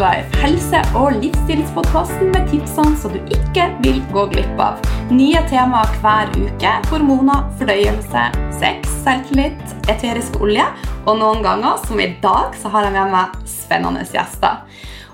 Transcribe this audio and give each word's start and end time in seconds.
Lila 0.00 0.24
helse- 0.40 0.80
og 0.96 1.12
livsstilspodkasten 1.20 2.30
med 2.32 2.46
tipsene 2.48 2.96
som 2.96 3.12
du 3.12 3.18
ikke 3.36 3.66
vil 3.84 3.98
gå 4.14 4.22
glipp 4.30 4.62
av. 4.64 4.78
Nye 5.12 5.42
temaer 5.50 5.92
hver 6.00 6.32
uke. 6.40 6.70
Hormoner, 6.88 7.42
fordøyelse, 7.60 8.22
sex, 8.62 8.88
selvtillit, 9.04 9.74
eterisk 9.92 10.40
olje. 10.40 10.64
Og 11.04 11.20
noen 11.20 11.44
ganger, 11.44 11.76
som 11.84 12.00
i 12.00 12.08
dag, 12.24 12.56
så 12.56 12.72
har 12.72 12.88
jeg 12.88 12.96
med 12.96 13.12
meg 13.12 13.36
spennende 13.44 14.06
gjester. 14.08 14.64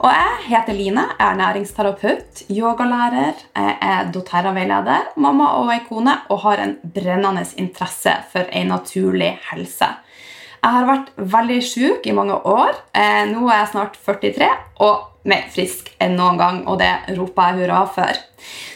Og 0.07 0.13
jeg 0.15 0.39
heter 0.53 0.79
Line, 0.79 1.09
jeg 1.19 1.33
er 1.33 1.43
næringsterapeut, 1.43 2.47
yogalærer, 2.47 3.43
jeg 3.59 3.77
er 3.91 4.15
doTERRA-veileder, 4.15 5.15
mamma 5.19 5.51
og 5.59 5.75
ei 5.75 5.83
kone, 5.89 6.15
og 6.31 6.45
har 6.47 6.63
en 6.63 6.79
brennende 6.95 7.43
interesse 7.59 8.21
for 8.31 8.47
ei 8.55 8.63
naturlig 8.71 9.35
helse. 9.51 9.97
Jeg 10.67 10.75
har 10.75 10.87
vært 10.89 11.11
veldig 11.31 11.57
sjuk 11.63 12.07
i 12.11 12.13
mange 12.17 12.35
år. 12.51 12.73
Eh, 12.91 13.23
nå 13.31 13.45
er 13.47 13.61
jeg 13.61 13.69
snart 13.71 13.99
43 14.03 14.49
og 14.83 15.29
mer 15.31 15.45
frisk 15.55 15.93
enn 16.03 16.17
noen 16.19 16.41
gang, 16.41 16.57
og 16.67 16.81
det 16.81 16.91
roper 17.15 17.53
jeg 17.53 17.61
hurra 17.61 17.85
for. 17.95 18.19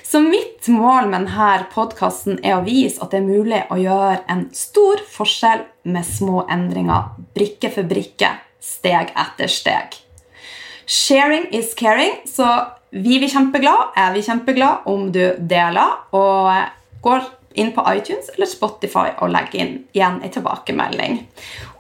Så 0.07 0.21
mitt 0.23 0.69
mål 0.71 1.09
med 1.11 1.27
denne 1.27 1.49
podkasten 1.73 2.39
er 2.47 2.61
å 2.61 2.63
vise 2.63 3.03
at 3.03 3.11
det 3.11 3.19
er 3.19 3.27
mulig 3.27 3.65
å 3.75 3.79
gjøre 3.81 4.21
en 4.31 4.45
stor 4.55 5.03
forskjell 5.17 5.65
med 5.91 6.07
små 6.07 6.45
endringer, 6.47 7.11
brikke 7.35 7.73
for 7.75 7.91
brikke, 7.91 8.37
steg 8.63 9.11
etter 9.19 9.51
steg. 9.51 9.99
Sharing 10.87 11.49
is 11.59 11.75
caring, 11.75 12.21
så 12.23 12.47
vi 12.95 13.19
blir 13.19 13.35
kjempeglade, 13.35 13.91
jeg 13.99 14.15
blir 14.15 14.29
kjempeglad 14.31 14.87
om 14.95 15.11
du 15.11 15.25
deler 15.43 15.99
og 16.15 16.55
går 17.03 17.27
inn 17.55 17.73
på 17.75 17.85
iTunes 17.91 18.31
eller 18.35 18.47
Spotify 18.47 19.11
og 19.19 19.33
legge 19.35 19.59
inn 19.59 19.73
igjen 19.97 20.21
en 20.23 20.33
tilbakemelding. 20.33 21.19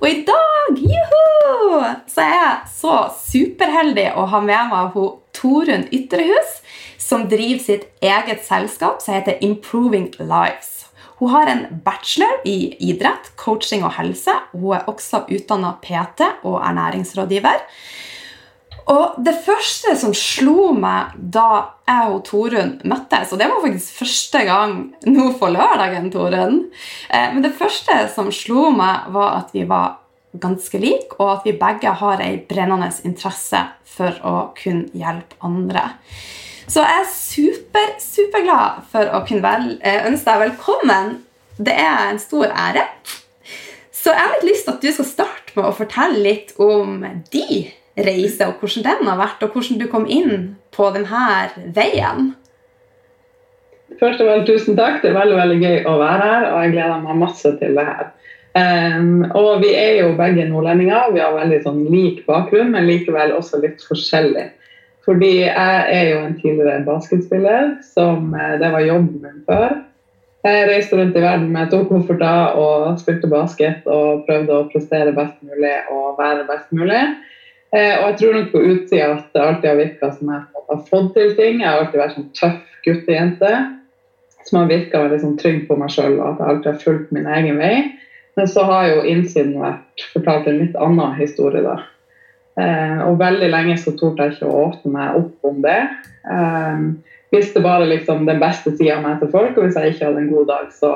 Og 0.00 0.06
i 0.08 0.22
dag 0.26 0.80
juhu, 0.82 1.84
så 2.10 2.24
er 2.24 2.34
jeg 2.34 2.72
så 2.74 2.96
superheldig 3.16 4.10
å 4.18 4.26
ha 4.32 4.42
med 4.44 4.72
meg 4.72 4.96
hun 4.96 5.16
Torunn 5.36 5.86
Ytrehus, 5.94 6.58
som 7.00 7.28
driver 7.30 7.62
sitt 7.62 7.86
eget 8.04 8.44
selskap 8.46 9.00
som 9.02 9.16
heter 9.16 9.38
Improving 9.44 10.10
Lives. 10.18 10.80
Hun 11.20 11.34
har 11.34 11.50
en 11.52 11.66
bachelor 11.84 12.40
i 12.48 12.72
idrett, 12.80 13.32
coaching 13.36 13.82
og 13.84 13.92
helse. 13.98 14.32
Hun 14.54 14.78
er 14.78 14.86
også 14.88 15.26
utdanna 15.28 15.74
PT 15.82 16.24
og 16.48 16.62
ernæringsrådgiver. 16.64 17.60
Og 18.90 19.20
det 19.22 19.36
første 19.44 19.92
som 19.98 20.14
slo 20.16 20.72
meg 20.74 21.14
da 21.34 21.46
jeg 21.86 22.10
og 22.10 22.20
Torunn 22.26 22.72
møttes, 22.88 23.30
og 23.30 23.38
det 23.38 23.46
var 23.50 23.62
faktisk 23.62 24.00
første 24.02 24.42
gang 24.48 24.76
nå 25.06 25.28
på 25.38 25.50
lørdagen, 25.52 26.10
Torunn 26.10 26.60
eh, 27.10 27.30
Men 27.34 27.44
det 27.44 27.54
første 27.58 27.96
som 28.14 28.30
slo 28.34 28.70
meg, 28.74 29.10
var 29.14 29.42
at 29.42 29.54
vi 29.54 29.64
var 29.68 30.00
ganske 30.40 30.78
like, 30.78 31.14
og 31.18 31.36
at 31.36 31.46
vi 31.46 31.56
begge 31.58 31.94
har 32.02 32.22
ei 32.22 32.36
brennende 32.50 32.90
interesse 33.06 33.62
for 33.86 34.14
å 34.26 34.34
kunne 34.58 34.90
hjelpe 34.94 35.38
andre. 35.46 35.88
Så 36.70 36.84
jeg 36.86 37.02
er 37.02 37.10
super, 37.10 37.88
superglad 37.98 38.84
for 38.92 39.10
å 39.10 39.24
kunne 39.26 39.42
vel, 39.42 39.72
eh, 39.82 40.06
ønske 40.06 40.30
deg 40.30 40.44
velkommen. 40.48 41.18
Det 41.58 41.74
er 41.74 42.10
en 42.10 42.22
stor 42.22 42.46
ære. 42.46 42.86
Så 43.90 44.14
jeg 44.14 44.22
har 44.22 44.38
litt 44.38 44.48
lyst 44.48 44.64
til 44.64 44.74
at 44.74 44.82
du 44.86 44.92
skal 44.94 45.08
starte 45.10 45.56
med 45.56 45.66
å 45.66 45.76
fortelle 45.76 46.22
litt 46.24 46.54
om 46.62 47.02
de 47.34 47.66
reise, 48.06 48.46
og 48.46 48.60
hvordan 48.60 48.86
den 48.86 49.10
har 49.10 49.18
vært, 49.20 49.42
og 49.44 49.56
hvordan 49.56 49.80
du 49.80 49.86
kom 49.90 50.06
inn 50.10 50.54
på 50.74 50.90
denne 50.94 51.72
veien. 51.76 52.30
Først 54.00 54.22
og 54.22 54.30
fremst 54.30 54.48
tusen 54.48 54.78
takk. 54.78 55.00
Det 55.02 55.10
er 55.10 55.18
veldig 55.18 55.36
veldig 55.38 55.58
gøy 55.60 55.76
å 55.90 55.98
være 56.00 56.30
her, 56.30 56.48
og 56.52 56.64
jeg 56.64 56.74
gleder 56.76 57.04
meg 57.04 57.20
masse 57.24 57.52
til 57.60 57.76
det 57.78 57.86
her. 57.88 58.08
Um, 58.50 59.26
og 59.38 59.60
vi 59.62 59.74
er 59.78 60.00
jo 60.00 60.14
begge 60.18 60.46
nordlendinger. 60.48 61.12
Vi 61.14 61.22
har 61.22 61.36
veldig 61.36 61.60
sånn 61.66 61.84
lik 61.90 62.24
bakgrunn, 62.26 62.72
men 62.74 62.88
likevel 62.88 63.34
også 63.36 63.60
litt 63.62 63.82
forskjellig. 63.86 64.48
Fordi 65.06 65.30
jeg 65.42 65.84
er 65.96 66.08
jo 66.10 66.18
en 66.24 66.34
tidligere 66.38 66.82
basketspiller, 66.86 67.70
som 67.94 68.34
eh, 68.36 68.58
det 68.60 68.68
var 68.70 68.84
jobben 68.84 69.22
min 69.24 69.40
før. 69.48 69.78
Jeg 70.44 70.68
reiste 70.68 70.96
rundt 70.96 71.16
i 71.16 71.22
verden 71.24 71.48
med 71.52 71.72
to 71.72 71.82
kofferter 71.88 72.54
og 72.56 73.00
spilte 73.00 73.28
basket 73.28 73.88
og 73.90 74.22
prøvde 74.28 74.54
å 74.56 74.68
prestere 74.72 75.12
best 75.16 75.36
mulig 75.44 75.74
og 75.92 76.20
være 76.20 76.46
best 76.48 76.70
mulig. 76.72 77.00
Eh, 77.70 77.94
og 78.00 78.06
jeg 78.08 78.16
tror 78.20 78.36
nok 78.36 78.48
på 78.52 78.62
utsida 78.66 79.12
at 79.14 79.28
det 79.34 79.42
alltid 79.44 79.68
har 79.70 79.78
virka 79.78 80.10
som 80.16 80.32
jeg 80.34 80.64
har 80.70 80.80
fått 80.88 81.12
til 81.14 81.36
ting. 81.38 81.60
Jeg 81.60 81.68
har 81.68 81.84
alltid 81.84 82.02
vært 82.02 82.16
sånn 82.16 82.32
tøff 82.38 82.80
guttejente 82.86 83.52
som 84.48 84.58
har 84.58 84.70
virka 84.70 85.02
veldig 85.02 85.20
sånn 85.22 85.38
trygg 85.38 85.64
på 85.68 85.76
meg 85.78 85.92
sjøl, 85.92 86.16
og 86.18 86.26
at 86.32 86.40
jeg 86.40 86.52
alltid 86.52 86.70
har 86.72 86.82
fulgt 86.82 87.14
min 87.14 87.28
egen 87.30 87.60
vei. 87.60 87.74
Men 88.38 88.48
så 88.48 88.64
har 88.66 88.88
jo 88.88 89.06
innsiden 89.06 89.58
vært 89.60 90.04
fortalt 90.14 90.48
en 90.48 90.60
litt 90.62 90.76
annen 90.80 91.16
historie, 91.18 91.62
da. 91.62 91.76
Eh, 92.60 93.02
og 93.06 93.20
veldig 93.20 93.50
lenge 93.52 93.76
så 93.78 93.92
torde 93.98 94.26
jeg 94.26 94.36
ikke 94.36 94.50
å 94.50 94.64
åpne 94.66 94.92
meg 94.94 95.18
opp 95.20 95.50
om 95.50 95.60
det. 95.64 95.80
Eh, 96.24 96.84
visste 97.30 97.62
bare 97.62 97.88
liksom 97.90 98.24
den 98.26 98.40
beste 98.42 98.72
sida 98.74 98.98
av 98.98 99.04
meg 99.06 99.20
til 99.20 99.30
folk, 99.34 99.54
og 99.56 99.66
hvis 99.66 99.78
jeg 99.78 99.94
ikke 99.94 100.08
hadde 100.08 100.24
en 100.24 100.32
god 100.32 100.50
dag, 100.50 100.72
så 100.74 100.94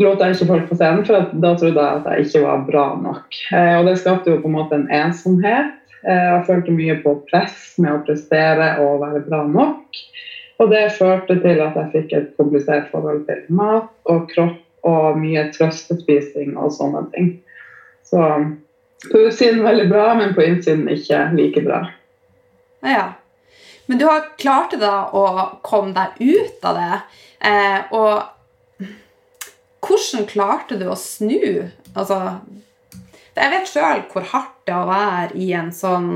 lot 0.00 0.22
jeg 0.22 0.34
ikke 0.34 0.50
folk 0.50 0.68
på 0.70 0.78
scenen, 0.78 1.04
for 1.06 1.30
da 1.42 1.54
trodde 1.58 1.82
jeg 1.82 2.00
at 2.00 2.10
jeg 2.10 2.26
ikke 2.26 2.42
var 2.46 2.66
bra 2.66 2.84
nok. 2.98 3.38
Eh, 3.54 3.74
og 3.78 3.88
det 3.88 3.98
skapte 4.00 4.32
jo 4.32 4.42
på 4.42 4.50
en 4.50 4.56
måte 4.56 4.78
en 4.78 4.88
ensomhet. 4.90 5.76
Eh, 6.02 6.26
jeg 6.32 6.44
følte 6.48 6.74
mye 6.74 6.98
på 7.04 7.14
press 7.30 7.74
med 7.78 7.92
å 7.94 8.02
prestere 8.06 8.74
og 8.84 9.00
være 9.04 9.22
bra 9.28 9.44
nok. 9.46 10.02
Og 10.62 10.70
det 10.70 10.84
førte 10.98 11.38
til 11.42 11.62
at 11.62 11.78
jeg 11.78 11.92
fikk 11.94 12.12
et 12.14 12.28
komplisert 12.38 12.90
forhold 12.92 13.24
til 13.28 13.42
mat 13.54 13.90
og 14.10 14.28
kropp 14.30 14.60
og 14.84 15.16
mye 15.18 15.48
trøstespising 15.54 16.54
og 16.60 16.74
sånne 16.76 17.06
ting. 17.14 17.32
Så 18.04 18.20
på 19.10 19.26
utsiden 19.26 19.64
veldig 19.64 19.88
bra, 19.90 20.12
men 20.18 20.34
på 20.36 20.44
innsiden 20.44 20.88
ikke 20.92 21.26
like 21.34 21.64
bra. 21.64 21.80
Ja. 22.84 23.14
Men 23.86 23.98
du 24.00 24.06
har 24.08 24.30
klart 24.40 24.72
det 24.72 24.80
da 24.84 25.08
å 25.12 25.24
komme 25.64 25.92
deg 25.96 26.20
ut 26.20 26.68
av 26.68 26.78
det. 26.78 27.00
Eh, 27.44 27.80
og 27.96 28.33
hvordan 29.94 30.28
klarte 30.30 30.78
du 30.80 30.86
å 30.90 30.98
snu? 30.98 31.70
Altså, 31.94 32.18
jeg 33.34 33.52
vet 33.52 33.70
sjøl 33.70 34.02
hvor 34.12 34.26
hardt 34.30 34.56
det 34.66 34.74
er 34.74 34.80
å 34.80 34.88
være 34.88 35.38
i 35.40 35.50
en 35.58 35.70
sånn 35.74 36.10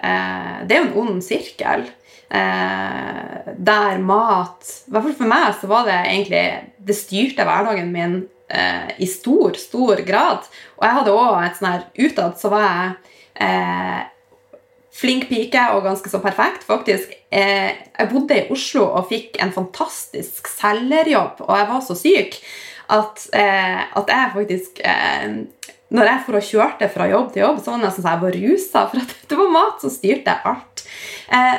eh, 0.00 0.60
Det 0.66 0.76
er 0.76 0.80
jo 0.80 0.86
en 0.88 0.98
ond 1.02 1.24
sirkel. 1.24 1.86
Eh, 2.30 3.50
der 3.58 3.98
mat 3.98 4.68
I 4.86 4.92
hvert 4.92 5.08
fall 5.08 5.16
for 5.18 5.30
meg 5.32 5.48
så 5.58 5.66
var 5.70 5.88
det 5.88 5.96
egentlig 5.98 6.44
Det 6.78 6.94
styrte 6.94 7.42
hverdagen 7.42 7.90
min 7.90 8.14
eh, 8.48 8.92
i 9.02 9.08
stor, 9.10 9.58
stor 9.58 10.02
grad. 10.06 10.46
Og 10.78 10.86
jeg 10.86 10.98
hadde 11.00 11.18
òg 11.18 11.36
et 11.44 11.58
sånn 11.58 11.70
her 11.72 11.84
Utad 12.06 12.40
så 12.40 12.52
var 12.52 12.66
jeg 12.66 12.96
eh, 13.46 14.00
flink 15.00 15.28
pike 15.30 15.62
og 15.74 15.84
ganske 15.86 16.10
så 16.12 16.20
perfekt, 16.22 16.64
faktisk. 16.68 17.12
Eh, 17.32 17.70
jeg 17.94 18.10
bodde 18.10 18.36
i 18.36 18.48
Oslo 18.52 18.88
og 18.88 19.08
fikk 19.12 19.38
en 19.40 19.52
fantastisk 19.54 20.50
selgerjobb, 20.50 21.44
og 21.46 21.54
jeg 21.56 21.68
var 21.70 21.84
så 21.86 21.96
syk 21.96 22.36
at, 22.90 23.26
eh, 23.36 23.80
at 23.96 24.10
jeg 24.10 24.32
faktisk 24.34 24.80
eh, 24.84 25.34
Når 25.90 26.06
jeg 26.06 26.22
for 26.26 26.38
og 26.38 26.46
kjørte 26.46 26.88
fra 26.94 27.08
jobb 27.10 27.32
til 27.32 27.42
jobb, 27.42 27.58
så 27.58 27.72
var 27.72 27.80
det 27.80 27.86
nesten 27.88 28.04
så 28.04 28.12
jeg 28.12 28.22
var 28.22 28.36
rusa. 28.44 28.82
For 28.90 29.02
at 29.02 29.14
det 29.30 29.38
var 29.40 29.54
mat 29.56 29.82
som 29.82 29.92
styrte 29.94 30.36
alt. 30.46 30.84
Eh, 31.34 31.56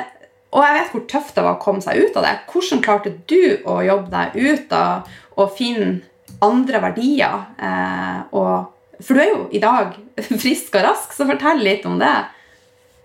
og 0.52 0.64
jeg 0.66 0.76
vet 0.76 0.94
hvor 0.94 1.04
tøft 1.08 1.36
det 1.36 1.44
var 1.46 1.56
å 1.56 1.62
komme 1.62 1.84
seg 1.84 2.00
ut 2.00 2.16
av 2.20 2.26
det. 2.26 2.32
Hvordan 2.52 2.84
klarte 2.84 3.14
du 3.28 3.42
å 3.68 3.80
jobbe 3.84 4.12
deg 4.12 4.38
ut 4.40 4.72
av 4.76 5.12
å 5.40 5.48
finne 5.52 6.00
andre 6.44 6.80
verdier? 6.86 7.44
Eh, 7.60 8.18
og, 8.36 8.72
for 9.00 9.16
du 9.16 9.24
er 9.24 9.30
jo 9.32 9.42
i 9.52 9.62
dag 9.62 9.96
frisk 10.44 10.80
og 10.80 10.88
rask, 10.88 11.12
så 11.16 11.28
fortell 11.28 11.60
litt 11.64 11.84
om 11.88 12.00
det. 12.00 12.16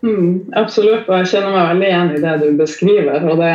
Mm, 0.06 0.54
absolutt, 0.56 1.08
og 1.10 1.24
jeg 1.24 1.32
kjenner 1.34 1.56
meg 1.56 1.70
veldig 1.72 1.88
igjen 1.88 2.12
i 2.14 2.24
det 2.24 2.34
du 2.44 2.50
beskriver. 2.60 3.24
og 3.32 3.40
det 3.42 3.54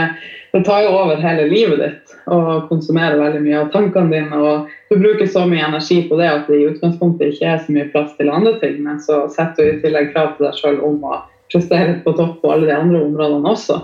det 0.52 0.64
tar 0.64 0.82
jo 0.84 0.92
over 0.92 1.16
hele 1.16 1.46
livet 1.48 1.80
ditt 1.80 2.14
og 2.32 2.68
konsumerer 2.68 3.16
veldig 3.16 3.40
mye 3.40 3.60
av 3.62 3.70
tankene 3.72 4.12
dine. 4.12 4.36
og 4.36 4.68
Du 4.92 4.98
bruker 5.00 5.26
så 5.26 5.46
mye 5.48 5.64
energi 5.64 6.02
på 6.08 6.18
det 6.20 6.28
at 6.28 6.48
det 6.50 6.58
i 6.60 6.66
utgangspunktet 6.68 7.32
ikke 7.32 7.48
er 7.54 7.62
så 7.62 7.72
mye 7.72 7.88
plass 7.94 8.12
til 8.18 8.30
andre 8.30 8.58
ting, 8.60 8.82
men 8.84 9.00
så 9.00 9.24
setter 9.32 9.64
du 9.64 9.70
i 9.70 9.80
tillegg 9.84 10.12
krav 10.12 10.34
til 10.36 10.48
deg 10.48 10.58
sjøl 10.60 10.82
om 10.84 11.00
å 11.08 11.22
prestere 11.52 11.96
på 12.04 12.12
topp 12.18 12.42
på 12.42 12.52
alle 12.52 12.68
de 12.68 12.76
andre 12.76 13.00
områdene 13.00 13.48
også. 13.48 13.80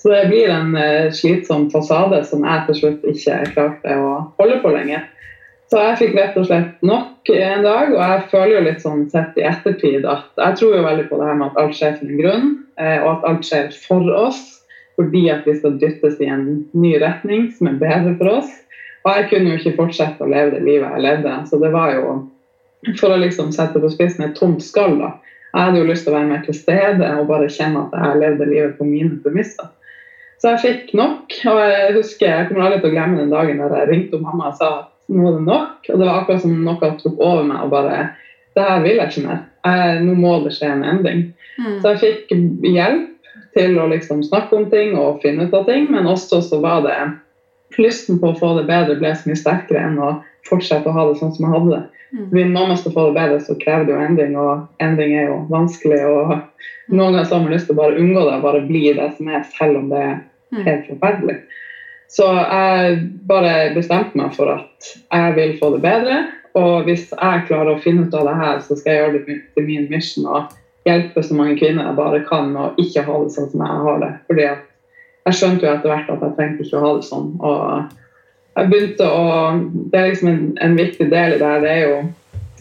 Så 0.00 0.12
det 0.12 0.28
blir 0.28 0.52
en 0.52 0.76
uh, 0.76 1.08
slitsom 1.12 1.66
fasade 1.72 2.20
som 2.28 2.44
jeg 2.44 2.68
til 2.68 2.78
slutt 2.78 3.08
ikke 3.14 3.40
klarte 3.56 3.96
å 3.96 4.12
holde 4.40 4.60
på 4.62 4.76
lenger. 4.76 5.08
Så 5.72 5.80
jeg 5.86 5.98
fikk 6.00 6.16
rett 6.18 6.38
og 6.40 6.48
slett 6.48 6.80
nok 6.84 7.28
en 7.32 7.64
dag, 7.64 7.92
og 7.94 8.00
jeg 8.00 8.22
føler 8.32 8.54
jo 8.56 8.62
litt 8.68 8.80
sånn 8.82 9.04
sett 9.12 9.36
i 9.38 9.44
ettertid 9.46 10.08
at 10.08 10.40
jeg 10.40 10.56
tror 10.60 10.72
jo 10.76 10.86
veldig 10.86 11.04
på 11.08 11.20
det 11.20 11.28
her 11.28 11.36
med 11.38 11.52
at 11.52 11.60
alt 11.62 11.76
skjer 11.78 12.00
til 12.00 12.12
en 12.12 12.22
grunn, 12.24 12.48
uh, 12.80 12.98
og 13.02 13.12
at 13.12 13.28
alt 13.30 13.46
skjer 13.48 13.76
for 13.88 14.16
oss 14.20 14.59
fordi 15.00 15.30
at 15.32 15.46
vi 15.48 15.54
skal 15.56 15.78
dyttes 15.80 16.20
i 16.20 16.28
en 16.28 16.44
ny 16.76 16.92
retning 17.00 17.48
som 17.56 17.70
er 17.70 17.80
bedre 17.80 18.12
for 18.18 18.34
oss. 18.34 18.50
Og 19.06 19.16
jeg 19.16 19.28
kunne 19.30 19.54
jo 19.54 19.60
ikke 19.60 19.78
fortsette 19.78 20.20
å 20.20 20.28
leve 20.28 20.52
det 20.58 20.60
livet 20.66 20.92
jeg 20.92 21.04
levde. 21.06 21.32
Så 21.48 21.60
det 21.62 21.72
var 21.72 21.94
jo, 21.96 22.14
for 23.00 23.14
å 23.14 23.20
liksom 23.22 23.48
sette 23.56 23.80
på 23.80 23.92
spissen, 23.92 24.26
et 24.26 24.36
tomt 24.36 24.60
skall. 24.64 24.98
da. 25.00 25.14
Jeg 25.54 25.66
hadde 25.66 25.80
jo 25.80 25.88
lyst 25.88 26.04
til 26.04 26.12
å 26.12 26.18
være 26.18 26.30
mer 26.30 26.42
til 26.44 26.56
stede 26.58 27.12
og 27.16 27.28
bare 27.30 27.48
kjenne 27.50 27.86
at 27.86 27.96
jeg 27.96 28.20
levde 28.20 28.50
livet 28.50 28.76
på 28.78 28.86
mine 28.86 29.16
premisser. 29.24 29.72
Så 30.40 30.54
jeg 30.54 30.62
fikk 30.64 30.94
nok. 30.96 31.36
Og 31.48 31.60
jeg 31.64 31.94
husker, 31.96 32.28
jeg 32.28 32.48
kommer 32.48 32.66
aldri 32.66 32.82
til 32.82 32.92
å 32.92 32.96
glemme 32.96 33.20
den 33.20 33.32
dagen 33.32 33.60
da 33.60 33.82
jeg 33.82 33.90
ringte 33.90 34.20
mamma 34.20 34.52
og 34.52 34.60
sa 34.60 34.70
at 34.82 34.88
nå 35.10 35.26
er 35.26 35.38
det 35.38 35.46
nok. 35.48 35.78
Og 35.88 35.94
det 35.94 36.06
var 36.06 36.20
akkurat 36.20 36.44
som 36.44 36.58
noe 36.64 36.92
tok 37.00 37.16
over 37.16 37.46
meg 37.46 37.64
og 37.64 37.72
bare 37.72 38.10
Det 38.56 38.64
her 38.66 38.80
vil 38.82 38.98
jeg 38.98 39.12
ikke 39.12 39.28
mer. 39.28 39.42
Nå 40.02 40.14
må 40.18 40.32
det 40.44 40.56
skje 40.56 40.72
en 40.74 40.84
endring. 40.84 41.20
Mm. 41.60 41.76
Så 41.80 41.92
jeg 41.92 42.00
fikk 42.02 42.32
hjelp 42.66 43.19
til 43.56 43.78
å 43.80 43.88
liksom 43.90 44.22
snakke 44.26 44.56
om 44.56 44.68
ting 44.70 44.96
og 44.98 45.20
finne 45.24 45.48
ut 45.48 45.54
av 45.56 45.66
ting, 45.68 45.88
men 45.90 46.08
også 46.10 46.40
så 46.46 46.60
var 46.62 46.84
det 46.86 46.98
lysten 47.78 48.18
på 48.20 48.32
å 48.32 48.38
få 48.38 48.54
det 48.58 48.66
bedre 48.70 48.98
ble 48.98 49.12
så 49.14 49.30
mye 49.30 49.38
sterkere 49.38 49.82
enn 49.86 49.98
å 50.02 50.12
fortsette 50.48 50.90
å 50.90 50.94
ha 50.94 51.06
det 51.08 51.18
sånn 51.20 51.34
som 51.36 51.46
jeg 51.46 51.54
hadde 51.54 51.72
det. 51.76 51.82
Mm. 52.10 52.24
Hvis 52.32 52.48
man 52.50 52.76
skal 52.78 52.94
få 52.94 53.06
det 53.08 53.18
bedre, 53.20 53.38
så 53.46 53.54
krever 53.60 53.86
det 53.86 53.94
jo 53.94 54.02
endring, 54.02 54.36
og 54.40 54.82
endring 54.82 55.14
er 55.14 55.28
jo 55.30 55.38
vanskelig. 55.50 56.00
og 56.06 56.32
Noen 56.90 57.14
ganger 57.14 57.30
har 57.30 57.44
man 57.44 57.54
lyst 57.54 57.70
til 57.70 57.76
å 57.76 57.82
bare 57.82 58.00
unngå 58.02 58.24
det 58.26 58.36
og 58.38 58.46
bare 58.48 58.66
bli 58.66 58.84
det 58.98 59.10
som 59.18 59.30
er, 59.30 59.44
selv 59.58 59.82
om 59.82 59.90
det 59.92 60.00
er 60.02 60.16
mm. 60.16 60.62
helt 60.66 60.88
forferdelig. 60.90 61.38
Så 62.10 62.26
jeg 62.26 62.96
bare 63.30 63.52
bestemte 63.76 64.18
meg 64.18 64.34
for 64.34 64.50
at 64.56 64.88
jeg 64.90 65.34
vil 65.36 65.52
få 65.60 65.70
det 65.76 65.84
bedre. 65.84 66.16
Og 66.58 66.88
hvis 66.88 67.12
jeg 67.12 67.44
klarer 67.46 67.76
å 67.76 67.82
finne 67.82 68.08
ut 68.08 68.16
av 68.18 68.26
det 68.26 68.38
her, 68.40 68.56
så 68.66 68.74
skal 68.74 68.90
jeg 68.96 69.04
gjøre 69.04 69.20
det 69.28 69.36
til 69.54 69.68
min 69.68 69.86
mission 69.92 70.26
og 70.26 70.56
hjelpe 70.88 71.22
så 71.22 71.36
mange 71.36 71.58
kvinner 71.60 71.88
jeg 71.88 71.98
bare 71.98 72.20
kan, 72.28 72.52
og 72.56 72.78
ikke 72.80 73.04
ha 73.06 73.16
det 73.22 73.34
sånn 73.34 73.50
som 73.52 73.64
jeg 73.66 73.86
har 73.86 74.04
det. 74.04 74.12
Fordi 74.30 74.46
jeg 74.46 75.38
skjønte 75.38 75.66
jo 75.66 75.72
etter 75.72 75.92
hvert 75.92 76.12
at 76.12 76.22
jeg 76.24 76.36
trengte 76.38 76.66
ikke 76.66 76.78
å 76.78 76.84
ha 76.84 76.92
det 76.96 77.08
sånn. 77.08 77.32
og 77.40 77.96
jeg 78.58 78.70
begynte 78.70 79.06
å 79.06 79.26
Det 79.92 79.98
er 79.98 80.08
liksom 80.08 80.28
en, 80.28 80.40
en 80.60 80.78
viktig 80.78 81.06
del 81.12 81.36
i 81.36 81.38
det 81.38 81.50
her. 81.52 81.60
Det 81.62 81.74
er 81.74 81.84
jo 81.88 82.00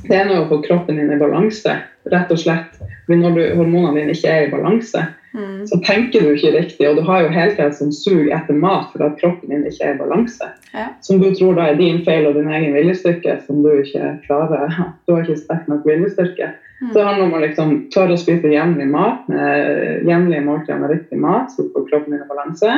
det 0.07 0.15
er 0.15 0.29
noe 0.29 0.45
å 0.45 0.49
få 0.49 0.61
kroppen 0.63 0.99
din 0.99 1.11
i 1.11 1.19
balanse, 1.19 1.73
rett 2.11 2.29
og 2.31 2.39
slett. 2.39 2.77
For 3.07 3.19
når 3.19 3.33
du, 3.35 3.41
hormonene 3.59 3.97
dine 3.97 4.13
ikke 4.15 4.31
er 4.31 4.45
i 4.45 4.51
balanse, 4.53 5.01
mm. 5.33 5.65
så 5.67 5.79
tenker 5.83 6.23
du 6.23 6.29
ikke 6.31 6.53
riktig. 6.55 6.85
Og 6.87 6.99
du 6.99 7.03
har 7.07 7.25
jo 7.25 7.33
hele 7.33 7.55
tiden 7.57 7.75
sånn 7.75 7.91
sug 7.95 8.29
etter 8.31 8.55
mat 8.55 8.93
fordi 8.93 9.09
at 9.09 9.19
kroppen 9.19 9.51
din 9.51 9.65
ikke 9.67 9.89
er 9.89 9.97
i 9.97 9.99
balanse. 9.99 10.51
Ja. 10.71 10.87
Som 11.05 11.19
du 11.23 11.27
tror 11.35 11.59
da 11.59 11.67
er 11.67 11.79
din 11.81 11.99
feil 12.07 12.29
og 12.29 12.39
din 12.39 12.47
egen 12.47 12.75
viljestyrke, 12.77 13.41
som 13.47 13.59
du 13.65 13.73
ikke 13.81 14.15
klarer. 14.27 14.71
Du 15.03 15.15
har 15.15 15.25
ikke 15.25 15.41
sterk 15.41 15.67
nok 15.71 15.83
viljestyrke. 15.89 16.53
Mm. 16.79 16.89
Så 16.89 16.95
det 16.95 17.05
handler 17.05 17.25
om 17.25 17.35
å 17.35 17.43
liksom 17.43 17.75
tørre 17.93 18.15
å 18.15 18.21
spise 18.21 18.51
jevnlig 18.53 18.87
mat 18.87 19.27
med 19.31 20.07
jevnlige 20.07 20.45
måltider 20.45 20.79
med 20.79 20.93
riktig 20.95 21.19
mat, 21.19 21.51
så 21.51 21.67
får 21.73 21.87
kroppen 21.89 22.15
din 22.15 22.23
i 22.23 22.29
balanse 22.29 22.75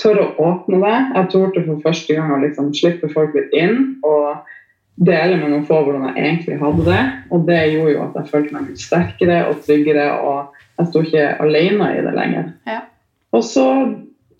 tørre 0.00 0.26
å 0.26 0.48
åpne 0.50 0.80
det. 0.82 0.96
Jeg 1.14 1.30
torde 1.32 1.62
for 1.66 1.82
første 1.84 2.16
gang 2.16 2.32
å 2.34 2.42
liksom 2.42 2.72
slippe 2.76 3.10
folk 3.12 3.34
litt 3.36 3.54
inn 3.56 3.96
og 4.06 4.42
dele 4.94 5.38
med 5.40 5.50
noen 5.50 5.66
få 5.66 5.80
hvordan 5.82 6.08
jeg 6.10 6.22
egentlig 6.22 6.58
hadde 6.62 6.86
det. 6.88 7.02
Og 7.34 7.46
det 7.48 7.60
gjorde 7.72 7.94
jo 7.94 8.02
at 8.06 8.18
jeg 8.18 8.30
følte 8.30 8.56
meg 8.56 8.68
mye 8.68 8.82
sterkere 8.84 9.40
og 9.50 9.60
tryggere, 9.66 10.08
og 10.22 10.58
jeg 10.78 10.90
sto 10.90 11.04
ikke 11.06 11.28
alene 11.44 11.90
i 11.94 12.04
det 12.06 12.14
lenger. 12.16 12.50
Ja. 12.70 12.80
Og 13.34 13.42
så 13.46 13.66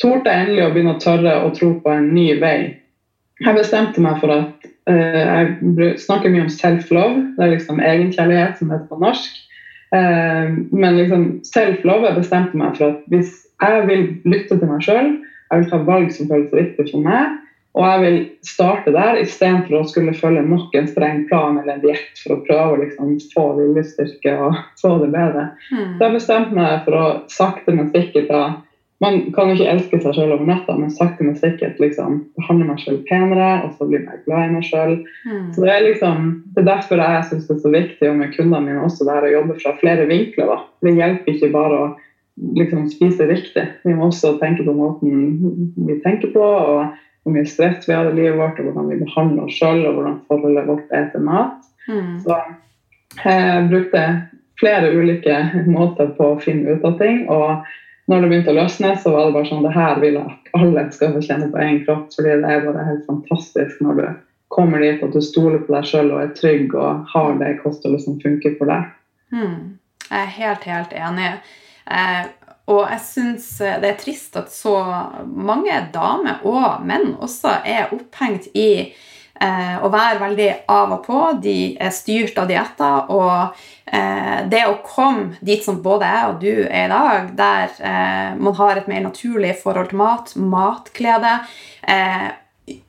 torde 0.02 0.30
jeg 0.30 0.46
endelig 0.46 0.66
å 0.66 0.72
begynne 0.74 0.96
å 0.96 1.02
tørre 1.02 1.34
å 1.42 1.50
tro 1.54 1.72
på 1.82 1.94
en 1.94 2.10
ny 2.14 2.28
vei. 2.42 2.58
Jeg 3.42 3.58
bestemte 3.58 4.02
meg 4.02 4.20
for 4.22 4.34
at 4.34 4.70
Jeg 4.90 5.94
snakker 6.02 6.32
mye 6.32 6.44
om 6.44 6.52
self-love. 6.52 7.22
Det 7.36 7.44
er 7.44 7.54
liksom 7.54 7.80
egenkjærlighet, 7.80 8.58
som 8.58 8.72
heter 8.74 8.90
på 8.90 9.00
norsk. 9.00 9.38
Uh, 9.94 10.58
men 10.74 10.98
liksom 10.98 11.28
self-love 11.46 12.08
jeg 12.08 12.18
bestemte 12.18 12.58
meg 12.58 12.74
for 12.76 12.90
at 12.90 13.02
hvis 13.12 13.30
jeg 13.62 13.86
vil 13.88 14.04
lytte 14.26 14.58
til 14.58 14.68
meg 14.68 14.82
sjøl, 14.82 15.12
jeg 15.50 15.60
vil 15.60 15.70
ta 15.70 15.78
valg 15.86 16.10
som 16.12 16.28
føles 16.28 16.52
riktig 16.56 16.88
for 16.90 17.04
meg. 17.04 17.38
Og 17.74 17.82
jeg 17.82 18.02
vil 18.04 18.18
starte 18.46 18.92
der 18.94 19.16
istedenfor 19.18 19.80
å 19.80 19.86
skulle 19.90 20.14
følge 20.14 20.44
nok 20.46 20.76
en 20.78 20.86
streng 20.86 21.24
plan 21.26 21.56
eller 21.58 21.74
en 21.74 21.82
diett 21.82 22.20
for 22.22 22.36
å 22.36 22.42
prøve 22.46 22.76
å 22.76 22.82
liksom 22.84 23.16
få 23.32 23.48
viljestyrke 23.56 24.34
og 24.46 24.60
få 24.78 24.92
det 25.02 25.10
bedre. 25.14 25.48
Mm. 25.72 25.96
Så 25.96 26.04
jeg 26.04 26.14
bestemte 26.14 26.58
meg 26.58 26.84
for 26.86 26.98
å 27.00 27.08
sakte, 27.34 27.74
men 27.74 27.90
sikkert 27.90 28.30
da 28.30 28.44
Man 29.04 29.18
kan 29.36 29.50
jo 29.50 29.58
ikke 29.58 29.72
elske 29.74 29.98
seg 30.00 30.16
selv 30.16 30.36
over 30.38 30.48
natta, 30.48 30.76
men 30.78 30.92
sakte, 30.92 31.26
men 31.26 31.36
sikkert 31.36 31.80
liksom 31.82 32.22
behandle 32.38 32.70
meg 32.70 32.80
selv 32.80 33.02
penere 33.10 33.50
og 33.66 33.74
så 33.76 33.88
blir 33.90 34.00
jeg 34.00 34.22
glad 34.24 34.48
i 34.48 34.54
meg 34.54 34.64
selv. 34.70 35.10
Mm. 35.28 35.50
Så 35.52 35.64
det 35.64 35.74
er 35.74 35.84
liksom, 35.84 36.30
det 36.54 36.62
er 36.62 36.70
derfor 36.70 37.02
jeg 37.02 37.28
syns 37.28 37.50
det 37.50 37.56
er 37.56 37.62
så 37.66 37.74
viktig 37.74 38.10
og 38.10 38.18
med 38.22 38.32
kundene 38.36 38.62
mine 38.64 38.86
også 38.86 39.04
det 39.04 39.18
her 39.18 39.28
å 39.28 39.34
jobbe 39.34 39.58
fra 39.60 39.74
flere 39.82 40.08
vinkler. 40.08 40.50
da. 40.54 40.58
Det 40.86 40.96
hjelper 40.96 41.34
ikke 41.34 41.52
bare 41.52 41.82
å 41.82 41.86
liksom 42.58 42.88
spise 42.90 43.28
riktig. 43.28 43.66
Vi 43.84 43.94
må 43.94 44.08
også 44.08 44.34
tenke 44.40 44.66
på 44.66 44.74
måten 44.74 45.74
vi 45.86 46.00
tenker 46.02 46.32
på, 46.34 46.42
og 46.42 46.96
hvor 47.24 47.36
mye 47.36 47.48
stress 47.48 47.86
vi 47.88 47.94
har 47.96 48.10
i 48.10 48.16
livet 48.16 48.38
vårt, 48.40 48.58
og 48.58 48.68
hvordan 48.68 48.90
vi 48.90 49.00
behandler 49.00 49.46
oss 49.46 49.58
sjøl, 49.58 49.84
og 49.88 49.98
hvordan 49.98 50.18
forholdet 50.28 50.68
vårt 50.68 50.96
er 50.96 51.08
til 51.12 51.24
mat. 51.24 51.60
Mm. 51.88 52.18
Så 52.24 52.40
jeg 53.22 53.68
brukte 53.70 54.02
flere 54.60 54.92
ulike 54.94 55.38
måter 55.76 56.12
på 56.18 56.34
å 56.34 56.42
finne 56.42 56.76
ut 56.76 56.84
av 56.86 56.98
ting. 57.00 57.24
og 57.28 57.64
når 58.10 58.20
det 58.20 58.28
begynte 58.30 58.52
å 58.52 58.58
løsne, 58.58 58.92
så 59.00 59.14
var 59.14 59.26
det 59.26 59.36
bare 59.36 59.48
sånn 59.48 59.64
det 59.64 59.72
her 59.74 60.00
vil 60.02 60.18
jeg 60.18 60.28
at 60.28 60.54
alle 60.58 60.84
skal 60.92 61.14
få 61.14 61.24
kjenne 61.24 61.48
på 61.52 61.60
egen 61.64 61.80
kropp. 61.86 62.06
fordi 62.12 62.36
det 62.42 62.52
er 62.52 62.66
bare 62.66 62.86
helt 62.90 63.06
fantastisk 63.08 63.80
når 63.84 64.00
du 64.00 64.06
kommer 64.54 64.84
dit 64.84 65.02
at 65.02 65.14
du 65.14 65.22
stoler 65.24 65.64
på 65.64 65.74
deg 65.74 65.88
sjøl 65.88 66.12
og 66.12 66.20
er 66.22 66.34
trygg 66.36 66.74
og 66.78 67.08
har 67.14 67.38
det 67.40 67.56
kostholdet 67.62 68.04
som 68.04 68.20
funker 68.22 68.56
for 68.58 68.70
deg. 68.70 68.90
Mm. 69.34 69.78
Jeg 70.04 70.20
er 70.20 70.34
helt, 70.36 70.66
helt 70.68 70.92
enig. 70.94 71.30
Eh, 71.90 72.26
og 72.70 72.84
jeg 72.88 73.00
syns 73.08 73.48
eh, 73.64 73.80
det 73.82 73.90
er 73.90 73.98
trist 74.00 74.36
at 74.40 74.52
så 74.52 74.76
mange 75.26 75.74
damer 75.94 76.44
og 76.48 76.84
menn 76.86 77.16
også 77.18 77.58
er 77.64 77.92
opphengt 77.96 78.52
i 78.52 78.92
å 79.82 79.90
være 79.90 80.20
veldig 80.20 80.50
av 80.70 80.92
og 80.94 81.00
på. 81.06 81.20
De 81.42 81.74
er 81.82 81.94
styrt 81.94 82.38
av 82.38 82.48
dietter. 82.50 83.10
Og 83.10 83.56
eh, 83.86 84.44
det 84.50 84.62
å 84.68 84.78
komme 84.86 85.40
dit 85.44 85.64
som 85.64 85.80
både 85.82 86.10
jeg 86.10 86.30
og 86.30 86.40
du 86.44 86.52
er 86.64 86.86
i 86.86 86.92
dag, 86.92 87.32
der 87.38 87.74
eh, 87.80 88.30
man 88.38 88.56
har 88.60 88.78
et 88.78 88.90
mer 88.90 89.04
naturlig 89.08 89.56
forhold 89.62 89.90
til 89.90 90.00
mat, 90.00 90.34
matglede, 90.38 91.38
eh, 91.82 92.28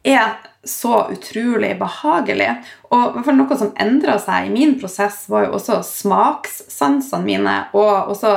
er 0.06 0.36
så 0.66 1.06
utrolig 1.14 1.76
behagelig. 1.80 2.52
Og 2.96 3.20
noe 3.28 3.58
som 3.58 3.74
endra 3.82 4.18
seg 4.22 4.48
i 4.48 4.54
min 4.54 4.78
prosess, 4.82 5.26
var 5.30 5.48
jo 5.48 5.58
også 5.60 5.82
smakssansene 5.86 7.26
mine. 7.26 7.58
og 7.74 8.14
også 8.16 8.36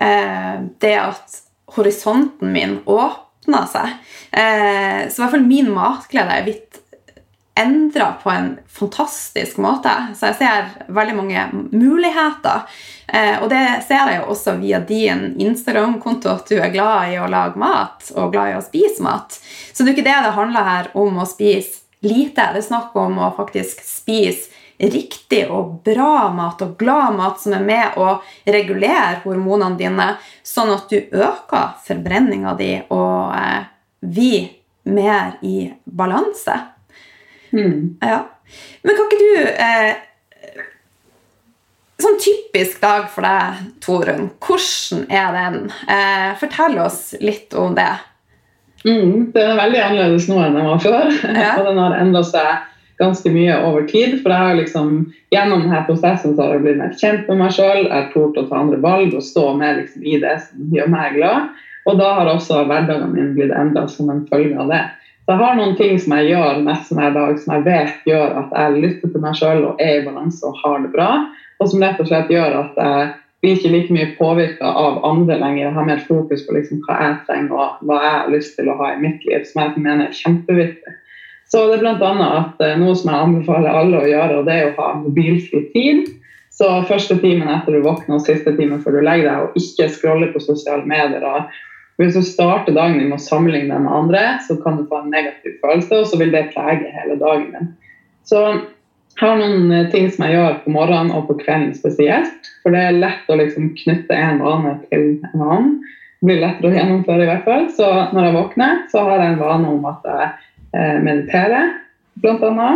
eh, 0.00 0.66
det 0.80 0.96
at 1.00 1.40
horisonten 1.76 2.52
min 2.52 2.78
åpna 2.86 3.64
seg. 3.70 3.96
Eh, 4.30 5.08
så 5.08 5.18
i 5.18 5.24
hvert 5.24 5.34
fall 5.34 5.48
min 5.48 5.72
matglede 5.74 6.36
er 6.36 6.46
blitt 6.46 6.82
endra 7.58 8.12
på 8.22 8.30
en 8.30 8.52
fantastisk 8.68 9.58
måte. 9.62 9.90
Så 10.16 10.30
jeg 10.30 10.38
ser 10.38 10.92
veldig 10.94 11.16
mange 11.18 11.46
muligheter. 11.72 12.68
Eh, 13.06 13.40
og 13.42 13.48
det 13.52 13.64
ser 13.88 14.12
jeg 14.12 14.20
jo 14.20 14.28
også 14.34 14.54
via 14.60 14.80
din 14.84 15.32
Instagram-konto, 15.40 16.30
at 16.32 16.50
du 16.50 16.58
er 16.58 16.72
glad 16.74 17.14
i 17.14 17.18
å 17.20 17.30
lage 17.30 17.60
mat 17.60 18.12
og 18.14 18.32
glad 18.34 18.52
i 18.52 18.58
å 18.58 18.64
spise 18.64 19.04
mat. 19.04 19.38
Så 19.72 19.82
det 19.82 19.92
er 19.92 19.96
ikke 19.96 20.08
det 20.10 20.20
det 20.26 20.36
handler 20.38 20.70
her 20.70 20.92
om 20.98 21.18
å 21.18 21.28
spise 21.28 21.82
lite. 22.04 22.50
Det 22.52 22.62
er 22.62 22.68
snakk 22.68 22.96
om 22.98 23.18
å 23.22 23.32
faktisk 23.36 23.82
spise 23.86 24.54
riktig 24.78 25.42
og 25.50 25.80
bra 25.86 26.28
mat 26.30 26.60
og 26.62 26.76
glad 26.78 27.16
mat 27.18 27.40
som 27.42 27.56
er 27.56 27.64
med 27.66 27.98
å 27.98 28.20
regulere 28.46 29.18
hormonene 29.24 29.78
dine, 29.80 30.12
sånn 30.46 30.70
at 30.76 30.86
du 30.92 31.00
øker 31.18 31.74
forbrenninga 31.86 32.54
di 32.58 32.72
og 32.94 33.34
eh, 33.34 33.66
vi 34.06 34.32
mer 34.88 35.40
i 35.42 35.66
balanse. 35.84 36.77
Mm. 37.52 37.96
Ja. 38.04 38.20
Men 38.82 38.96
kan 38.96 39.08
ikke 39.08 39.24
du 39.24 39.48
eh, 39.48 40.04
Sånn 41.98 42.14
typisk 42.22 42.78
dag 42.78 43.08
for 43.10 43.26
deg, 43.26 43.62
Torunn. 43.82 44.28
Hvordan 44.38 45.00
er 45.10 45.32
den? 45.34 45.56
Eh, 45.90 46.28
fortell 46.38 46.76
oss 46.78 47.00
litt 47.18 47.56
om 47.58 47.74
det. 47.74 47.90
Mm, 48.84 49.32
det 49.34 49.42
er 49.42 49.58
veldig 49.58 49.80
annerledes 49.82 50.28
nå 50.30 50.36
enn 50.44 50.54
den 50.54 50.68
var 50.70 50.78
før. 50.84 51.08
Ja. 51.26 51.56
og 51.58 51.66
den 51.66 51.80
har 51.82 51.96
endra 51.98 52.22
seg 52.22 52.68
ganske 52.98 53.30
mye 53.34 53.56
over 53.66 53.86
tid. 53.90 54.18
For 54.22 54.30
jeg 54.30 54.44
har 54.44 54.58
liksom, 54.58 54.92
gjennom 55.34 55.64
denne 55.64 55.82
prosessen 55.88 56.36
så 56.36 56.44
har 56.44 56.56
jeg 56.56 56.66
blitt 56.66 56.80
mer 56.82 56.94
kjent 57.00 57.26
med 57.30 57.42
meg 57.42 57.56
sjøl. 57.56 57.82
Jeg 57.86 57.94
har 57.94 58.12
tort 58.12 58.38
å 58.38 58.46
ta 58.46 58.62
andre 58.62 58.78
valg 58.84 59.16
og 59.18 59.24
stå 59.24 59.48
med 59.58 59.82
liksom, 59.82 60.06
i 60.06 60.20
det 60.22 60.36
som 60.44 60.78
gjør 60.78 60.94
meg 60.94 61.18
glad. 61.18 61.50
Og 61.88 61.98
da 62.00 62.12
har 62.18 62.30
også 62.30 62.64
hverdagen 62.68 63.14
min 63.14 63.34
blitt 63.36 63.54
endra 63.54 63.86
som 63.90 64.10
en 64.12 64.26
følge 64.28 64.58
av 64.60 64.70
det. 64.72 64.82
Så 65.28 65.34
jeg 65.34 65.44
har 65.44 65.56
noen 65.58 65.74
ting 65.76 65.98
som 66.00 66.12
jeg 66.16 66.30
gjør 66.30 66.62
nesten 66.64 66.96
hver 66.96 67.10
dag 67.12 67.34
som 67.36 67.50
jeg 67.52 67.64
vet 67.66 68.06
gjør 68.08 68.30
at 68.40 68.52
jeg 68.56 68.78
lytter 68.80 69.10
til 69.12 69.20
meg 69.20 69.34
sjøl 69.36 69.58
og 69.68 69.82
er 69.84 69.98
i 69.98 70.04
balanse 70.06 70.40
og 70.48 70.56
har 70.62 70.78
det 70.80 70.88
bra. 70.94 71.08
Og 71.60 71.68
som 71.68 71.84
rett 71.84 72.00
og 72.00 72.08
slett 72.08 72.32
gjør 72.32 72.56
at 72.62 72.78
jeg 72.80 73.10
blir 73.44 73.58
ikke 73.58 73.72
like 73.74 73.92
mye 73.98 74.06
påvirka 74.16 74.70
av 74.72 75.02
andre 75.04 75.36
lenger. 75.36 75.66
Jeg 75.66 75.74
har 75.76 75.90
mer 75.90 76.00
fokus 76.06 76.46
på 76.46 76.56
liksom 76.56 76.80
hva 76.86 76.96
jeg 77.02 77.20
trenger 77.28 77.58
og 77.58 77.84
hva 77.84 78.00
jeg 78.06 78.14
har 78.14 78.32
lyst 78.38 78.56
til 78.56 78.72
å 78.72 78.78
ha 78.80 78.94
i 78.94 79.02
mitt 79.04 79.28
liv, 79.28 79.44
som 79.50 79.66
jeg 79.66 79.84
mener 79.84 80.08
er 80.08 80.16
kjempeviktig. 80.16 80.96
Så 81.52 81.66
det 81.68 81.76
er 81.76 81.84
bl.a. 81.84 82.32
at 82.40 82.64
eh, 82.64 82.80
noe 82.80 82.96
som 82.96 83.12
jeg 83.12 83.28
anbefaler 83.28 83.76
alle 83.82 84.00
å 84.00 84.08
gjøre, 84.08 84.40
og 84.40 84.48
det 84.48 84.56
er 84.56 84.66
å 84.70 84.74
ha 84.80 84.90
mobilfri 85.04 85.66
tid. 85.76 86.08
Så 86.56 86.72
første 86.88 87.20
timen 87.20 87.52
etter 87.52 87.76
du 87.76 87.84
våkner 87.84 88.16
og 88.16 88.24
siste 88.24 88.56
timen 88.56 88.80
før 88.80 88.96
du 88.96 89.04
legger 89.04 89.28
deg, 89.28 89.44
og 89.44 89.60
ikke 89.60 89.92
scrolle 89.92 90.32
på 90.32 90.40
sosiale 90.40 90.88
medier. 90.88 91.52
Hvis 91.98 92.14
du 92.14 92.22
starter 92.22 92.76
dagen 92.76 93.00
din 93.00 93.10
med 93.10 93.18
å 93.18 93.24
sammenligne 93.24 93.74
deg 93.74 93.84
med 93.84 93.94
andre, 93.94 94.22
så 94.46 94.54
kan 94.62 94.78
du 94.78 94.84
få 94.86 95.00
en 95.02 95.10
negativ 95.10 95.56
følelse, 95.62 95.98
og 95.98 96.10
så 96.10 96.20
vil 96.20 96.30
det 96.34 96.50
prege 96.52 96.92
hele 96.94 97.16
dagen 97.18 97.48
din. 97.56 97.70
Så 98.28 98.42
jeg 99.18 99.24
har 99.24 99.40
noen 99.40 99.72
eh, 99.74 99.88
ting 99.90 100.06
som 100.14 100.26
jeg 100.26 100.36
gjør 100.36 100.60
på 100.62 100.74
morgenen 100.76 101.10
og 101.16 101.26
på 101.26 101.38
kvelden 101.40 101.72
spesielt. 101.74 102.50
For 102.62 102.74
det 102.74 102.84
er 102.84 103.00
lett 103.00 103.30
å 103.32 103.38
liksom 103.40 103.72
knytte 103.80 104.14
en 104.14 104.38
vane 104.44 104.76
til 104.86 105.08
en 105.26 105.42
annen. 105.42 105.72
Det 106.20 106.28
blir 106.28 106.40
lettere 106.42 106.70
å 106.70 106.76
gjennomføre 106.76 107.24
i 107.24 107.30
hvert 107.32 107.48
fall. 107.48 107.66
Så 107.74 107.88
når 108.14 108.28
jeg 108.28 108.36
våkner, 108.36 108.78
så 108.92 109.02
har 109.08 109.22
jeg 109.22 109.32
en 109.32 109.42
vane 109.42 109.74
om 109.74 109.90
at 109.90 110.06
jeg 110.06 110.30
mediterer, 111.02 111.02
meditere, 111.02 111.60
bl.a. 112.22 112.70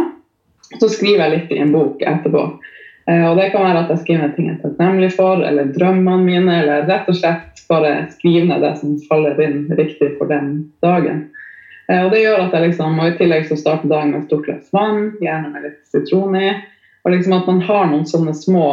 Så 0.80 0.88
skriver 0.88 1.26
jeg 1.26 1.32
litt 1.34 1.50
i 1.52 1.60
en 1.62 1.74
bok 1.74 2.02
etterpå. 2.02 2.46
Eh, 3.10 3.24
og 3.30 3.36
det 3.38 3.50
kan 3.50 3.64
være 3.66 3.84
at 3.84 3.92
jeg 3.92 4.02
skriver 4.04 4.34
ting 4.36 4.48
jeg 4.48 4.58
er 4.58 4.62
takknemlig 4.62 5.10
for, 5.16 5.42
eller 5.42 5.72
drømmene 5.74 6.22
mine, 6.22 6.58
eller 6.62 6.86
rett 6.90 7.08
og 7.10 7.18
slett 7.18 7.62
bare 7.70 7.94
skriver 8.12 8.50
ned 8.50 8.62
det 8.62 8.74
som 8.80 8.98
faller 9.08 9.38
inn 9.42 9.64
riktig 9.78 10.12
for 10.18 10.30
den 10.30 10.52
dagen. 10.84 11.24
Eh, 11.88 12.04
og 12.04 12.12
det 12.14 12.22
gjør 12.22 12.46
at 12.46 12.56
jeg 12.56 12.68
liksom, 12.68 12.98
og 13.00 13.08
I 13.08 13.16
tillegg 13.18 13.48
så 13.48 13.58
starter 13.58 13.90
dagen 13.90 14.12
med 14.14 14.22
et 14.22 14.30
stort 14.30 14.46
glass 14.46 14.74
vann, 14.76 15.12
gjerne 15.22 15.52
med 15.54 15.66
litt 15.66 15.80
sitron 15.90 16.36
i. 16.38 16.50
Og 17.02 17.14
liksom 17.14 17.34
at 17.34 17.48
man 17.50 17.62
har 17.66 17.88
noen 17.90 18.06
sånne 18.06 18.34
små 18.38 18.66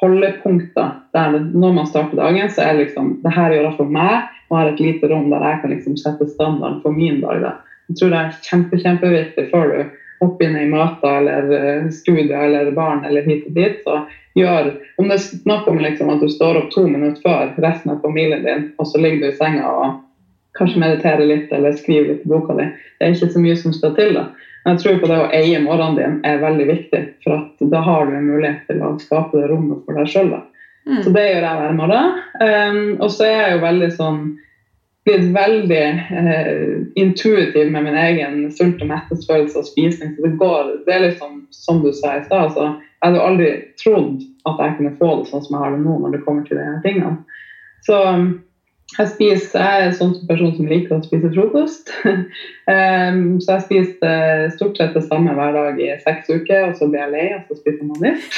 holdepunkter 0.00 0.94
der 1.14 1.36
når 1.40 1.76
man 1.76 1.88
starter 1.88 2.18
dagen, 2.18 2.48
så 2.50 2.64
er 2.64 2.80
liksom 2.80 3.18
det 3.24 3.34
her 3.34 3.52
gjør 3.52 3.68
det 3.68 3.76
for 3.76 3.92
meg, 3.98 4.30
og 4.48 4.58
har 4.58 4.70
et 4.72 4.80
lite 4.82 5.10
rom 5.12 5.28
der 5.32 5.44
jeg 5.44 5.60
kan 5.60 5.72
liksom 5.72 5.98
sette 6.00 6.28
standarden 6.32 6.80
for 6.82 6.96
min 6.96 7.20
dag. 7.20 7.42
da. 7.44 7.52
Jeg 7.90 8.00
tror 8.00 8.14
det 8.14 8.20
er 8.20 8.40
kjempe, 8.48 8.80
kjempeviktig 8.80 9.46
før 9.52 9.70
du 9.70 9.78
hopper 10.20 10.46
inn 10.46 10.58
i 10.60 10.68
møter 10.70 11.18
eller 11.20 11.54
eh, 11.58 11.88
studier 11.94 12.46
eller 12.46 12.70
barn 12.76 13.04
eller 13.08 13.26
hit 13.26 13.48
og 13.48 13.58
dit. 13.58 13.80
så 13.84 14.04
gjør, 14.34 14.72
Om 14.96 15.08
det 15.08 15.18
er 15.18 15.26
snakk 15.26 15.68
om 15.68 15.78
liksom 15.78 16.10
at 16.10 16.22
du 16.22 16.28
står 16.28 16.58
opp 16.58 16.72
to 16.74 16.86
minutter 16.86 17.22
før 17.22 17.52
resten 17.62 17.94
av 17.94 18.00
familien 18.02 18.42
din, 18.46 18.64
og 18.78 18.88
så 18.90 18.98
ligger 18.98 19.22
du 19.22 19.28
i 19.30 19.36
senga 19.38 19.68
og 19.70 20.00
kanskje 20.58 20.80
mediterer 20.82 21.26
litt 21.26 21.52
eller 21.52 21.74
skriver 21.74 22.12
litt 22.12 22.26
i 22.26 22.30
boka 22.30 22.54
di, 22.58 22.66
det 22.98 23.06
er 23.06 23.14
ikke 23.14 23.32
så 23.34 23.42
mye 23.42 23.56
som 23.58 23.74
skal 23.74 23.94
til. 23.98 24.14
da. 24.18 24.28
Men 24.64 24.76
jeg 24.76 24.82
tror 24.82 25.00
på 25.02 25.10
det 25.10 25.20
å 25.20 25.30
eie 25.36 25.60
morgenen 25.60 25.98
din 25.98 26.14
er 26.24 26.42
veldig 26.42 26.66
viktig, 26.70 27.02
for 27.24 27.36
at 27.36 27.64
da 27.72 27.82
har 27.84 28.06
du 28.06 28.14
en 28.16 28.30
mulighet 28.30 28.62
til 28.70 28.80
å 28.80 28.94
skape 29.02 29.36
det 29.36 29.50
rommet 29.50 29.82
for 29.84 29.98
deg 29.98 30.08
sjøl. 30.08 30.30
Mm. 30.88 31.00
Så 31.04 31.12
det 31.12 31.24
gjør 31.26 31.46
jeg 31.46 31.60
hver 31.60 31.76
morgen. 31.76 32.16
Um, 32.40 32.80
og 33.02 33.10
så 33.12 33.26
er 33.28 33.34
jeg 33.34 33.52
jo 33.56 33.64
veldig 33.64 33.90
sånn 33.98 34.22
blitt 35.04 35.26
veldig 35.34 35.84
eh, 36.20 36.76
intuitiv 37.00 37.70
med 37.72 37.84
min 37.84 37.98
egen 38.00 38.38
sult- 38.52 38.80
og 38.82 38.88
mettelsesfølelse 38.88 39.60
og 39.60 39.68
spising. 39.68 40.14
Så 40.14 40.24
det 40.24 40.38
går, 40.40 40.72
det 40.86 40.94
er 40.94 41.06
liksom 41.08 41.42
som 41.52 41.82
du 41.84 41.92
sa 41.92 42.16
i 42.16 42.24
stad. 42.24 42.48
Altså, 42.48 42.70
jeg 42.80 43.04
hadde 43.04 43.20
jo 43.20 43.26
aldri 43.28 43.50
trodd 43.80 44.24
at 44.48 44.62
jeg 44.64 44.76
kunne 44.78 44.96
få 45.00 45.10
det 45.20 45.28
sånn 45.28 45.44
som 45.44 45.56
jeg 45.56 45.62
har 45.64 45.76
det 45.76 45.84
nå 45.84 45.98
når 46.00 46.16
det 46.16 46.24
kommer 46.24 46.48
til 46.48 46.60
disse 46.60 46.80
tingene. 46.86 47.14
Så 47.84 48.00
jeg, 48.94 49.08
spiser, 49.12 49.60
jeg 49.60 49.80
er 49.82 49.86
en 49.88 49.96
sånn 49.98 50.14
person 50.28 50.52
som 50.56 50.68
liker 50.70 50.96
å 50.96 51.04
spise 51.04 51.32
frokost. 51.34 51.92
um, 52.08 53.22
så 53.44 53.58
jeg 53.58 53.64
spiser 53.68 54.48
stort 54.56 54.80
sett 54.80 54.96
det 54.96 55.04
samme 55.08 55.36
hver 55.36 55.56
dag 55.56 55.80
i 55.82 55.92
seks 56.04 56.32
uker, 56.32 56.70
og 56.70 56.76
så 56.80 56.88
blir 56.88 57.04
jeg 57.04 57.14
lei, 57.14 57.26
og 57.36 57.48
så 57.50 57.60
spiser 57.60 57.90
man 57.90 58.04
nytt. 58.04 58.28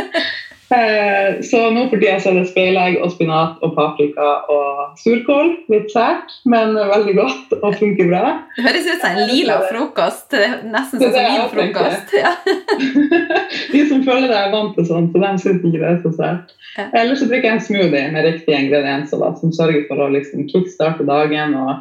Eh, 0.70 1.40
så 1.42 1.60
nå 1.74 1.88
for 1.90 1.98
tida 1.98 2.12
er 2.14 2.36
det 2.36 2.44
speilegg 2.46 3.00
og 3.02 3.10
spinat 3.10 3.58
og 3.66 3.72
paprika 3.74 4.28
og 4.52 5.00
surkål. 5.02 5.50
Litt 5.72 5.90
sært, 5.90 6.30
men 6.46 6.76
veldig 6.78 7.14
godt 7.18 7.56
og 7.58 7.74
funker 7.80 8.06
bra. 8.12 8.22
Det 8.54 8.66
høres 8.68 8.86
ut 8.86 9.02
som 9.02 9.18
en 9.18 9.32
lila 9.32 9.58
frokost. 9.66 10.38
Nesten 10.70 11.02
sånn 11.02 11.16
som 11.16 11.28
min 11.34 11.50
frokost. 11.56 12.14
Ja. 12.20 12.34
de 13.72 13.82
som 13.88 14.02
føler 14.06 14.28
deg 14.30 14.54
vant 14.54 14.74
til 14.76 14.86
sånn, 14.86 15.10
så 15.10 15.22
de 15.22 15.30
syns 15.42 15.62
ikke 15.64 15.80
det 15.80 15.90
er 15.90 16.00
så 16.04 16.14
sært. 16.14 16.56
Ja. 16.76 16.86
Eller 17.02 17.18
så 17.18 17.26
drikker 17.26 17.50
jeg 17.50 17.58
en 17.58 17.66
smoothie 17.66 18.06
med 18.14 18.26
riktige 18.28 18.58
ingredienser 18.62 19.22
da, 19.22 19.34
som 19.40 19.54
sørger 19.54 19.86
for 19.88 20.04
å 20.04 20.10
liksom 20.14 20.46
kickstarte 20.50 21.06
dagen 21.08 21.56
og 21.58 21.80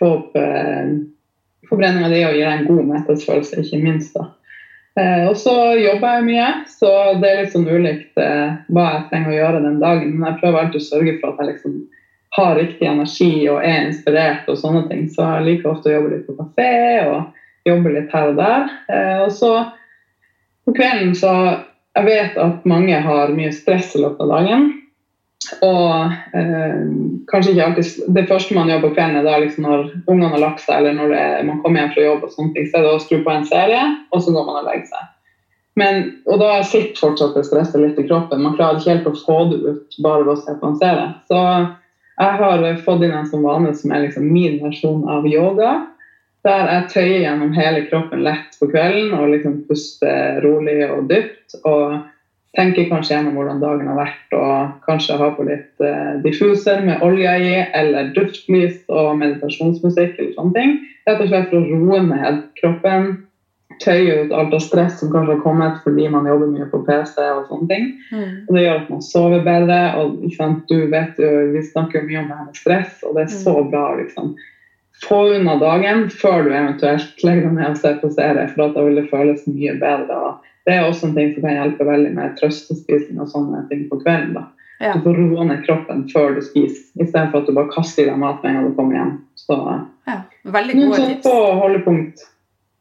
få 0.00 0.10
opp 0.18 0.36
eh, 0.36 0.96
forbrenninga 1.70 2.10
di 2.12 2.24
og 2.26 2.36
gi 2.36 2.44
deg 2.44 2.52
en 2.52 2.68
god 2.68 2.90
metthetsfølelse, 2.92 3.62
ikke 3.64 3.80
minst. 3.80 4.16
da. 4.18 4.28
Eh, 5.00 5.28
og 5.28 5.36
så 5.36 5.54
jobber 5.76 6.16
jeg 6.16 6.26
mye, 6.30 6.48
så 6.72 6.90
det 7.20 7.28
er 7.28 7.42
litt 7.42 7.52
sånn 7.52 7.68
ulikt 7.68 8.20
eh, 8.20 8.56
hva 8.72 8.86
jeg 8.94 9.04
trenger 9.10 9.32
å 9.32 9.36
gjøre 9.36 9.62
den 9.66 9.80
dagen. 9.82 10.14
Men 10.16 10.30
jeg 10.30 10.40
prøver 10.40 10.60
alltid 10.62 10.80
å 10.80 10.86
sørge 10.86 11.16
for 11.20 11.32
at 11.32 11.42
jeg 11.42 11.50
liksom 11.52 11.76
har 12.36 12.56
riktig 12.58 12.88
energi 12.88 13.30
og 13.48 13.62
er 13.64 13.86
inspirert 13.90 14.48
og 14.52 14.58
sånne 14.60 14.86
ting. 14.90 15.04
Så 15.12 15.24
jeg 15.24 15.46
liker 15.46 15.72
ofte 15.72 15.92
å 15.92 15.96
jobbe 15.98 16.14
litt 16.14 16.26
på 16.28 16.36
kafé 16.40 16.72
og 17.04 17.68
jobbe 17.68 17.92
litt 17.96 18.14
her 18.14 18.32
og 18.32 18.40
der. 18.40 18.72
Eh, 18.92 19.18
og 19.26 19.32
så 19.36 19.52
på 20.66 20.76
kvelden 20.76 21.14
så 21.16 21.32
Jeg 21.96 22.04
vet 22.04 22.34
at 22.36 22.64
mange 22.68 22.92
har 23.00 23.30
mye 23.32 23.48
stress 23.56 23.94
i 23.96 24.02
løpet 24.02 24.18
av 24.20 24.28
dagen. 24.34 24.66
Og 25.62 26.12
eh, 26.34 26.86
kanskje 27.30 27.52
ikke 27.52 27.66
alltid 27.66 28.14
Det 28.16 28.24
første 28.28 28.54
man 28.56 28.70
gjør 28.70 28.86
på 28.86 28.92
kvelden, 28.96 29.18
er 29.20 29.26
da 29.26 29.36
liksom 29.42 29.66
når 29.68 29.84
ungene 30.06 30.32
har 30.32 30.42
lagt 30.42 30.64
seg, 30.64 30.80
eller 30.80 30.96
når 30.96 31.12
det, 31.12 31.26
man 31.50 31.60
kommer 31.62 31.82
hjem 31.82 31.92
fra 31.94 32.06
jobb, 32.06 32.24
og 32.24 32.32
sånne 32.34 32.54
ting, 32.56 32.70
så 32.70 32.78
er 32.78 32.86
det 32.86 32.94
å 32.94 33.02
skru 33.04 33.20
på 33.22 33.34
en 33.34 33.46
serie, 33.48 33.82
og 34.10 34.24
så 34.24 34.34
går 34.34 34.48
man 34.48 34.60
og 34.62 34.68
legger 34.70 34.88
seg. 34.90 35.12
Men, 35.76 36.06
og 36.24 36.40
da 36.40 36.62
sitter 36.64 36.96
fortsatt 36.96 37.34
det 37.36 37.44
stresset 37.44 37.82
litt 37.82 37.98
i 38.00 38.06
kroppen. 38.08 38.40
Man 38.42 38.56
klarer 38.56 38.80
ikke 38.80 38.94
helt 38.94 39.10
å 39.10 39.18
få 39.26 39.42
det 39.50 39.58
ut 39.60 39.98
bare 40.00 40.24
ved 40.24 40.32
å 40.32 40.38
se 40.40 40.54
på 40.56 40.70
en 40.70 40.78
serie. 40.80 41.10
Så 41.28 41.40
jeg 42.16 42.38
har 42.40 42.64
fått 42.86 43.04
inn 43.04 43.12
en 43.12 43.28
sånn 43.28 43.44
vane 43.44 43.74
som 43.76 43.92
er 43.92 44.06
liksom 44.06 44.24
min 44.32 44.56
versjon 44.62 45.04
av 45.12 45.28
yoga. 45.28 45.74
Der 46.48 46.70
jeg 46.70 46.88
tøyer 46.94 47.20
gjennom 47.26 47.52
hele 47.52 47.84
kroppen 47.90 48.24
lett 48.24 48.56
på 48.56 48.70
kvelden 48.72 49.12
og 49.18 49.34
liksom 49.34 49.58
puster 49.68 50.40
rolig 50.46 50.78
og 50.88 51.10
dypt. 51.12 51.58
og 51.68 51.98
tenker 52.56 52.88
kanskje 52.90 53.16
gjennom 53.16 53.36
hvordan 53.36 53.60
dagen 53.60 53.90
har 53.90 53.98
vært, 53.98 54.26
og 54.36 54.86
kanskje 54.86 55.18
ha 55.20 55.28
på 55.36 55.44
litt 55.48 55.84
uh, 55.84 56.16
diffuser 56.24 56.82
med 56.86 57.04
olje 57.04 57.36
i, 57.42 57.54
eller 57.76 58.12
duftlys 58.16 58.78
og 58.88 59.16
meditasjonsmusikk 59.20 60.16
eller 60.16 60.34
sånne 60.38 60.56
ting. 60.56 60.74
Rett 61.08 61.22
og 61.22 61.30
slett 61.30 61.52
for 61.52 61.60
å 61.60 61.80
roe 61.84 62.02
ned 62.06 62.42
kroppen, 62.60 63.14
tøye 63.82 64.22
ut 64.24 64.32
alt 64.32 64.54
av 64.56 64.62
stress 64.64 65.00
som 65.02 65.10
kanskje 65.12 65.34
har 65.34 65.42
kommet 65.44 65.80
fordi 65.84 66.06
man 66.08 66.24
jobber 66.24 66.48
mye 66.48 66.68
på 66.70 66.80
PC 66.86 67.18
og 67.20 67.48
sånne 67.50 67.68
ting. 67.68 67.88
Mm. 68.08 68.34
Og 68.46 68.56
det 68.56 68.64
gjør 68.64 68.80
at 68.80 68.90
man 68.94 69.04
sover 69.04 69.44
bedre, 69.44 69.80
og 70.00 70.68
du 70.70 70.76
vet 70.92 71.20
jo, 71.20 71.32
vi 71.52 71.64
snakker 71.72 72.06
mye 72.06 72.22
om 72.22 72.30
det 72.30 72.38
her 72.38 72.46
med 72.48 72.60
stress, 72.62 73.00
og 73.04 73.18
det 73.18 73.26
er 73.26 73.34
så 73.34 73.58
mm. 73.58 73.72
bra 73.74 73.88
liksom 74.00 74.36
få 75.04 75.34
unna 75.36 75.58
dagen 75.60 76.06
før 76.08 76.46
du 76.46 76.54
eventuelt 76.54 77.24
legger 77.24 77.50
deg 77.50 77.56
ned 77.58 77.72
og 77.74 77.80
ser 77.80 77.98
på 78.00 78.10
serie, 78.14 78.46
for 78.52 78.72
da 78.72 78.84
vil 78.86 79.00
det 79.00 79.08
føles 79.10 79.42
mye 79.50 79.74
bedre. 79.80 80.16
og 80.16 80.45
det 80.66 80.74
er 80.74 80.84
også 80.84 81.08
en 81.08 81.16
ting 81.16 81.32
som 81.34 81.46
kan 81.46 81.54
hjelpe 81.54 81.86
veldig 81.86 82.12
med 82.16 82.36
trøstespising 82.40 83.20
og 83.22 83.30
sånne 83.30 83.62
ting 83.70 83.84
på 83.90 84.00
kvelden. 84.02 84.34
da. 84.34 84.48
Ja. 84.82 84.92
Du 84.96 85.06
får 85.06 85.16
roe 85.16 85.44
ned 85.48 85.62
kroppen 85.64 86.02
før 86.10 86.34
du 86.36 86.42
spiser, 86.44 86.82
istedenfor 87.00 87.40
at 87.40 87.48
du 87.48 87.54
bare 87.56 87.72
kaster 87.72 88.04
i 88.04 88.08
deg 88.10 88.18
mat 88.20 88.42
med 88.42 88.50
en 88.50 88.58
gang 88.58 88.66
du 88.66 88.74
kommer 88.76 88.98
hjem. 88.98 89.12
Så, 89.38 89.56
ja, 90.10 90.18
veldig 90.56 90.76
gode 90.80 90.98
tips. 91.00 91.22
På 91.24 91.36
holdepunkt. 91.62 92.26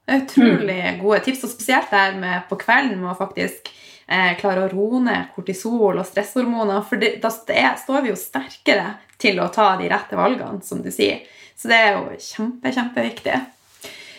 Utrolig 0.06 0.82
mm. 0.82 1.00
gode 1.02 1.22
tips, 1.26 1.46
og 1.48 1.54
spesielt 1.54 1.94
der 1.94 2.18
med 2.20 2.50
på 2.50 2.58
kvelden 2.62 3.00
med 3.00 3.14
å 3.14 3.18
faktisk 3.18 3.72
eh, 4.10 4.36
klare 4.42 4.66
å 4.66 4.74
roe 4.74 5.00
ned 5.06 5.32
kortisol 5.38 5.96
og 6.02 6.06
stresshormoner. 6.10 6.84
For 6.90 7.02
det, 7.02 7.16
da 7.24 7.32
står 7.32 8.04
vi 8.04 8.12
jo 8.12 8.20
sterkere 8.20 8.98
til 9.22 9.40
å 9.42 9.50
ta 9.54 9.72
de 9.80 9.90
rette 9.94 10.20
valgene, 10.20 10.62
som 10.66 10.84
du 10.84 10.92
sier. 10.94 11.24
Så 11.56 11.72
det 11.72 11.80
er 11.80 11.96
jo 11.96 12.18
kjempe, 12.20 12.74
kjempeviktig. 12.76 13.40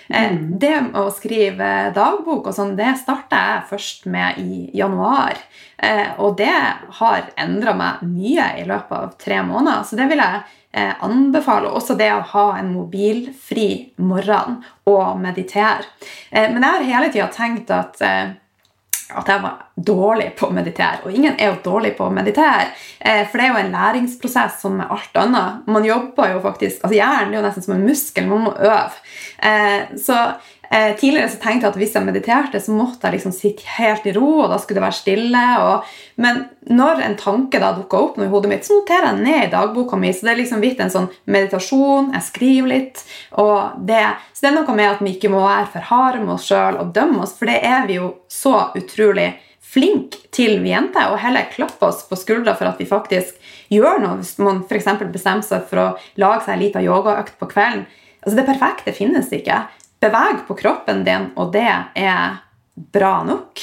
Eh, 0.09 0.33
mm. 0.33 0.59
Det 0.61 0.75
å 0.99 1.07
skrive 1.15 1.71
dagbok 1.97 2.51
og 2.51 2.55
sånn, 2.55 2.77
det 2.79 2.93
starta 3.01 3.41
jeg 3.51 3.65
først 3.73 4.07
med 4.13 4.39
i 4.43 4.67
januar. 4.77 5.41
Eh, 5.77 6.15
og 6.23 6.37
det 6.39 6.55
har 7.01 7.27
endra 7.41 7.75
meg 7.77 8.07
mye 8.07 8.53
i 8.61 8.65
løpet 8.69 8.97
av 8.97 9.19
tre 9.21 9.43
måneder. 9.47 9.85
Så 9.87 9.99
det 9.99 10.09
vil 10.11 10.23
jeg 10.23 10.43
eh, 10.73 10.95
anbefale. 11.07 11.73
Også 11.73 11.99
det 11.99 12.13
å 12.15 12.25
ha 12.35 12.47
en 12.61 12.73
mobilfri 12.75 13.71
morgen 13.99 14.61
og 14.87 15.21
meditere. 15.21 15.89
Men 16.31 16.63
jeg 16.63 16.73
har 16.73 16.91
hele 16.93 17.13
tida 17.13 17.31
tenkt 17.35 17.73
at 17.75 18.03
at 19.15 19.29
jeg 19.31 19.43
var 19.43 19.61
dårlig 19.77 20.33
på 20.39 20.49
å 20.49 20.55
meditere. 20.55 21.05
Og 21.05 21.15
ingen 21.15 21.37
er 21.39 21.53
jo 21.53 21.61
dårlig 21.65 21.93
på 21.99 22.09
å 22.09 22.15
meditere, 22.15 22.73
for 22.99 23.39
det 23.39 23.45
er 23.45 23.53
jo 23.53 23.61
en 23.61 23.75
læringsprosess 23.75 24.61
som 24.65 24.75
med 24.81 24.91
alt 24.91 25.21
annet. 25.21 25.69
Man 25.71 25.87
jobber 25.87 26.33
jo 26.33 26.41
faktisk, 26.43 26.81
altså 26.83 26.97
Hjernen 26.97 27.35
er 27.35 27.39
jo 27.39 27.45
nesten 27.45 27.67
som 27.67 27.77
en 27.77 27.87
muskel, 27.87 28.27
man 28.27 28.47
må 28.49 28.55
øve. 28.57 29.05
Eh, 29.39 29.95
så 30.01 30.17
eh, 30.71 30.93
Tidligere 30.99 31.31
så 31.33 31.39
tenkte 31.41 31.67
jeg 31.67 31.73
at 31.73 31.79
hvis 31.81 31.95
jeg 31.97 32.07
mediterte, 32.07 32.61
så 32.63 32.75
måtte 32.75 33.07
jeg 33.07 33.17
liksom 33.17 33.35
sitte 33.35 33.67
helt 33.77 34.07
i 34.07 34.15
ro, 34.17 34.29
og 34.45 34.51
da 34.53 34.59
skulle 34.61 34.81
det 34.81 34.87
være 34.87 34.99
stille. 34.99 35.45
Og, 35.63 35.97
men 36.23 36.43
når 36.71 37.03
en 37.07 37.17
tanke 37.21 37.61
da 37.63 37.73
dukka 37.77 38.03
opp 38.09 38.21
i 38.23 38.29
hodet 38.33 38.53
mitt, 38.53 38.67
så 38.67 38.79
noterer 38.79 39.11
jeg 39.11 39.25
ned 39.25 39.41
i 39.47 39.51
dagboka 39.55 39.99
mi. 40.01 40.13
Så 40.15 40.29
det 40.29 40.35
er 40.35 40.41
liksom 40.43 40.63
blitt 40.65 40.83
en 40.85 40.93
sånn 40.93 41.11
meditasjon. 41.25 42.13
Jeg 42.17 42.29
skriver 42.29 42.73
litt. 42.75 43.03
det, 43.89 44.05
Så 44.33 44.45
det 44.45 44.53
er 44.53 44.57
noe 44.61 44.79
med 44.79 44.93
at 44.93 45.03
vi 45.05 45.17
ikke 45.17 45.33
må 45.33 45.43
være 45.45 45.69
for 45.75 45.91
harde 45.91 46.23
med 46.23 46.37
oss 46.37 46.49
sjøl 46.49 46.81
og 46.83 46.95
dømme 46.97 47.25
oss, 47.27 47.37
for 47.39 47.51
det 47.51 47.61
er 47.65 47.87
vi 47.91 48.01
jo 48.01 48.15
så 48.33 48.71
utrolig 48.79 49.35
flinke 49.67 50.31
til, 50.33 50.61
vi 50.63 50.71
jenter, 50.71 51.11
og 51.11 51.21
heller 51.21 51.51
klappe 51.53 51.89
oss 51.89 52.05
på 52.09 52.17
skuldra 52.17 52.55
for 52.57 52.71
at 52.71 52.79
vi 52.81 52.87
faktisk 52.89 53.37
gjør 53.73 54.01
noe. 54.01 54.21
Hvis 54.23 54.37
man 54.41 54.63
f.eks. 54.65 54.89
bestemmer 55.13 55.45
seg 55.45 55.67
for 55.69 55.83
å 55.83 55.93
lage 56.23 56.47
seg 56.47 56.55
ei 56.55 56.67
lita 56.67 56.83
yogaøkt 56.85 57.39
på 57.41 57.51
kvelden, 57.51 57.87
Altså 58.27 58.41
Det 58.41 58.49
perfekte 58.49 58.93
finnes 58.95 59.29
ikke. 59.31 59.61
Beveg 60.00 60.45
på 60.49 60.55
kroppen 60.59 61.03
din, 61.07 61.31
og 61.41 61.53
det 61.55 61.67
er 61.67 62.38
bra 62.93 63.19
nok. 63.26 63.62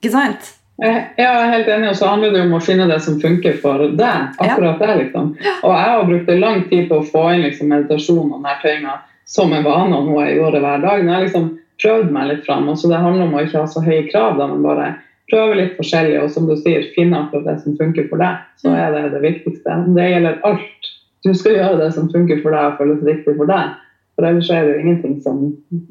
Ikke 0.00 0.12
sant? 0.14 0.52
Jeg 0.82 1.28
er 1.28 1.52
helt 1.52 1.68
enig, 1.70 1.90
og 1.92 1.98
så 2.00 2.08
handler 2.10 2.32
det 2.34 2.42
om 2.46 2.56
å 2.56 2.62
finne 2.64 2.88
det 2.90 2.98
som 3.04 3.20
funker 3.22 3.58
for 3.62 3.84
deg. 3.92 4.32
akkurat 4.40 4.80
det 4.82 4.96
liksom. 5.04 5.34
Og 5.60 5.70
jeg 5.70 5.90
har 5.92 6.08
brukt 6.08 6.32
lang 6.40 6.64
tid 6.70 6.88
på 6.88 6.98
å 6.98 7.06
få 7.06 7.26
inn 7.34 7.44
liksom, 7.44 7.70
meditasjon 7.70 8.32
og 8.32 8.40
nærtøyinga 8.42 8.96
som 9.28 9.52
en 9.52 9.66
vane, 9.66 9.94
og 9.94 10.08
noe 10.08 10.24
jeg 10.26 10.40
gjorde 10.40 10.62
hver 10.64 10.82
dag. 10.82 11.04
Men 11.04 11.14
jeg 11.14 11.28
liksom 11.28 11.46
prøvd 11.82 12.10
meg 12.16 12.28
litt 12.30 12.44
fram. 12.48 12.68
og 12.72 12.80
så 12.80 12.90
Det 12.90 13.04
handler 13.04 13.28
om 13.28 13.36
å 13.36 13.44
ikke 13.44 13.62
ha 13.62 13.68
så 13.70 13.84
høye 13.84 14.08
krav, 14.08 14.40
da, 14.40 14.48
men 14.50 14.64
bare 14.64 14.88
prøve 15.30 15.60
litt 15.60 15.76
forskjellig. 15.78 16.18
Og 16.24 16.32
som 16.34 16.48
du 16.48 16.56
sier, 16.56 16.88
finne 16.96 17.20
akkurat 17.20 17.52
det 17.52 17.58
som 17.62 17.78
funker 17.78 18.08
for 18.10 18.24
deg. 18.24 18.42
Så 18.58 18.72
mm. 18.72 18.80
er 18.80 18.96
det 18.96 19.04
det 19.14 19.22
viktigste. 19.28 19.78
Det 19.94 20.08
gjelder 20.08 20.42
alt 20.48 20.92
du 21.22 21.30
skal 21.38 21.54
gjøre 21.54 21.78
det 21.78 21.92
som 21.94 22.10
funker 22.10 22.40
for 22.42 22.54
deg 22.54 22.72
og 22.72 22.80
føles 22.80 23.02
riktig 23.06 23.36
for 23.38 23.50
deg. 23.50 23.76
For 24.22 24.28
ellers 24.28 24.50
er 24.54 24.62
det 24.62 24.74
jo 24.76 24.80
ingenting 24.84 25.14
som 25.22 25.38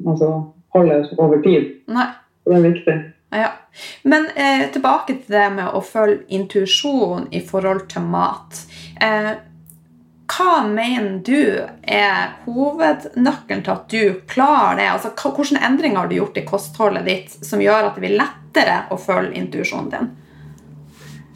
altså, 0.08 0.28
holder 0.72 1.10
over 1.20 1.42
tid. 1.44 1.66
Nei. 1.92 2.06
Det 2.48 2.54
er 2.56 2.62
viktig. 2.64 2.94
Ja. 3.30 3.50
Men 4.02 4.24
eh, 4.34 4.70
tilbake 4.72 5.18
til 5.20 5.34
det 5.36 5.50
med 5.54 5.76
å 5.76 5.82
følge 5.84 6.24
intuisjon 6.32 7.28
i 7.30 7.42
forhold 7.44 7.84
til 7.92 8.06
mat. 8.08 8.62
Eh, 9.04 9.34
hva 10.32 10.62
mener 10.64 11.20
du 11.20 11.60
er 11.84 12.32
hovednøkkelen 12.46 13.62
til 13.66 13.74
at 13.74 13.92
du 13.92 14.24
klarer 14.32 14.80
det? 14.80 14.88
Altså, 14.94 15.12
hvilke 15.12 15.60
endringer 15.60 16.00
har 16.00 16.08
du 16.08 16.16
gjort 16.16 16.40
i 16.40 16.46
kostholdet 16.48 17.04
ditt 17.04 17.36
som 17.44 17.60
gjør 17.60 17.90
at 17.90 18.00
det 18.00 18.06
blir 18.06 18.16
lettere 18.16 18.78
å 18.88 18.96
følge 18.96 19.36
intuisjonen 19.36 19.92
din? 19.92 20.10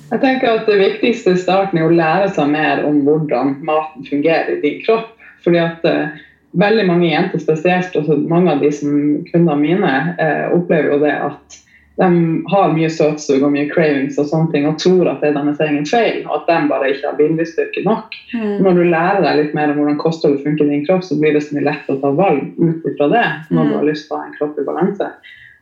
Jeg 0.07 0.23
tenker 0.23 0.62
at 0.62 0.69
Det 0.71 0.79
viktigste 0.81 1.35
i 1.35 1.43
starten 1.45 1.79
er 1.79 1.91
å 1.91 1.93
lære 1.93 2.31
seg 2.33 2.49
mer 2.49 2.85
om 2.88 3.03
hvordan 3.05 3.59
maten 3.67 4.07
fungerer 4.07 4.57
i 4.57 4.62
din 4.65 4.81
kropp. 4.87 5.12
Fordi 5.45 5.61
at 5.62 5.85
uh, 5.87 6.17
Veldig 6.56 6.86
mange 6.88 7.10
jenter 7.10 7.42
spesielt, 7.42 7.96
og 8.00 8.26
mange 8.30 8.54
av 8.54 8.64
de 8.64 8.72
som 8.72 8.90
kundene 9.28 9.60
mine, 9.60 9.94
eh, 10.22 10.46
opplever 10.56 10.94
jo 10.94 11.00
det 11.04 11.14
at 11.28 11.62
de 11.96 12.08
har 12.52 12.72
mye 12.75 12.88
søtsug 12.92 13.40
og 13.40 13.52
mye 13.54 13.68
cravings 13.70 14.18
og 14.20 14.28
sånne 14.28 14.52
ting, 14.52 14.66
og 14.68 14.76
tror 14.80 15.08
at 15.08 15.22
det 15.22 15.30
er 15.30 15.38
deres 15.38 15.62
egen 15.64 15.86
feil, 15.88 16.18
og 16.26 16.42
at 16.42 16.50
de 16.50 16.58
bare 16.68 16.90
ikke 16.92 17.08
har 17.08 17.16
viljestyrke 17.16 17.84
nok. 17.86 18.18
Mm. 18.34 18.58
Når 18.66 18.76
du 18.76 18.82
lærer 18.84 19.22
deg 19.25 19.40
litt 19.40 19.56
mer 19.56 19.72
om 19.72 19.80
hvordan 19.80 19.96
kostholdet 20.02 20.44
funker 20.44 20.68
i 20.68 20.75
din 20.75 20.84
kropp, 20.88 21.06
så 21.08 21.16
blir 21.20 21.32
det 21.36 21.46
så 21.46 21.56
mye 21.56 21.64
lettere 21.70 21.96
å 21.96 22.02
ta 22.04 22.12
valg 22.18 22.60
ut 22.60 22.84
fra 22.98 23.08
det 23.14 23.25
når 23.48 23.62
mm. 23.62 23.70
du 23.70 23.78
har 23.78 23.88
lyst 23.88 24.08
til 24.08 24.16
å 24.16 24.20
ha 24.20 24.28
en 24.28 24.36
kropp 24.36 24.60
i 24.60 24.66
balanse. 24.68 25.10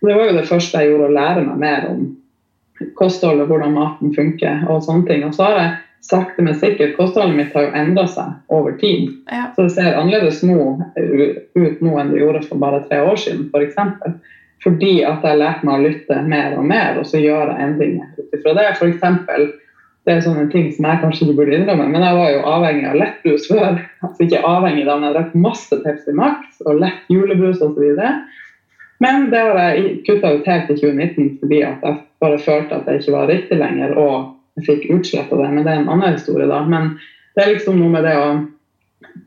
Og 0.03 0.11
det 0.11 0.19
var 0.19 0.29
jo 0.29 0.37
det 0.41 0.49
første 0.51 0.83
jeg 0.83 0.91
gjorde, 0.91 1.11
å 1.11 1.19
lære 1.21 1.47
meg 1.47 1.63
mer 1.63 1.89
om 1.93 2.05
kostholdet, 2.99 3.47
hvordan 3.47 3.79
maten 3.79 4.15
funker 4.17 4.67
og 4.67 4.83
sånne 4.83 5.07
ting. 5.11 5.23
Og 5.29 5.39
så 5.39 5.47
har 5.47 5.61
jeg 5.61 5.71
sakte, 6.05 6.43
men 6.45 6.57
sikkert 6.61 6.97
Kostholdet 6.99 7.37
mitt 7.39 7.57
har 7.57 7.67
jo 7.67 7.75
endra 7.81 8.05
seg 8.11 8.53
over 8.53 8.77
tid. 8.81 9.11
Ja. 9.31 9.49
Så 9.57 9.67
det 9.67 9.75
ser 9.77 9.97
annerledes 9.99 10.43
nå, 10.45 10.61
ut 11.57 11.83
nå 11.85 11.99
enn 12.01 12.13
det 12.13 12.21
gjorde 12.21 12.45
for 12.49 12.61
bare 12.61 12.83
tre 12.89 13.01
år 13.05 13.21
siden, 13.21 13.49
f.eks. 13.53 13.79
Fordi 14.65 14.95
at 15.05 15.25
jeg 15.25 15.35
har 15.35 15.41
lært 15.41 15.65
meg 15.67 15.77
å 15.77 15.85
lytte 15.85 16.23
mer 16.25 16.57
og 16.57 16.65
mer, 16.69 17.01
og 17.01 17.09
så 17.09 17.21
gjøre 17.21 17.57
endringer 17.61 18.09
ut 18.17 18.37
ifra 18.37 18.55
det. 18.57 18.71
For 18.79 18.89
eksempel, 18.89 19.51
det 20.05 20.13
er 20.15 20.25
sånne 20.25 20.47
ting 20.53 20.71
som 20.73 20.87
jeg 20.89 21.01
kanskje 21.01 21.27
ikke 21.27 21.39
burde 21.41 21.57
innrømme, 21.57 21.89
men 21.93 22.05
jeg 22.05 22.21
var 22.21 22.31
jo 22.33 22.47
avhengig 22.53 22.87
av 22.89 22.97
lettbrus 23.01 23.49
før. 23.49 23.81
Altså 24.05 24.27
ikke 24.27 24.45
avhengig 24.45 24.87
da, 24.89 24.97
men 24.99 25.09
jeg 25.09 25.17
drakk 25.17 25.37
masse 25.47 25.81
Pepsi 25.85 26.17
Max 26.17 26.65
og 26.65 26.81
lett 26.83 27.13
julebrus 27.13 27.63
osv. 27.65 27.85
Men 29.05 29.29
det 29.33 29.41
har 29.41 29.61
jeg 29.73 29.99
kutta 30.07 30.37
ut 30.37 30.49
helt 30.49 30.71
i 30.71 30.77
2019 30.79 31.31
fordi 31.41 31.61
at 31.67 31.85
jeg 31.85 32.01
bare 32.25 32.41
følte 32.41 32.77
at 32.77 32.89
det 32.89 33.01
ikke 33.01 33.17
var 33.17 33.33
riktig 33.33 33.59
lenger, 33.61 33.97
og 34.01 34.15
jeg 34.15 34.31
fikk 34.63 34.87
utslett 34.95 35.33
av 35.33 35.43
det. 35.43 35.51
Men 35.51 35.65
det 35.65 35.73
er 35.73 35.83
en 35.83 35.91
annen 35.97 36.15
historie, 36.15 36.47
da. 36.51 36.61
Men 36.69 36.95
det 37.35 37.43
er 37.45 37.55
liksom 37.55 37.81
noe 37.81 37.95
med 37.95 38.07
det 38.07 38.15
å 38.19 38.29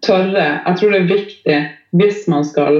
tørre 0.04 0.46
Jeg 0.66 0.78
tror 0.80 0.94
det 0.94 1.00
er 1.00 1.12
viktig 1.12 1.58
hvis 1.98 2.24
man 2.32 2.46
skal 2.48 2.80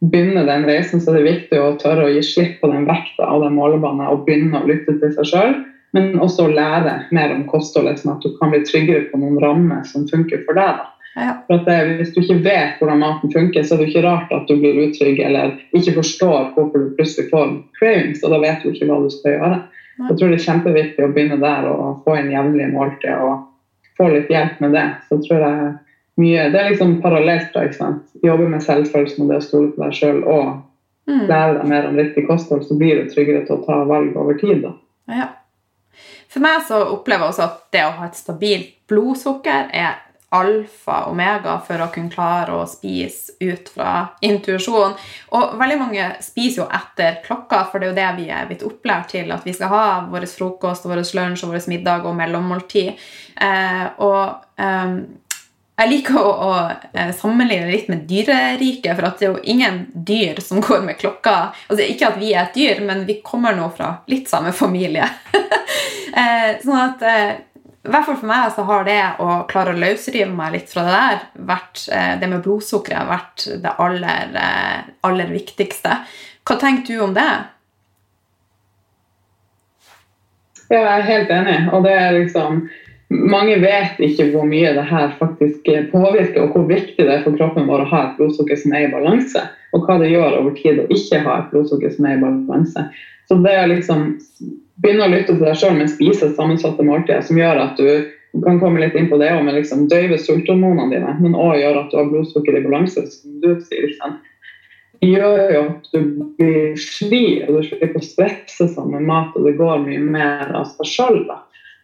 begynne 0.00 0.42
den 0.48 0.64
reisen, 0.66 1.00
så 1.00 1.12
er 1.12 1.20
det 1.20 1.26
viktig 1.28 1.58
å 1.60 1.74
tørre 1.80 2.06
å 2.06 2.12
gi 2.12 2.22
slipp 2.24 2.60
på 2.62 2.70
den 2.72 2.86
vekta 2.88 3.26
av 3.26 3.44
den 3.44 3.56
målebanen 3.58 4.08
og 4.08 4.24
begynne 4.26 4.62
å 4.62 4.68
lytte 4.68 4.96
til 5.00 5.12
seg 5.16 5.28
sjøl. 5.28 5.58
Men 5.96 6.20
også 6.22 6.46
lære 6.50 6.94
mer 7.14 7.34
om 7.34 7.44
kostholdet, 7.50 8.00
sånn 8.00 8.14
at 8.14 8.24
du 8.24 8.32
kan 8.38 8.52
bli 8.52 8.62
tryggere 8.66 9.08
på 9.10 9.18
noen 9.20 9.40
rammer 9.42 9.82
som 9.90 10.06
funker 10.08 10.44
for 10.46 10.58
deg. 10.58 10.80
Ja. 11.18 11.34
For 11.48 11.64
det, 11.66 11.78
Hvis 11.98 12.12
du 12.14 12.20
ikke 12.22 12.38
vet 12.44 12.78
hvordan 12.78 13.02
maten 13.02 13.32
funker, 13.32 13.64
så 13.66 13.74
er 13.74 13.82
det 13.82 13.90
ikke 13.90 14.06
rart 14.06 14.30
at 14.32 14.46
du 14.46 14.54
blir 14.60 14.78
utrygg 14.86 15.18
eller 15.18 15.56
ikke 15.76 15.96
forstår 15.98 16.52
hvorfor 16.54 16.78
du 16.78 16.94
plutselig 16.94 17.26
får 17.32 17.56
cravings, 17.78 18.22
og 18.22 18.34
da 18.34 18.38
vet 18.44 18.62
du 18.62 18.70
ikke 18.70 18.86
hva 18.88 19.00
du 19.02 19.10
skal 19.12 19.36
gjøre. 19.36 19.58
Jeg 20.08 20.16
tror 20.16 20.32
det 20.32 20.38
er 20.38 20.46
kjempeviktig 20.46 21.04
å 21.04 21.12
begynne 21.12 21.36
der 21.42 21.68
og 21.68 22.02
få 22.06 22.16
inn 22.20 22.32
jevnlige 22.32 22.72
måltid 22.72 23.12
og 23.20 23.46
få 23.98 24.08
litt 24.14 24.30
hjelp 24.32 24.60
med 24.64 24.74
det. 24.76 24.86
Så 25.08 25.20
tror 25.26 25.44
jeg 25.44 25.70
mye, 26.20 26.48
Det 26.52 26.60
er 26.60 26.70
liksom 26.70 27.00
parallelt. 27.02 27.52
da, 27.54 27.64
ikke 27.64 27.78
sant? 27.78 28.02
Jobbe 28.22 28.48
med 28.48 28.64
selvfølelsen 28.64 29.24
og 29.24 29.32
det 29.32 29.40
å 29.40 29.44
stole 29.44 29.72
på 29.74 29.84
deg 29.84 29.96
sjøl 29.96 30.22
og 30.24 30.46
mm. 31.08 31.26
lære 31.28 31.58
deg 31.58 31.68
mer 31.72 31.88
om 31.88 31.96
riktig 32.00 32.26
kosthold, 32.28 32.64
så 32.64 32.76
blir 32.78 33.00
du 33.00 33.10
tryggere 33.12 33.44
til 33.46 33.58
å 33.58 33.64
ta 33.66 33.82
valg 33.88 34.16
over 34.16 34.38
tid. 34.40 34.64
da. 34.64 34.74
Ja. 35.10 35.28
For 36.30 36.44
meg 36.44 36.62
så 36.68 36.84
opplever 36.94 37.26
jeg 37.26 37.34
også 37.34 37.46
at 37.48 37.58
det 37.74 37.84
å 37.86 37.96
ha 37.98 38.06
et 38.06 38.18
stabilt 38.18 38.74
blodsukker 38.90 39.72
er 39.74 39.98
alfa 40.30 41.04
og 41.04 41.14
omega 41.14 41.56
for 41.66 41.82
å 41.82 41.88
kunne 41.92 42.12
klare 42.12 42.54
å 42.54 42.66
spise 42.70 43.34
ut 43.40 43.70
fra 43.74 43.94
intuisjon. 44.26 44.94
Og 45.36 45.56
veldig 45.60 45.78
mange 45.80 46.10
spiser 46.22 46.62
jo 46.62 46.68
etter 46.80 47.18
klokka, 47.24 47.64
for 47.70 47.80
det 47.82 47.88
er 47.88 47.92
jo 47.92 47.98
det 47.98 48.10
vi 48.20 48.28
er 48.34 48.50
blitt 48.50 48.66
opplært 48.66 49.10
til. 49.14 49.32
At 49.34 49.46
vi 49.46 49.54
skal 49.56 49.72
ha 49.72 49.86
vår 50.10 50.28
frokost, 50.30 50.86
vår 50.86 51.02
lunsj, 51.18 51.46
vår 51.50 51.66
middag 51.72 52.06
og 52.06 52.14
mellommåltid. 52.20 53.08
Eh, 53.40 53.86
og 54.06 54.62
eh, 54.62 54.94
jeg 55.80 55.88
liker 55.88 56.18
å, 56.20 56.30
å, 56.44 56.54
eh, 56.92 57.12
sammenligne 57.16 57.70
litt 57.70 57.88
med 57.88 58.04
dyreriket, 58.08 58.92
for 58.92 59.08
at 59.08 59.20
det 59.20 59.28
er 59.28 59.32
jo 59.32 59.44
ingen 59.54 59.86
dyr 59.94 60.40
som 60.44 60.60
går 60.60 60.84
med 60.84 60.98
klokka. 61.00 61.54
Altså 61.70 61.86
Ikke 61.86 62.10
at 62.10 62.18
vi 62.20 62.34
er 62.34 62.44
et 62.44 62.58
dyr, 62.58 62.82
men 62.84 63.06
vi 63.08 63.22
kommer 63.24 63.56
nå 63.56 63.70
fra 63.76 63.94
litt 64.10 64.30
samme 64.30 64.54
familie. 64.56 65.08
Eh, 66.10 66.56
sånn 66.58 66.74
at 66.74 67.02
eh, 67.06 67.28
i 67.80 67.88
hvert 67.88 68.04
fall 68.04 68.18
for 68.20 68.28
meg 68.28 68.50
så 68.52 68.64
har 68.68 68.82
det 68.84 68.98
å 69.24 69.28
klare 69.48 69.72
å 69.72 69.78
løsrive 69.80 70.28
meg 70.36 70.52
litt 70.52 70.72
fra 70.72 70.82
det 70.84 70.96
der, 70.96 71.22
vært, 71.48 71.86
det 72.20 72.28
med 72.28 72.42
blodsukkeret 72.44 73.08
vært 73.08 73.46
det 73.62 73.72
aller, 73.80 74.34
aller 75.06 75.32
viktigste. 75.32 76.02
Hva 76.44 76.58
tenker 76.60 76.92
du 76.92 77.06
om 77.06 77.16
det? 77.16 77.30
Ja, 80.70 80.76
jeg 80.76 80.92
er 80.92 81.08
helt 81.08 81.32
enig. 81.34 81.56
Og 81.72 81.88
det 81.88 81.96
er 81.96 82.14
liksom 82.18 82.60
mange 83.10 83.56
vet 83.58 83.98
ikke 84.04 84.28
hvor 84.30 84.44
mye 84.46 84.70
det 84.76 84.84
her 84.86 85.10
faktisk 85.18 85.66
påvirker, 85.90 86.44
og 86.44 86.54
hvor 86.54 86.68
viktig 86.68 87.00
det 87.00 87.10
er 87.10 87.24
for 87.24 87.34
kroppen 87.38 87.66
vår 87.66 87.82
å 87.82 87.90
ha 87.90 88.02
et 88.04 88.20
blodsukker 88.20 88.60
som 88.60 88.76
er 88.76 88.86
i 88.86 88.92
balanse. 88.92 89.42
Og 89.74 89.86
hva 89.86 89.96
det 90.02 90.12
gjør 90.12 90.36
over 90.42 90.54
tid 90.58 90.84
å 90.84 90.88
ikke 90.94 91.24
ha 91.24 91.40
et 91.40 91.50
blodsukker 91.54 91.96
som 91.96 92.06
er 92.06 92.18
i 92.18 92.22
balanse. 92.22 92.86
Så 93.26 93.38
det 93.42 93.56
å 93.56 93.66
liksom 93.70 94.04
begynne 94.80 95.06
å 95.06 95.12
lytte 95.12 95.34
til 95.34 95.44
deg 95.44 95.58
sjøl, 95.58 95.76
men 95.76 95.90
spise 95.90 96.30
sammensatte 96.36 96.84
måltider 96.86 97.22
som 97.26 97.38
gjør 97.38 97.60
at 97.66 97.80
du 97.80 98.42
kan 98.44 98.60
komme 98.62 98.80
litt 98.82 98.94
inn 98.94 99.08
på 99.10 99.18
det 99.20 99.30
med 99.42 99.56
liksom 99.56 99.86
døyve 99.90 100.18
sulthormonene 100.20 100.92
dine, 100.92 101.14
men 101.22 101.34
òg 101.34 101.58
gjør 101.58 101.80
at 101.82 101.90
du 101.90 101.98
har 101.98 102.10
blodsukker 102.12 102.56
i 102.56 102.64
balanse, 102.64 103.02
som 103.10 103.40
du 103.42 103.52
sier. 103.66 103.90
Det 105.00 105.08
gjør 105.08 105.54
jo 105.54 105.62
at 105.64 105.90
du 105.94 106.00
blir 106.38 106.78
sli, 106.78 107.24
og 107.46 107.58
du 107.58 107.62
slipper 107.66 107.98
å 107.98 108.04
stresse 108.04 108.68
sammen 108.70 109.00
med 109.00 109.08
mat, 109.10 109.36
og 109.36 109.48
det 109.48 109.56
går 109.58 109.82
mye 109.86 110.02
mer 110.04 110.52
av 110.54 110.68
seg 110.76 110.92
sjøl. 110.92 111.22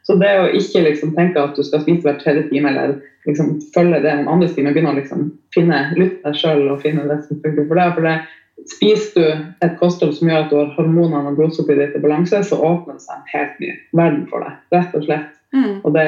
Så 0.07 0.15
det 0.21 0.33
å 0.39 0.51
ikke 0.55 0.85
liksom 0.85 1.17
tenke 1.17 1.43
at 1.43 1.57
du 1.59 1.65
skal 1.67 1.83
spise 1.83 2.07
hver 2.07 2.21
tredje 2.21 2.47
time, 2.53 2.71
eller 2.71 2.95
liksom 3.27 3.57
følge 3.75 4.05
det 4.05 4.13
en 4.13 4.29
andre 4.31 4.49
time, 4.53 4.71
begynne 4.71 4.93
å 4.95 5.01
liksom 5.01 5.31
finne 5.57 5.81
lytte 5.97 6.23
deg 6.29 6.39
sjøl 6.39 6.69
og 6.71 6.83
finne 6.85 7.09
det 7.09 7.19
som 7.25 7.41
funker 7.43 7.67
for 7.67 7.81
deg. 7.81 7.97
For 7.97 8.07
det, 8.07 8.15
Spiser 8.65 9.21
du 9.21 9.67
et 9.67 9.77
kosthold 9.81 10.15
som 10.17 10.31
gjør 10.31 10.47
at 10.47 10.53
du 10.53 10.57
har 10.59 10.73
hormonene 10.79 11.31
og 11.31 11.37
blodsukkeret 11.39 11.91
ditt 11.91 11.99
i 11.99 12.03
balanse, 12.03 12.41
så 12.49 12.57
åpner 12.57 12.97
det 12.97 13.05
seg 13.05 13.19
en 13.19 13.33
helt 13.35 13.59
ny 13.63 13.73
verden 14.01 14.25
for 14.31 14.47
deg. 14.47 14.57
Rett 14.75 14.97
og 14.97 15.05
slett. 15.05 15.33
Mm. 15.55 15.75
Og 15.85 15.93
det 15.95 16.07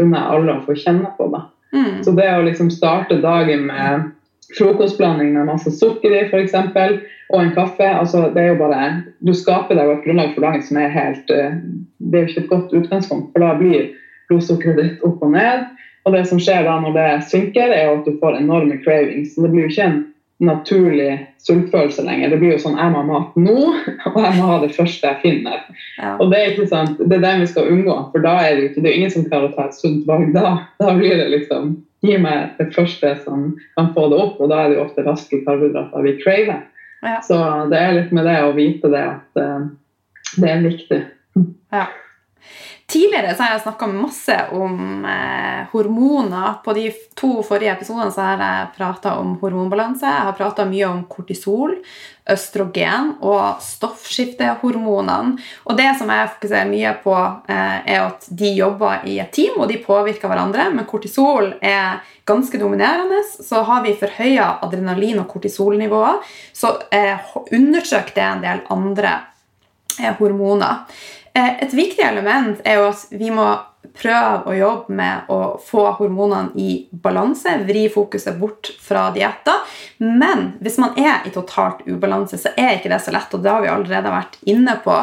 unner 0.00 0.16
jeg 0.16 0.36
alle 0.36 0.54
å 0.54 0.64
få 0.66 0.76
kjenne 0.78 1.10
på. 1.18 1.28
da. 1.34 1.44
Mm. 1.74 2.02
Så 2.06 2.14
det 2.16 2.28
å 2.30 2.44
liksom 2.46 2.70
starte 2.72 3.20
dagen 3.22 3.66
med 3.68 4.10
frokostblanding 4.56 5.32
med 5.34 5.48
masse 5.48 5.72
sukker 5.74 6.14
i, 6.14 6.22
f.eks 6.28 6.54
og 7.32 7.40
en 7.40 7.52
kaffe. 7.56 7.88
altså 7.88 8.28
det 8.34 8.42
er 8.42 8.48
jo 8.52 8.60
bare, 8.60 9.02
Du 9.26 9.32
skaper 9.34 9.78
deg 9.78 9.90
et 9.90 10.04
grunnlag 10.04 10.34
for 10.34 10.44
dagen 10.44 10.62
som 10.62 10.76
er 10.76 10.92
helt 10.92 11.30
eh, 11.30 11.54
Det 11.98 12.18
er 12.18 12.24
jo 12.24 12.28
ikke 12.28 12.42
et 12.44 12.50
godt 12.50 12.74
utgangspunkt, 12.76 13.32
for 13.32 13.44
da 13.44 13.54
blir 13.58 13.92
blodsukkeret 14.28 14.80
ditt 14.80 15.06
opp 15.06 15.22
og 15.22 15.32
ned. 15.32 15.64
Og 16.04 16.16
det 16.16 16.26
som 16.28 16.40
skjer 16.42 16.66
da 16.66 16.78
når 16.82 16.96
det 16.96 17.08
synker, 17.30 17.70
er 17.70 17.86
jo 17.86 18.00
at 18.00 18.08
du 18.08 18.18
får 18.20 18.40
enorme 18.40 18.78
cravings. 18.84 19.34
Så 19.34 19.44
det 19.44 19.52
blir 19.52 19.66
jo 19.66 19.72
ikke 19.72 19.86
en 19.86 20.00
naturlig 20.42 21.14
sultfølelse 21.42 22.04
lenger. 22.06 22.32
Det 22.32 22.40
blir 22.40 22.54
jo 22.54 22.62
sånn 22.64 22.78
jeg 22.78 22.92
må 22.92 23.02
ha 23.02 23.06
mat 23.06 23.38
nå, 23.38 23.56
og 24.12 24.18
jeg 24.18 24.34
må 24.38 24.48
ha 24.48 24.58
det 24.62 24.72
første 24.76 25.08
jeg 25.08 25.20
finner. 25.22 25.62
Ja. 26.00 26.16
Og 26.18 26.32
Det 26.32 26.40
er 26.40 26.52
ikke 26.52 26.68
sant, 26.70 26.98
det 26.98 27.18
er 27.18 27.24
det 27.24 27.32
vi 27.44 27.48
skal 27.52 27.70
unngå, 27.72 27.96
for 28.12 28.24
da 28.24 28.34
er 28.42 28.58
det 28.58 28.68
ikke, 28.70 28.82
det 28.84 28.92
er 28.92 28.98
ingen 29.00 29.14
som 29.14 29.26
klarer 29.28 29.50
å 29.50 29.56
ta 29.56 29.68
et 29.68 29.78
sunt 29.78 30.04
valg 30.10 30.34
da. 30.36 30.58
Da 30.82 30.94
blir 30.98 31.16
det 31.20 31.30
liksom 31.36 31.74
Gi 32.02 32.16
meg 32.18 32.56
det 32.58 32.72
første 32.74 33.12
som 33.22 33.52
kan 33.76 33.92
få 33.94 34.08
det 34.10 34.16
opp, 34.18 34.40
og 34.42 34.48
da 34.50 34.64
er 34.64 34.72
det 34.72 34.74
jo 34.74 34.86
ofte 34.88 35.04
raske 35.06 35.38
karbohydrater 35.44 36.02
vi 36.02 36.16
craver. 36.18 36.64
Ja. 36.98 37.20
Så 37.22 37.36
det 37.70 37.78
er 37.78 37.94
litt 37.94 38.10
med 38.10 38.26
det 38.26 38.40
å 38.42 38.48
vite 38.56 38.90
det 38.90 39.02
at 39.06 39.38
uh, 39.38 39.68
det 40.34 40.48
er 40.50 40.64
viktig. 40.64 40.98
Ja. 41.70 41.84
Tidligere 42.92 43.32
så 43.34 43.42
har 43.42 43.54
jeg 43.54 43.62
snakka 43.64 43.86
masse 43.88 44.34
om 44.52 45.04
eh, 45.08 45.60
hormoner. 45.72 46.58
På 46.64 46.74
de 46.76 46.90
to 47.16 47.38
forrige 47.46 47.72
episodene 47.72 48.12
har 48.12 48.42
jeg 48.42 48.66
prata 48.74 49.14
om 49.16 49.30
hormonbalanse. 49.40 50.04
Jeg 50.04 50.26
har 50.26 50.36
prata 50.36 50.66
mye 50.68 50.90
om 50.90 50.98
kortisol, 51.08 51.72
østrogen 52.28 53.14
og 53.24 53.62
stoffskiftehormonene. 53.64 55.38
Og 55.64 55.78
det 55.78 55.86
som 55.96 56.12
jeg 56.12 56.34
fokuserer 56.34 56.68
mye 56.68 56.92
på, 57.06 57.14
eh, 57.48 57.78
er 57.94 58.02
at 58.10 58.28
de 58.28 58.52
jobber 58.58 59.08
i 59.08 59.16
et 59.24 59.32
team, 59.32 59.56
og 59.56 59.72
de 59.72 59.80
påvirker 59.80 60.28
hverandre. 60.28 60.68
Men 60.76 60.84
kortisol 60.84 61.54
er 61.62 62.04
ganske 62.28 62.60
dominerende. 62.60 63.22
Så 63.24 63.64
har 63.64 63.80
vi 63.88 63.96
forhøya 63.96 64.58
adrenalin- 64.68 65.24
og 65.24 65.32
kortisolnivåer, 65.32 66.20
så 66.52 66.76
eh, 66.92 67.16
undersøk 67.56 68.12
det 68.12 68.28
en 68.28 68.44
del 68.44 68.62
andre 68.76 69.16
eh, 69.96 70.12
hormoner. 70.20 70.84
Eh, 71.34 71.62
et 71.64 71.74
viktig 71.74 72.04
element 72.04 72.60
er 72.64 72.80
jo 72.80 72.88
at 72.90 73.06
vi 73.10 73.30
må 73.32 73.46
prøve 73.92 74.48
å 74.48 74.54
jobbe 74.56 74.94
med 74.96 75.30
å 75.32 75.38
få 75.60 75.84
hormonene 75.98 76.54
i 76.60 76.74
balanse, 76.90 77.54
vri 77.66 77.86
fokuset 77.92 78.38
bort 78.40 78.70
fra 78.80 79.08
dietter. 79.14 79.64
Men 79.98 80.52
hvis 80.62 80.78
man 80.80 80.96
er 81.00 81.26
i 81.26 81.32
totalt 81.34 81.82
ubalanse, 81.86 82.38
så 82.40 82.54
er 82.56 82.76
ikke 82.76 82.92
det 82.92 83.02
så 83.04 83.14
lett, 83.14 83.32
og 83.34 83.42
det 83.44 83.52
har 83.52 83.64
vi 83.64 83.72
allerede 83.72 84.14
vært 84.14 84.38
inne 84.48 84.78
på. 84.84 84.96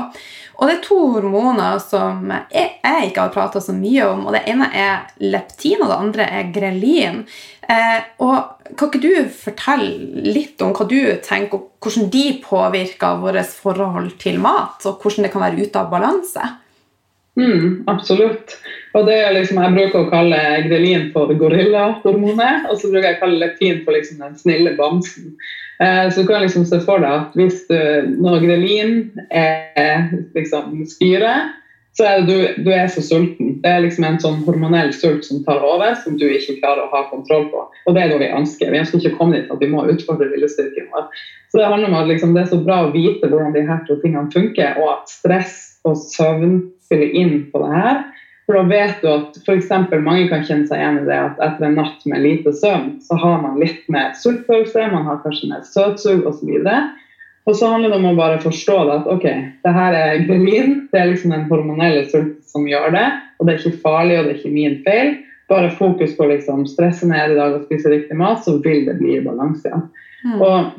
Og 0.60 0.68
det 0.68 0.76
er 0.76 0.84
to 0.84 1.00
hormoner 1.14 1.78
som 1.80 2.34
jeg, 2.52 2.72
ikke 2.84 3.28
har 3.28 3.36
prata 3.36 3.62
så 3.64 3.76
mye 3.76 4.10
om. 4.10 4.26
og 4.28 4.36
Det 4.36 4.44
ene 4.52 4.68
er 4.76 5.06
leptin, 5.24 5.80
og 5.80 5.92
det 5.92 6.00
andre 6.00 6.26
er 6.40 6.52
grelin. 6.56 7.22
Eh, 7.64 8.00
og 8.26 8.59
Kan 8.78 8.90
ikke 8.90 9.02
du 9.02 9.30
fortelle 9.34 10.24
litt 10.30 10.62
om 10.62 10.74
hva 10.76 10.86
du 10.90 11.00
tenker, 11.26 11.58
og 11.58 11.84
hvordan 11.84 12.10
de 12.14 12.26
påvirker 12.44 13.22
vårt 13.24 13.54
forhold 13.62 14.12
til 14.22 14.40
mat, 14.44 14.84
og 14.86 15.00
hvordan 15.02 15.26
det 15.26 15.32
kan 15.34 15.46
være 15.46 15.66
ute 15.66 15.82
av 15.82 15.94
balanse? 15.94 16.50
Mm, 17.40 17.86
absolutt. 17.88 18.58
Og 18.98 19.06
det 19.08 19.16
er 19.22 19.32
liksom, 19.36 19.62
Jeg 19.62 19.76
bruker 19.76 20.02
å 20.02 20.10
kalle 20.12 20.40
grelin 20.66 21.10
for 21.14 21.32
gorillahormonet, 21.40 22.68
og 22.70 22.80
så 22.80 22.90
bruker 22.90 23.12
jeg 23.12 23.20
å 23.20 23.24
kalle 23.24 23.42
leptin 23.44 23.82
for 23.86 23.96
liksom 23.96 24.22
den 24.24 24.36
snille 24.40 24.76
bamsen. 24.80 25.36
Eh, 25.80 26.10
så 26.12 26.22
du 26.22 26.28
kan 26.28 26.44
liksom 26.44 26.66
se 26.68 26.82
for 26.84 27.00
deg 27.04 27.14
at 27.22 27.38
hvis 27.40 27.62
du, 27.70 27.78
når 28.20 28.44
grelin 28.44 28.96
er 29.30 30.10
liksom 30.36 30.82
styret, 30.90 31.56
så 31.98 32.06
er 32.06 32.22
du, 32.28 32.36
du 32.64 32.70
er 32.72 32.88
så 32.92 33.02
sulten. 33.04 33.58
Det 33.64 33.70
er 33.70 33.82
liksom 33.84 34.06
en 34.08 34.20
sånn 34.22 34.38
hormonell 34.46 34.92
sult 34.96 35.26
som 35.28 35.42
tar 35.44 35.64
over, 35.66 35.96
som 36.04 36.16
du 36.20 36.28
ikke 36.30 36.60
klarer 36.62 36.86
å 36.86 36.92
ha 36.94 37.02
kontroll 37.10 37.50
på. 37.52 37.66
Og 37.90 37.96
det 37.96 38.04
er 38.04 38.14
det 38.14 38.22
vi 38.22 38.30
ønsker. 38.38 38.72
Vi 38.72 38.80
ønsker 38.80 39.02
ikke 39.02 39.18
å 39.18 39.20
komme 39.20 39.40
dit 39.40 39.52
at 39.52 39.64
vi 39.64 39.72
må 39.72 39.84
utfordre 39.90 40.30
viljestyrken 40.32 40.88
vår. 40.94 41.10
Så 41.50 41.60
det 41.60 41.72
handler 41.72 41.90
om 41.90 41.98
at 42.00 42.12
liksom, 42.12 42.36
det 42.38 42.46
er 42.46 42.54
så 42.54 42.62
bra 42.62 42.84
å 42.86 42.94
vite 42.94 43.28
hvordan 43.28 43.58
de 43.58 43.66
her 43.68 43.82
to 43.88 43.98
tingene 44.04 44.32
funker, 44.32 44.78
og 44.80 44.94
at 44.94 45.12
stress 45.12 45.58
og 45.88 45.98
søvn 45.98 46.62
spiller 46.86 47.12
inn 47.18 47.36
på 47.52 47.66
det 47.66 47.74
her. 47.74 48.00
For 48.50 48.58
da 48.58 48.64
vet 48.70 49.04
du 49.04 49.10
at 49.12 49.36
f.eks. 49.44 49.70
mange 50.02 50.30
kan 50.32 50.46
kjenne 50.46 50.70
seg 50.70 50.80
igjen 50.80 51.04
i 51.04 51.10
det 51.10 51.20
at 51.22 51.42
etter 51.46 51.68
en 51.68 51.76
natt 51.78 52.06
med 52.10 52.24
lite 52.24 52.54
søvn, 52.58 52.96
så 53.06 53.18
har 53.22 53.44
man 53.44 53.60
litt 53.62 53.84
mer 53.94 54.16
sultfølelse, 54.18 54.88
man 54.94 55.06
har 55.10 55.20
kanskje 55.26 55.52
mer 55.52 55.68
søtsug 55.68 56.26
osv. 56.30 56.56
Og 56.56 56.66
så 56.66 56.80
handler 57.58 57.90
det 57.90 57.98
om 57.98 58.10
å 58.12 58.18
bare 58.18 58.42
forstå 58.44 58.76
det 58.88 58.98
at 59.00 59.08
ok, 59.10 59.26
det 59.66 59.74
her 59.76 59.98
er 59.98 60.22
grelin, 60.28 60.76
det 60.92 61.00
er 61.00 61.10
liksom 61.12 61.34
den 61.34 61.48
hormonelle 61.50 62.06
sulten 62.10 62.38
som 62.50 62.68
gjør 62.70 62.94
det, 62.96 63.08
og 63.40 63.48
det 63.48 63.54
er 63.54 63.64
ikke 63.64 63.82
farlig, 63.84 64.20
og 64.20 64.28
det 64.28 64.34
er 64.34 64.40
ikke 64.40 64.54
min 64.54 64.78
feil. 64.86 65.16
Bare 65.50 65.72
fokus 65.74 66.14
på 66.18 66.28
liksom 66.30 66.68
stresse 66.70 67.08
ned 67.10 67.34
i 67.34 67.40
dag 67.40 67.56
og 67.58 67.66
spise 67.66 67.90
riktig 67.90 68.18
mat, 68.20 68.44
så 68.46 68.60
vil 68.62 68.86
det 68.86 69.00
bli 69.00 69.18
balanse 69.26 69.70
igjen. 69.70 69.86
Mm. 70.26 70.40
Og 70.46 70.72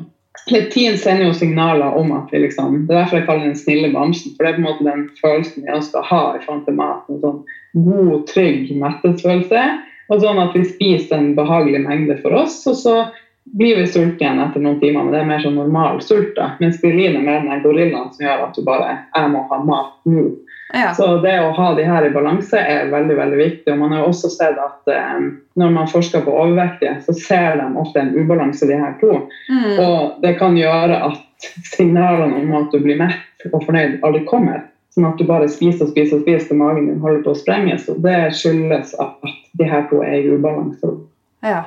Leptin 0.47 0.95
sender 0.97 1.27
jo 1.27 1.33
signaler 1.35 1.97
om 1.99 2.11
at 2.15 2.31
vi 2.31 2.39
liksom 2.45 2.85
Det 2.87 2.95
er 2.95 3.01
derfor 3.01 3.19
jeg 3.19 3.25
kaller 3.27 3.49
den 3.49 3.57
snille 3.59 3.91
bamsen. 3.93 4.33
For 4.35 4.45
det 4.45 4.51
er 4.51 4.57
på 4.57 4.61
en 4.61 4.67
måte 4.69 4.87
den 4.87 5.03
følelsen 5.19 5.65
vi 5.65 5.73
ønsker 5.75 5.99
å 5.99 6.07
ha 6.07 6.21
i 6.35 6.43
forhold 6.45 6.63
til 6.65 6.77
mat. 6.79 7.09
En 7.11 7.21
sånn 7.21 7.41
god, 7.85 8.23
trygg 8.31 8.71
mettelsesfølelse. 8.81 9.65
Og 10.11 10.23
sånn 10.23 10.41
at 10.43 10.55
vi 10.55 10.63
spiser 10.67 11.17
en 11.17 11.33
behagelig 11.37 11.83
mengde 11.85 12.17
for 12.23 12.35
oss, 12.35 12.57
og 12.67 12.75
så 12.75 12.95
blir 13.43 13.75
vi 13.75 13.87
sultne 13.87 14.21
igjen 14.21 14.39
etter 14.39 14.63
noen 14.63 14.79
timer. 14.79 15.03
Men 15.03 15.13
det 15.13 15.19
er 15.21 15.29
mer 15.29 15.43
sånn 15.43 15.57
normal 15.59 16.01
sult. 16.05 16.33
da. 16.37 16.53
Mens 16.61 16.77
spirulin 16.79 17.17
er 17.19 17.25
mer 17.25 17.43
den 17.47 17.63
gorillaen 17.65 18.13
som 18.13 18.25
gjør 18.25 18.47
at 18.47 18.55
du 18.55 18.63
bare 18.67 18.97
Jeg 19.15 19.31
må 19.33 19.43
ha 19.49 19.59
mat 19.65 19.93
nå. 20.05 20.29
Ja. 20.73 20.93
Så 20.95 21.17
det 21.19 21.33
å 21.43 21.51
ha 21.51 21.73
de 21.75 21.83
her 21.83 22.05
i 22.07 22.13
balanse 22.13 22.59
er 22.59 22.91
veldig 22.93 23.17
veldig 23.17 23.39
viktig. 23.39 23.73
og 23.73 23.79
Man 23.81 23.91
har 23.91 24.05
jo 24.05 24.11
også 24.13 24.31
sett 24.31 24.59
at 24.61 24.91
eh, 24.91 25.25
når 25.59 25.73
man 25.75 25.89
forsker 25.91 26.23
på 26.23 26.31
overvektige, 26.31 26.95
så 27.03 27.15
ser 27.17 27.59
de 27.59 27.67
ofte 27.81 27.99
en 27.99 28.13
ubalanse, 28.15 28.67
de 28.67 28.77
her 28.79 28.95
to. 29.01 29.17
Mm. 29.51 29.73
Og 29.83 30.23
det 30.23 30.37
kan 30.39 30.55
gjøre 30.55 31.01
at 31.09 31.49
signalene 31.73 32.39
om 32.39 32.55
at 32.61 32.71
du 32.71 32.79
blir 32.79 33.01
mett 33.01 33.49
og 33.51 33.65
fornøyd, 33.65 33.99
aldri 34.05 34.23
kommer. 34.29 34.63
Sånn 34.95 35.07
at 35.07 35.19
du 35.19 35.25
bare 35.27 35.47
spiser 35.51 35.87
og 35.87 35.93
spiser 35.93 36.19
og 36.19 36.25
spiser 36.25 36.49
til 36.51 36.59
magen 36.59 36.87
din 36.87 37.03
holder 37.03 37.21
på 37.25 37.35
å 37.35 37.39
sprenges. 37.39 37.87
Og 37.91 37.99
det 38.05 38.31
skyldes 38.39 38.95
at 38.99 39.31
de 39.59 39.67
her 39.67 39.85
to 39.91 40.01
er 40.05 40.19
i 40.21 40.31
ubalanse. 40.31 40.95
Ja. 41.43 41.65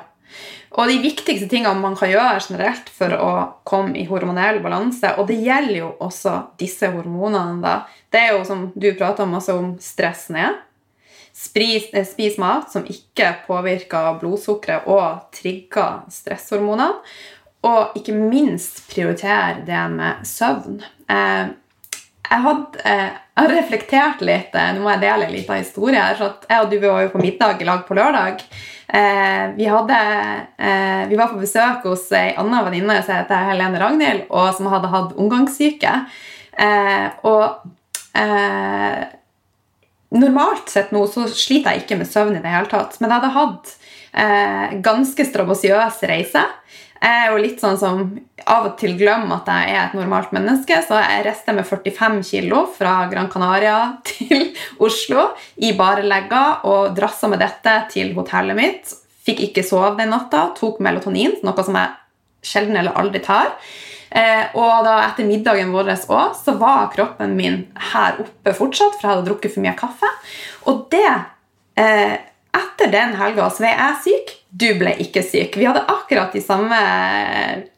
Og 0.75 0.91
de 0.91 0.99
viktigste 1.03 1.47
tingene 1.51 1.79
man 1.79 1.95
kan 1.99 2.11
gjøre 2.11 2.43
generelt 2.43 2.89
for 2.91 3.15
å 3.15 3.33
komme 3.67 3.95
i 4.01 4.07
hormonell 4.09 4.59
balanse, 4.65 5.13
og 5.21 5.29
det 5.31 5.39
gjelder 5.45 5.77
jo 5.79 5.91
også 6.03 6.37
disse 6.59 6.91
hormonene, 6.91 7.61
da, 7.63 7.75
det 8.11 8.23
er 8.23 8.33
jo 8.35 8.45
som 8.49 8.69
du 8.75 8.89
prater 8.99 9.31
masse 9.31 9.55
om 9.55 9.75
stress 9.83 10.29
ned. 10.35 10.59
Spis, 11.35 11.89
eh, 11.93 12.07
spis 12.07 12.39
mat 12.39 12.71
som 12.71 12.85
ikke 12.87 13.33
påvirker 13.49 14.21
blodsukkeret 14.21 14.87
og 14.87 15.33
trigger 15.35 16.05
stresshormonene. 16.11 16.93
Og 17.65 17.97
ikke 17.99 18.15
minst 18.15 18.85
prioritere 18.91 19.65
det 19.67 19.81
med 19.91 20.23
søvn. 20.29 20.83
Eh, 21.11 21.49
jeg, 22.29 22.41
hadde, 22.45 22.85
eh, 22.85 23.11
jeg 23.35 23.41
har 23.41 23.55
reflektert 23.57 24.23
litt. 24.23 24.55
Nå 24.55 24.85
må 24.85 24.93
jeg 24.93 25.03
dele 25.07 25.27
en 25.27 25.35
liten 25.35 25.59
historie. 25.59 26.05
For 26.21 26.47
jeg 26.51 26.61
og 26.61 26.71
du 26.71 26.79
var 26.85 27.03
jo 27.03 27.13
på 27.17 27.25
middag 27.25 27.63
i 27.63 27.69
lag 27.69 27.83
på 27.89 27.99
lørdag. 27.99 28.45
Eh, 28.89 29.49
vi, 29.57 29.67
hadde, 29.67 29.97
eh, 30.59 31.09
vi, 31.09 31.17
var 31.17 31.31
på 31.33 31.41
besøk 31.41 31.87
hos 31.89 32.11
ei 32.13 32.35
anna 32.41 32.61
venninne 32.67 32.99
som 33.03 33.17
heter 33.17 33.47
Helene 33.49 33.81
Ragnhild, 33.81 34.27
og 34.29 34.51
som 34.57 34.69
hadde 34.73 34.91
hatt 34.93 35.15
omgangssyke. 35.21 35.95
Eh, 36.55 37.07
og 37.27 37.65
normalt 40.15 40.69
sett 40.71 40.93
nå 40.95 41.01
så 41.11 41.25
sliter 41.27 41.75
jeg 41.75 41.83
ikke 41.83 41.97
med 41.99 42.07
søvn 42.07 42.37
i 42.37 42.43
det 42.45 42.53
hele 42.53 42.71
tatt, 42.71 42.95
men 43.01 43.11
jeg 43.11 43.17
hadde 43.17 43.33
hatt 43.35 43.73
ganske 44.85 45.25
strabasiøs 45.27 45.97
reise. 46.07 46.45
Jeg 47.05 47.21
er 47.21 47.33
jo 47.35 47.41
litt 47.43 47.61
sånn 47.61 47.77
som 47.77 47.99
av 48.49 48.71
og 48.71 48.77
til 48.81 48.95
glemmer 48.97 49.43
at 49.43 49.49
jeg 49.51 49.73
er 49.75 49.81
et 49.83 49.97
normalt 49.99 50.31
menneske, 50.33 50.79
så 50.87 51.03
jeg 51.03 51.25
reiste 51.27 51.53
med 51.53 51.67
45 51.69 52.23
kg 52.25 52.63
fra 52.79 52.95
Gran 53.11 53.29
Canaria 53.33 53.77
til 54.09 54.55
Oslo 54.81 55.27
i 55.61 55.75
bare 55.77 56.07
legger 56.07 56.65
og 56.71 56.95
drassa 56.97 57.29
med 57.29 57.45
dette 57.45 57.77
til 57.93 58.15
hotellet 58.17 58.57
mitt. 58.57 58.95
Fikk 59.25 59.43
ikke 59.51 59.67
sove 59.67 59.95
den 60.01 60.15
natta, 60.15 60.47
tok 60.57 60.81
melatonin, 60.85 61.37
noe 61.45 61.67
som 61.67 61.77
jeg 61.77 61.93
sjelden 62.45 62.81
eller 62.81 62.97
aldri 62.97 63.21
tar. 63.25 63.53
Eh, 64.15 64.53
og 64.57 64.85
da 64.87 64.99
etter 65.09 65.27
middagen 65.29 65.73
vår 65.75 65.91
også, 65.97 66.21
så 66.41 66.57
var 66.61 66.93
kroppen 66.93 67.37
min 67.37 67.65
her 67.93 68.21
oppe 68.23 68.53
fortsatt, 68.57 68.97
for 68.97 69.09
jeg 69.09 69.13
hadde 69.13 69.29
drukket 69.29 69.55
for 69.57 69.65
mye 69.65 69.77
kaffe. 69.77 70.11
Og 70.71 70.87
det 70.93 71.09
eh, 71.81 72.17
Etter 72.55 72.93
den 72.93 73.15
helga 73.19 73.51
så 73.51 73.67
var 73.67 73.79
jeg 73.79 74.01
syk 74.07 74.35
du 74.55 74.69
ble 74.79 74.93
ikke 75.03 75.23
syk. 75.27 75.57
Vi 75.59 75.67
hadde 75.67 75.83
akkurat 75.91 76.31
de 76.33 76.39
samme 76.43 76.77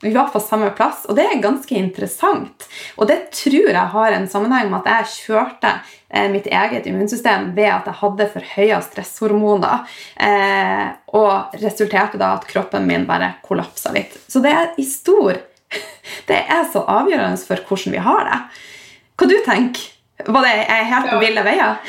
Vi 0.03 0.11
var 0.13 0.29
på 0.29 0.41
samme 0.45 0.69
plass, 0.77 1.07
og 1.09 1.17
det 1.17 1.25
er 1.25 1.41
ganske 1.41 1.73
interessant. 1.73 2.67
Og 3.01 3.09
det 3.09 3.31
tror 3.33 3.71
jeg 3.71 3.93
har 3.95 4.13
en 4.13 4.29
sammenheng 4.29 4.69
med 4.69 4.85
at 4.85 4.91
jeg 5.07 5.13
kjørte 5.15 5.71
eh, 5.73 6.29
mitt 6.33 6.51
eget 6.53 6.85
immunsystem 6.91 7.55
ved 7.57 7.71
at 7.73 7.89
jeg 7.89 8.01
hadde 8.03 8.29
for 8.35 8.51
høye 8.57 8.83
stresshormoner, 8.85 9.89
eh, 10.21 10.85
og 11.17 11.57
resulterte 11.65 12.21
da 12.21 12.35
at 12.37 12.45
kroppen 12.51 12.85
min 12.89 13.09
bare 13.09 13.39
kollapsa 13.47 13.95
litt. 13.97 14.13
Så 14.29 14.45
det 14.45 14.53
er 14.53 14.77
i 14.77 14.85
stor 14.85 15.41
Det 16.29 16.37
er 16.39 16.69
så 16.71 16.85
avgjørende 16.85 17.41
for 17.41 17.65
hvordan 17.65 17.97
vi 17.97 18.05
har 18.05 18.29
det. 18.29 18.39
Hva 19.17 19.33
du 19.33 19.39
tenker 19.49 20.29
Var 20.29 20.45
det 20.45 20.53
jeg 20.61 20.87
helt 20.93 21.11
på 21.11 21.25
ville 21.25 21.43
veier? 21.45 21.81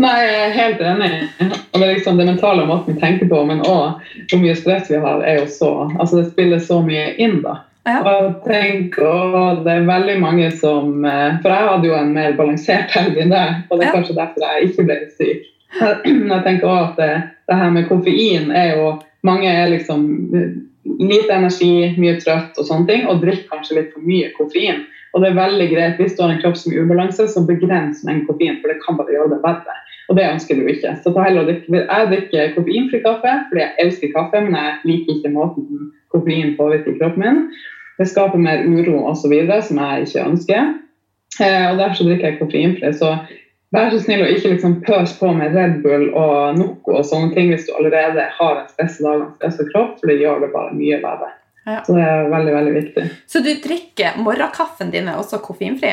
Nei, 0.00 0.16
jeg 0.24 0.36
er 0.42 0.54
helt 0.56 0.80
enig. 0.80 1.10
Og 1.40 1.80
det 1.80 1.86
er 1.86 1.90
liksom 1.98 2.20
det 2.20 2.28
mentale 2.30 2.64
måten 2.68 2.94
vi 2.94 3.00
tenker 3.02 3.28
på, 3.28 3.40
men 3.48 3.60
òg 3.68 4.00
hvor 4.30 4.40
mye 4.40 4.54
stress 4.56 4.88
vi 4.88 5.00
har, 5.00 5.20
er 5.26 5.42
jo 5.42 5.48
så 5.50 5.72
Altså, 5.98 6.20
det 6.20 6.30
spiller 6.30 6.62
så 6.64 6.80
mye 6.84 7.10
inn, 7.20 7.40
da. 7.44 7.58
Ja. 7.88 8.00
Og 8.04 8.42
tenk, 8.44 8.96
å, 9.00 9.60
det 9.64 9.72
er 9.72 9.86
veldig 9.88 10.18
mange 10.20 10.50
som 10.52 11.04
eh, 11.08 11.38
For 11.40 11.48
jeg 11.48 11.68
hadde 11.70 11.88
jo 11.88 11.94
en 11.96 12.10
mer 12.12 12.34
balansert 12.36 12.92
helg 12.92 13.16
enn 13.16 13.32
deg, 13.32 13.62
og 13.68 13.78
det 13.78 13.86
er 13.86 13.88
ja. 13.88 13.94
kanskje 13.96 14.16
derfor 14.18 14.44
jeg 14.44 14.68
ikke 14.68 14.86
ble 14.88 14.98
syk. 15.16 15.46
Jeg 15.80 16.42
tenker 16.44 16.66
også 16.66 16.82
at 16.90 16.98
det, 16.98 17.12
det, 17.48 17.56
her 17.60 17.70
med 17.72 17.86
koffein 17.88 18.50
er 18.56 18.74
jo 18.74 18.96
Mange 19.26 19.48
er 19.52 19.68
liksom 19.68 20.06
lite 20.96 21.34
energi, 21.36 21.90
mye 22.00 22.14
trøtt 22.22 22.56
og 22.56 22.64
sånne 22.64 22.88
ting, 22.88 23.02
og 23.04 23.20
drikker 23.20 23.50
kanskje 23.52 23.76
litt 23.76 23.90
for 23.92 24.04
mye 24.04 24.30
koffein. 24.32 24.80
Og 25.12 25.20
det 25.20 25.28
er 25.28 25.36
veldig 25.36 25.66
greit 25.68 26.00
hvis 26.00 26.14
du 26.16 26.22
har 26.24 26.32
en 26.32 26.40
kropp 26.40 26.56
som 26.56 26.72
er 26.72 26.78
i 26.78 26.84
ubalanse, 26.86 27.26
så 27.28 27.42
begrens 27.44 28.00
mengden 28.06 28.24
koffein, 28.28 28.56
for 28.62 28.72
det 28.72 28.78
kan 28.80 28.96
bare 28.96 29.12
gjøre 29.12 29.34
det 29.34 29.42
verre. 29.44 29.76
Og 30.10 30.16
det 30.18 30.26
ønsker 30.26 30.58
du 30.58 30.66
ikke. 30.66 30.96
Så 31.04 31.12
ta 31.14 31.22
heller 31.22 31.46
drikke, 31.46 31.84
Jeg 31.86 32.08
drikker 32.10 32.54
koffeinfri 32.56 33.02
kaffe 33.04 33.34
fordi 33.48 33.62
jeg 33.62 33.76
elsker 33.84 34.14
kaffe, 34.16 34.40
men 34.42 34.56
jeg 34.58 34.72
liker 34.90 35.16
ikke 35.16 35.34
måten 35.34 35.92
koffein 36.10 36.56
påvirker 36.58 36.98
kroppen 36.98 37.22
min. 37.22 37.44
Det 38.00 38.08
skaper 38.10 38.40
mer 38.42 38.64
uro 38.66 39.04
osv. 39.10 39.34
som 39.62 39.78
jeg 39.78 40.08
ikke 40.08 40.24
ønsker. 40.26 40.72
Eh, 41.40 41.66
og 41.70 41.78
Derfor 41.78 42.08
drikker 42.10 42.26
jeg 42.26 42.40
koffeinfri. 42.40 42.92
Så 42.98 43.12
vær 43.70 43.92
så 43.94 44.00
snill 44.02 44.24
å 44.24 44.30
ikke 44.34 44.56
liksom 44.56 44.80
pøse 44.82 45.14
på 45.20 45.30
med 45.36 45.54
Red 45.54 45.78
Bull 45.84 46.08
og 46.10 46.58
Noco 46.58 46.98
og 46.98 47.06
sånne 47.06 47.30
ting 47.36 47.52
hvis 47.52 47.68
du 47.68 47.74
allerede 47.78 48.26
har 48.40 48.56
en 48.58 48.70
stresset 48.72 49.06
dag 49.06 49.20
og 49.20 49.28
en 49.28 49.34
stresset 49.38 49.70
kropp, 49.70 49.98
for 50.00 50.10
det 50.10 50.18
gjør 50.18 50.42
det 50.42 50.50
bare 50.56 50.74
mye 50.74 50.98
verre. 51.04 51.30
Ja. 51.68 51.82
Så 51.86 51.94
det 51.94 52.02
er 52.02 52.30
veldig, 52.32 52.54
veldig 52.56 52.74
viktig. 52.74 53.10
Så 53.30 53.44
du 53.46 53.52
drikker 53.62 54.18
morgenkaffen 54.18 54.90
din 54.90 55.12
er 55.12 55.20
også 55.20 55.38
koffeinfri? 55.44 55.92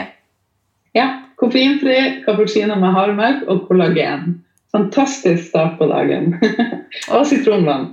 Ja. 0.96 1.08
Koffeinfri 1.38 2.24
cappuccino 2.26 2.76
med 2.82 2.96
havremelk 2.96 3.44
og 3.52 3.68
kollagen. 3.68 4.40
Fantastisk 4.74 5.50
start 5.50 5.78
på 5.78 5.88
dagen. 5.90 6.34
og 7.14 7.28
sitronvann. 7.30 7.92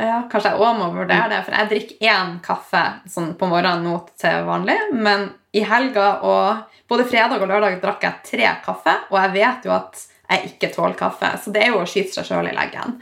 Ja, 0.00 0.22
Kanskje 0.32 0.54
jeg 0.54 0.62
òg 0.64 0.78
må 0.78 0.88
vurdere 0.94 1.28
det, 1.28 1.40
for 1.44 1.54
jeg 1.54 1.70
drikker 1.70 2.10
én 2.10 2.36
kaffe 2.44 2.82
sånn 3.10 3.34
på 3.38 3.48
morgenen 3.50 3.84
nå 3.84 3.98
til 4.20 4.46
vanlig. 4.48 4.78
Men 4.96 5.28
i 5.52 5.62
helga 5.66 6.12
og 6.26 6.78
både 6.90 7.06
fredag 7.10 7.42
og 7.42 7.50
lørdag 7.50 7.80
drakk 7.82 8.06
jeg 8.06 8.24
tre 8.30 8.54
kaffe, 8.64 8.94
og 9.10 9.18
jeg 9.20 9.34
vet 9.36 9.68
jo 9.68 9.74
at 9.76 10.06
jeg 10.30 10.52
ikke 10.52 10.70
tåler 10.74 10.96
kaffe. 10.98 11.34
Så 11.42 11.52
det 11.54 11.64
er 11.64 11.74
jo 11.74 11.82
å 11.82 11.88
skyte 11.88 12.16
seg 12.16 12.30
sjøl 12.30 12.50
i 12.50 12.56
leggen. 12.56 12.96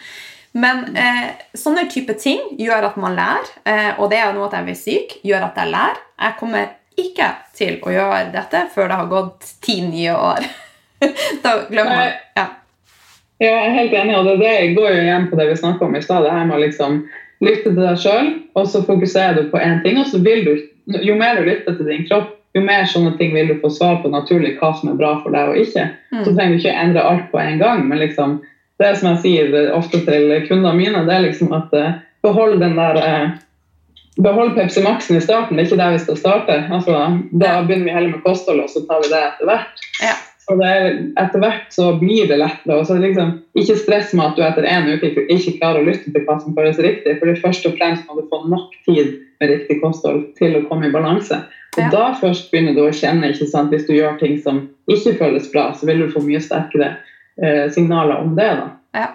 Men 0.59 0.97
eh, 0.97 1.29
sånne 1.57 1.87
type 1.93 2.17
ting 2.19 2.41
gjør 2.59 2.89
at 2.89 2.99
man 3.01 3.17
lærer, 3.19 3.51
eh, 3.69 3.91
og 4.01 4.09
det 4.11 4.19
er 4.19 4.31
jo 4.31 4.39
noe 4.39 4.49
at 4.49 4.59
jeg 4.59 4.67
blir 4.67 4.79
syk, 4.81 5.17
gjør 5.29 5.51
at 5.51 5.61
jeg 5.61 5.73
lærer. 5.75 6.01
Jeg 6.19 6.37
kommer 6.41 6.71
ikke 6.99 7.29
til 7.57 7.79
å 7.87 7.93
gjøre 7.93 8.31
dette 8.35 8.65
før 8.75 8.91
det 8.91 8.99
har 9.01 9.11
gått 9.11 9.53
ti 9.65 9.81
nye 9.87 10.15
år. 10.15 10.47
da 11.45 11.55
glemmer 11.69 11.95
man 11.95 12.09
ja. 12.09 12.17
ja. 12.41 12.47
jeg 13.45 13.55
er 13.55 13.77
helt 13.77 13.97
enig, 14.01 14.17
og 14.19 14.31
det, 14.31 14.37
det 14.43 14.73
går 14.79 14.91
jo 14.97 15.05
igjen 15.05 15.29
på 15.31 15.39
det 15.39 15.49
vi 15.53 15.61
snakka 15.61 15.87
om 15.87 15.97
i 15.97 16.03
stad. 16.05 16.27
Det 16.27 16.35
her 16.35 16.49
med 16.49 16.59
å 16.59 16.65
liksom 16.65 16.99
lytte 17.45 17.71
til 17.71 17.79
deg 17.79 18.03
sjøl, 18.03 18.33
og 18.59 18.67
så 18.71 18.83
fokuserer 18.87 19.39
du 19.39 19.53
på 19.53 19.63
én 19.63 19.79
ting. 19.85 20.01
og 20.01 20.11
så 20.11 20.23
vil 20.23 20.45
du, 20.47 20.53
Jo 21.05 21.19
mer 21.21 21.37
du 21.37 21.45
lytter 21.45 21.75
til 21.77 21.85
din 21.85 22.07
kropp, 22.09 22.35
jo 22.57 22.63
mer 22.65 22.87
sånne 22.89 23.13
ting 23.19 23.35
vil 23.37 23.51
du 23.51 23.59
få 23.61 23.71
svar 23.71 23.99
på 24.03 24.11
naturlig 24.13 24.55
hva 24.59 24.73
som 24.77 24.89
er 24.93 24.97
bra 24.99 25.19
for 25.23 25.35
deg 25.37 25.51
og 25.51 25.59
ikke. 25.61 25.85
Mm. 26.13 26.23
Så 26.25 26.33
trenger 26.33 26.55
du 26.55 26.61
ikke 26.63 26.79
endre 26.85 27.05
alt 27.05 27.27
på 27.33 27.41
en 27.43 27.61
gang, 27.61 27.83
men 27.91 28.01
liksom, 28.01 28.39
det 28.81 28.95
som 28.97 29.11
jeg 29.13 29.21
sier 29.25 29.75
ofte 29.77 30.01
til 30.07 30.33
kundene 30.49 30.73
mine, 30.79 31.05
det 31.07 31.15
er 31.15 31.27
liksom 31.27 31.53
at 31.57 31.75
uh, 31.77 31.99
behold 32.25 32.57
den 32.63 32.79
der 32.79 32.99
uh, 33.03 33.37
Behold 34.23 34.57
Pepsi 34.57 34.83
Max-en 34.83 35.17
i 35.17 35.23
starten, 35.23 35.57
det 35.57 35.63
er 35.63 35.69
ikke 35.69 35.79
der 35.79 35.93
vi 35.95 36.01
skal 36.03 36.17
starte. 36.19 36.55
Altså, 36.75 36.95
da 37.39 37.61
begynner 37.67 37.87
vi 37.87 37.95
heller 37.95 38.17
med 38.17 38.25
kosthold, 38.25 38.65
og 38.65 38.73
så 38.73 38.83
tar 38.89 39.05
vi 39.05 39.13
det 39.13 39.21
etter 39.21 39.51
hvert. 39.51 39.85
Ja. 40.03 40.17
Og 40.49 40.63
det, 40.63 40.71
etter 41.21 41.43
hvert 41.43 41.75
så 41.75 41.91
blir 42.01 42.29
det 42.31 42.39
lettere. 42.41 42.79
og 42.81 42.87
så 42.89 42.97
liksom, 42.99 43.35
Ikke 43.55 43.77
stress 43.77 44.15
med 44.17 44.31
at 44.31 44.39
du 44.39 44.43
etter 44.47 44.65
en 44.65 44.89
uke 44.89 45.11
ikke 45.29 45.59
klarer 45.59 45.83
å 45.83 45.89
lytte 45.91 46.11
til 46.11 46.25
hva 46.25 46.39
som 46.41 46.57
føles 46.57 46.81
riktig. 46.83 47.19
for 47.21 47.43
Først 47.45 47.69
og 47.69 47.77
fremst 47.77 48.09
må 48.09 48.17
du 48.19 48.27
få 48.33 48.43
nok 48.49 48.73
tid 48.89 49.19
med 49.41 49.53
riktig 49.53 49.79
kosthold 49.83 50.25
til 50.41 50.57
å 50.57 50.65
komme 50.71 50.89
i 50.89 50.95
balanse. 50.95 51.43
Og 51.77 51.83
ja. 51.85 51.91
Da 51.93 52.07
først 52.19 52.51
begynner 52.51 52.75
du 52.75 52.87
å 52.87 52.95
kjenne 52.95 53.31
ikke 53.31 53.47
sant, 53.47 53.71
Hvis 53.71 53.87
du 53.87 53.95
gjør 53.95 54.19
ting 54.19 54.41
som 54.43 54.65
ikke 54.89 55.19
føles 55.21 55.53
bra, 55.53 55.71
så 55.77 55.87
vil 55.87 56.03
du 56.03 56.11
få 56.11 56.25
mye 56.25 56.41
sterkere 56.41 56.97
eh, 57.43 57.69
signaler 57.71 58.25
om 58.25 58.35
det. 58.35 58.49
da. 58.49 58.69
Ja. 58.97 59.09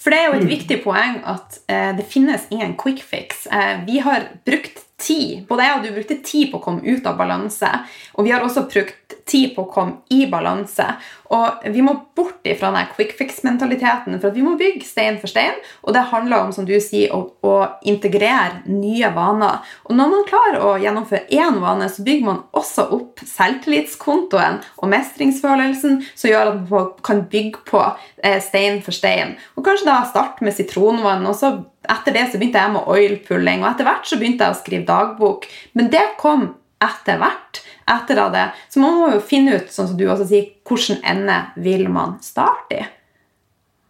For 0.00 0.14
det 0.14 0.18
er 0.20 0.28
jo 0.28 0.36
et 0.38 0.46
mm. 0.46 0.52
viktig 0.52 0.80
poeng 0.84 1.20
at 1.28 1.60
eh, 1.70 1.90
det 1.98 2.06
finnes 2.10 2.48
ingen 2.54 2.76
quick 2.80 3.02
fix. 3.04 3.46
Eh, 3.46 3.84
vi 3.86 4.00
har 4.04 4.30
brukt 4.48 4.84
tid. 4.98 5.46
Både 5.48 5.66
jeg 5.66 5.76
og 5.76 5.84
du 5.86 5.92
brukte 5.94 6.18
tid 6.26 6.50
på 6.50 6.58
å 6.58 6.64
komme 6.64 6.84
ut 6.84 7.06
av 7.06 7.18
balanse. 7.20 7.70
Og 8.18 8.26
vi 8.26 8.34
har 8.34 8.44
også 8.44 8.66
brukt 8.70 9.07
tid 9.28 9.54
på 9.54 9.64
å 9.64 9.70
komme 9.72 10.00
i 10.14 10.24
balanse. 10.30 10.86
Og 11.34 11.64
vi 11.74 11.82
må 11.84 11.94
bort 12.16 12.46
ifra 12.48 12.70
den 12.72 12.88
quick 12.94 13.12
fix-mentaliteten, 13.18 14.16
for 14.22 14.32
vi 14.32 14.44
må 14.44 14.54
bygge 14.60 14.86
stein 14.88 15.18
for 15.20 15.30
stein. 15.30 15.56
Og 15.84 15.92
det 15.96 16.06
handler 16.12 16.46
om 16.46 16.52
som 16.56 16.66
du 16.68 16.74
sier, 16.80 17.12
å, 17.14 17.28
å, 17.44 17.54
integrere 17.88 18.62
nye 18.70 19.10
vaner. 19.14 19.60
Og 19.88 19.96
når 19.98 20.12
man 20.14 20.26
klarer 20.28 20.64
å 20.64 20.74
gjennomføre 20.80 21.28
én 21.34 21.60
vane, 21.62 21.90
så 21.92 22.04
bygger 22.06 22.28
man 22.30 22.42
også 22.56 22.88
opp 22.96 23.24
selvtillitskontoen 23.28 24.60
og 24.80 24.92
mestringsfølelsen, 24.92 26.00
som 26.14 26.32
gjør 26.32 26.54
at 26.54 26.62
man 26.72 26.92
kan 27.04 27.24
bygge 27.30 27.64
på 27.68 27.82
eh, 28.24 28.40
stein 28.44 28.80
for 28.84 28.96
stein. 28.96 29.36
Og 29.56 29.66
kanskje 29.66 29.90
da 29.90 30.00
starte 30.08 30.46
med 30.46 30.56
sitronvann. 30.56 31.26
og 31.28 31.36
så 31.36 31.58
etter 31.88 32.14
det 32.14 32.26
så 32.28 32.40
begynte 32.40 32.60
jeg 32.60 32.74
med 32.74 32.88
oil-pulling, 32.90 33.62
og 33.62 33.70
etter 33.72 33.88
hvert 33.88 34.08
så 34.08 34.18
begynte 34.20 34.44
jeg 34.44 34.56
å 34.56 34.60
skrive 34.60 34.88
dagbok. 34.88 35.46
Men 35.78 35.88
det 35.92 36.04
kom 36.20 36.50
etter 36.84 37.20
hvert 37.20 37.62
etter 37.94 38.20
av 38.22 38.34
det. 38.34 38.44
Så 38.68 38.82
man 38.82 38.96
må 38.98 39.10
jo 39.14 39.24
finne 39.24 39.58
ut 39.58 39.72
sånn 39.72 39.90
som 39.90 39.98
du 39.98 40.06
også 40.06 40.28
sier, 40.28 40.52
hvilken 40.68 41.02
ende 41.06 41.40
vil 41.64 41.88
man 41.92 42.16
starte 42.24 42.78
i. 42.78 42.86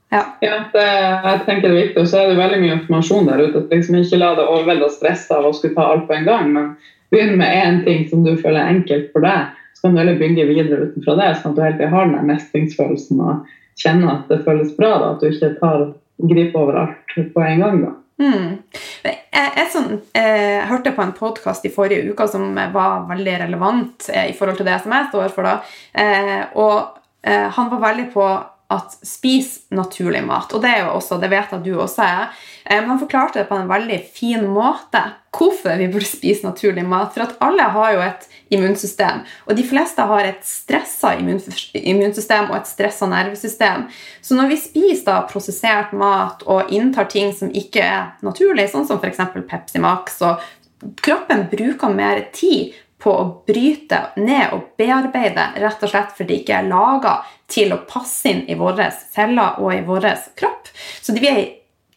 Ja, 0.09 0.23
ja 0.41 0.55
det, 0.73 0.85
jeg 0.85 1.41
tenker 1.45 1.69
det 1.69 1.75
er 1.75 1.81
viktig. 1.83 2.03
Og 2.03 2.09
så 2.11 2.23
er 2.23 2.31
det 2.31 2.41
veldig 2.41 2.61
mye 2.63 2.77
informasjon 2.79 3.29
der 3.29 3.45
ute. 3.45 3.67
liksom 3.73 3.99
Ikke 4.01 4.21
la 4.21 4.33
deg 4.39 4.49
overvelde 4.49 4.89
og 4.89 4.97
stresse 4.97 5.37
av 5.37 5.49
å 5.49 5.53
skulle 5.57 5.77
ta 5.77 5.91
alt 5.93 6.09
på 6.09 6.17
en 6.17 6.29
gang, 6.29 6.51
men 6.55 6.73
begynn 7.13 7.37
med 7.41 7.53
én 7.53 7.83
ting 7.85 8.09
som 8.09 8.25
du 8.25 8.35
føler 8.37 8.63
er 8.63 8.75
enkelt 8.79 9.13
for 9.13 9.25
deg. 9.25 9.55
Så 9.77 9.87
kan 9.87 9.95
du 9.95 10.03
heller 10.03 10.19
bygge 10.19 10.49
videre 10.49 10.89
utenfra 10.89 11.15
det, 11.21 11.31
sånn 11.39 11.55
at 11.55 11.59
du 11.59 11.63
helt 11.63 11.93
har 11.93 12.11
den 12.11 12.29
mestringsfølelsen 12.33 13.21
og 13.23 13.55
kjenner 13.79 14.17
at 14.17 14.33
det 14.33 14.43
føles 14.47 14.75
bra. 14.77 14.97
da, 14.99 15.13
At 15.15 15.23
du 15.23 15.29
ikke 15.31 15.55
tar 15.61 15.91
grip 16.31 16.57
over 16.59 16.81
alt 16.83 17.15
på 17.35 17.45
en 17.45 17.63
gang. 17.63 17.83
da. 17.85 17.93
Mm. 18.19 18.59
Jeg, 19.05 19.19
jeg, 19.31 19.67
sånn, 19.71 19.93
eh, 20.19 20.59
jeg, 20.59 20.67
hørte 20.73 20.93
på 20.97 21.05
en 21.05 21.15
podkast 21.15 21.67
i 21.69 21.73
forrige 21.75 22.11
uke 22.11 22.27
som 22.31 22.51
var 22.75 23.07
veldig 23.11 23.35
relevant 23.45 24.09
eh, 24.11 24.33
i 24.33 24.37
forhold 24.37 24.59
til 24.59 24.67
det 24.67 24.79
som 24.83 24.95
jeg 24.97 25.11
står 25.13 25.35
for. 25.35 25.47
da, 25.47 25.59
eh, 25.95 26.41
og 26.59 26.95
Han 27.29 27.67
var 27.69 27.81
veldig 27.83 28.05
på 28.13 28.25
at 28.69 28.99
spis 29.07 29.55
naturlig 29.73 30.21
mat. 30.29 30.53
Og 30.53 30.61
det 30.61 30.71
er 30.75 30.83
jo 30.85 30.97
også, 30.99 31.17
det 31.23 31.31
vet 31.33 31.53
jeg 31.55 31.65
du 31.65 31.79
også 31.81 32.05
er. 32.05 32.41
Men 32.69 32.91
han 32.91 33.01
forklarte 33.01 33.41
det 33.41 33.49
på 33.49 33.57
en 33.57 33.71
veldig 33.71 33.97
fin 34.13 34.45
måte 34.53 35.01
hvorfor 35.33 35.79
vi 35.81 35.87
burde 35.89 36.09
spise 36.09 36.45
naturlig 36.45 36.85
mat. 36.85 37.15
For 37.15 37.25
at 37.25 37.39
alle 37.45 37.65
har 37.73 37.95
jo 37.95 38.03
et 38.05 38.27
immunsystem. 38.53 39.23
Og 39.49 39.57
de 39.57 39.65
fleste 39.65 40.05
har 40.11 40.29
et 40.29 40.45
stressa 40.45 41.15
immunsystem 41.17 42.51
og 42.51 42.59
et 42.59 42.69
stressa 42.69 43.09
nervesystem. 43.09 43.87
Så 44.21 44.37
når 44.37 44.53
vi 44.53 44.61
spiser 44.61 45.07
da 45.09 45.23
prosessert 45.31 45.95
mat 45.97 46.45
og 46.45 46.69
inntar 46.75 47.09
ting 47.09 47.33
som 47.37 47.49
ikke 47.49 47.87
er 47.87 48.13
naturlig, 48.27 48.69
sånn 48.69 48.85
som 48.89 49.01
f.eks. 49.01 49.25
Pepsi 49.49 49.81
Max, 49.81 50.21
og 50.21 50.93
kroppen 51.01 51.47
bruker 51.49 51.97
mer 51.97 52.27
tid 52.37 52.77
på 53.01 53.13
å 53.15 53.27
bryte 53.47 54.09
ned 54.19 54.53
og 54.53 54.73
bearbeide, 54.79 55.53
rett 55.63 55.83
og 55.87 55.93
slett 55.93 56.17
fordi 56.19 56.35
det 56.35 56.41
ikke 56.43 56.57
er 56.61 56.71
laga 56.71 57.21
til 57.49 57.73
å 57.73 57.83
passe 57.89 58.29
inn 58.29 58.45
i 58.51 58.57
våre 58.59 58.91
celler 58.93 59.61
og 59.63 59.73
i 59.75 59.83
vår 59.87 60.11
kropp. 60.39 60.69
Så 61.01 61.13
det 61.13 61.23
blir 61.23 61.37
en 61.37 61.55